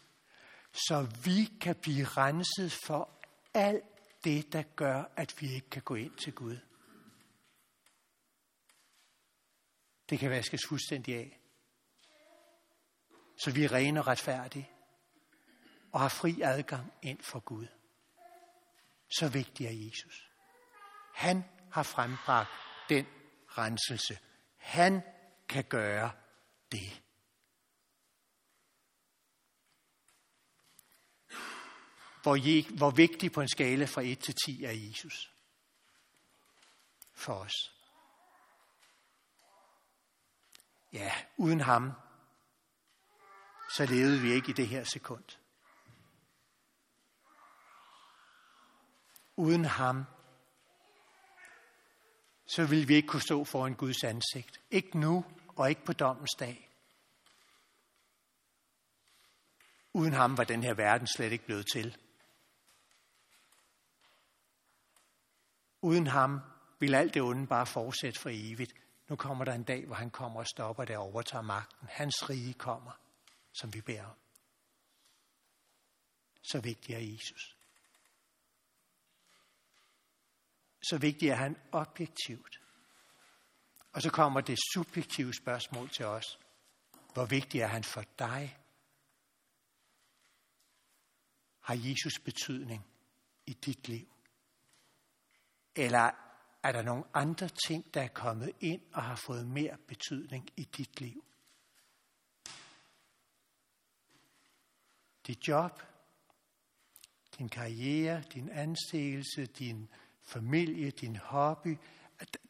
så 0.73 1.01
vi 1.23 1.57
kan 1.61 1.75
blive 1.75 2.05
renset 2.05 2.71
for 2.71 3.09
alt 3.53 3.83
det, 4.23 4.53
der 4.53 4.63
gør, 4.63 5.03
at 5.15 5.41
vi 5.41 5.53
ikke 5.53 5.69
kan 5.69 5.81
gå 5.81 5.95
ind 5.95 6.17
til 6.17 6.33
Gud. 6.33 6.57
Det 10.09 10.19
kan 10.19 10.29
vaskes 10.29 10.61
fuldstændig 10.69 11.15
af. 11.15 11.39
Så 13.39 13.51
vi 13.51 13.63
er 13.63 13.71
rene 13.71 13.99
og 13.99 14.07
retfærdige 14.07 14.69
og 15.91 15.99
har 15.99 16.09
fri 16.09 16.41
adgang 16.41 16.93
ind 17.01 17.21
for 17.21 17.39
Gud. 17.39 17.67
Så 19.19 19.29
vigtig 19.29 19.65
er 19.65 19.87
Jesus. 19.87 20.31
Han 21.13 21.43
har 21.71 21.83
frembragt 21.83 22.49
den 22.89 23.05
renselse. 23.47 24.19
Han 24.57 25.01
kan 25.49 25.63
gøre 25.63 26.11
det. 26.71 27.01
Hvor, 32.21 32.75
hvor 32.77 32.91
vigtig 32.91 33.31
på 33.31 33.41
en 33.41 33.49
skala 33.49 33.85
fra 33.85 34.01
1 34.01 34.19
til 34.19 34.35
10 34.45 34.63
er 34.63 34.71
Jesus 34.71 35.31
for 37.13 37.33
os. 37.33 37.73
Ja, 40.93 41.11
uden 41.37 41.61
ham, 41.61 41.91
så 43.75 43.85
levede 43.85 44.21
vi 44.21 44.31
ikke 44.31 44.49
i 44.49 44.53
det 44.53 44.67
her 44.67 44.83
sekund. 44.83 45.23
Uden 49.35 49.65
ham, 49.65 50.03
så 52.45 52.65
ville 52.65 52.87
vi 52.87 52.95
ikke 52.95 53.07
kunne 53.07 53.21
stå 53.21 53.43
foran 53.43 53.75
Guds 53.75 54.03
ansigt. 54.03 54.61
Ikke 54.71 54.99
nu, 54.99 55.25
og 55.47 55.69
ikke 55.69 55.85
på 55.85 55.93
dommens 55.93 56.31
dag. 56.39 56.69
Uden 59.93 60.13
ham 60.13 60.37
var 60.37 60.43
den 60.43 60.63
her 60.63 60.73
verden 60.73 61.07
slet 61.07 61.31
ikke 61.31 61.45
blevet 61.45 61.65
til. 61.73 61.97
Uden 65.81 66.07
ham 66.07 66.39
vil 66.79 66.95
alt 66.95 67.13
det 67.13 67.21
onde 67.21 67.47
bare 67.47 67.65
fortsætte 67.65 68.19
for 68.19 68.29
evigt. 68.33 68.73
Nu 69.07 69.15
kommer 69.15 69.45
der 69.45 69.53
en 69.53 69.63
dag, 69.63 69.85
hvor 69.85 69.95
han 69.95 70.09
kommer 70.09 70.39
og 70.39 70.47
stopper 70.47 70.85
det 70.85 70.97
og 70.97 71.03
overtager 71.03 71.41
magten. 71.41 71.87
Hans 71.87 72.29
rige 72.29 72.53
kommer, 72.53 72.91
som 73.53 73.73
vi 73.73 73.81
bærer 73.81 74.05
om. 74.05 74.17
Så 76.43 76.59
vigtig 76.59 76.95
er 76.95 76.99
Jesus. 76.99 77.57
Så 80.89 80.97
vigtig 80.97 81.29
er 81.29 81.35
han 81.35 81.57
objektivt. 81.71 82.61
Og 83.91 84.01
så 84.01 84.11
kommer 84.11 84.41
det 84.41 84.59
subjektive 84.73 85.33
spørgsmål 85.33 85.89
til 85.89 86.05
os. 86.05 86.39
Hvor 87.13 87.25
vigtig 87.25 87.61
er 87.61 87.67
han 87.67 87.83
for 87.83 88.03
dig? 88.19 88.57
Har 91.59 91.89
Jesus 91.89 92.19
betydning 92.19 92.87
i 93.45 93.53
dit 93.53 93.87
liv? 93.87 94.16
Eller 95.77 96.11
er 96.63 96.71
der 96.71 96.81
nogle 96.81 97.03
andre 97.13 97.49
ting, 97.67 97.93
der 97.93 98.01
er 98.01 98.07
kommet 98.07 98.51
ind 98.59 98.81
og 98.93 99.03
har 99.03 99.15
fået 99.15 99.47
mere 99.47 99.77
betydning 99.87 100.49
i 100.57 100.63
dit 100.63 101.01
liv? 101.01 101.23
Dit 105.27 105.47
job, 105.47 105.83
din 107.37 107.49
karriere, 107.49 108.23
din 108.33 108.49
anseelse, 108.49 109.45
din 109.45 109.89
familie, 110.21 110.91
din 110.91 111.15
hobby. 111.15 111.77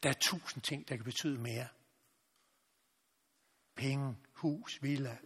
Der 0.04 0.10
er 0.10 0.14
tusind 0.22 0.64
ting, 0.64 0.90
der 0.90 0.96
kan 0.96 1.06
betyde 1.06 1.38
mere. 1.38 1.68
Penge, 3.76 4.16
hus, 4.34 4.82
villa. 4.82 5.18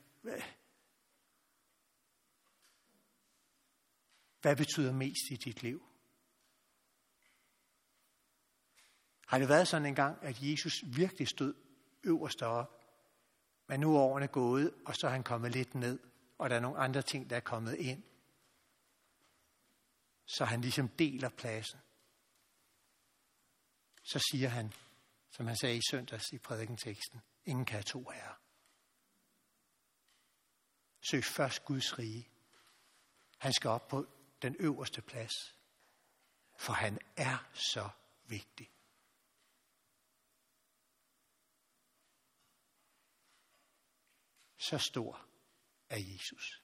Hvad 4.42 4.56
betyder 4.56 4.94
mest 4.94 5.32
i 5.32 5.36
dit 5.36 5.64
liv? 5.64 5.91
Har 9.32 9.40
det 9.40 9.50
været 9.50 9.68
sådan 9.68 9.86
en 9.86 9.96
gang, 9.96 10.24
at 10.24 10.38
Jesus 10.42 10.84
virkelig 10.86 11.28
stod 11.28 11.54
øverst 12.04 12.42
op, 12.42 12.86
men 13.68 13.80
nu 13.80 13.96
er 13.96 14.00
årene 14.00 14.28
gået, 14.28 14.74
og 14.86 14.96
så 14.96 15.08
er 15.08 15.12
han 15.12 15.24
kommet 15.24 15.52
lidt 15.52 15.76
ned, 15.76 16.00
og 16.38 16.50
der 16.50 16.56
er 16.56 16.60
nogle 16.60 16.78
andre 16.78 17.02
ting, 17.02 17.30
der 17.30 17.36
er 17.36 17.40
kommet 17.40 17.76
ind. 17.76 18.04
Så 20.26 20.46
han 20.46 20.62
ligesom 20.62 20.88
deler 20.90 21.30
pladsen. 21.30 21.80
Så 24.04 24.20
siger 24.32 24.50
han, 24.50 24.74
som 25.30 25.48
han 25.48 25.56
sagde 25.56 25.78
i 25.78 25.82
søndags 25.92 26.32
i 26.34 26.38
prædikenteksten, 26.38 27.22
ingen 27.46 27.66
kan 27.66 27.74
have 27.74 27.84
to 27.84 28.10
herrer. 28.10 28.40
Søg 31.02 31.24
først 31.24 31.66
Guds 31.66 32.00
rige. 32.00 32.30
Han 33.38 33.54
skal 33.54 33.70
op 33.70 33.88
på 33.88 34.06
den 34.42 34.56
øverste 34.60 35.02
plads, 35.02 35.34
for 36.58 36.74
han 36.74 37.00
er 37.16 37.50
så 37.54 37.90
vigtig. 38.28 38.72
Så 44.62 44.78
stor 44.78 45.26
er 45.90 45.98
Jesus. 45.98 46.61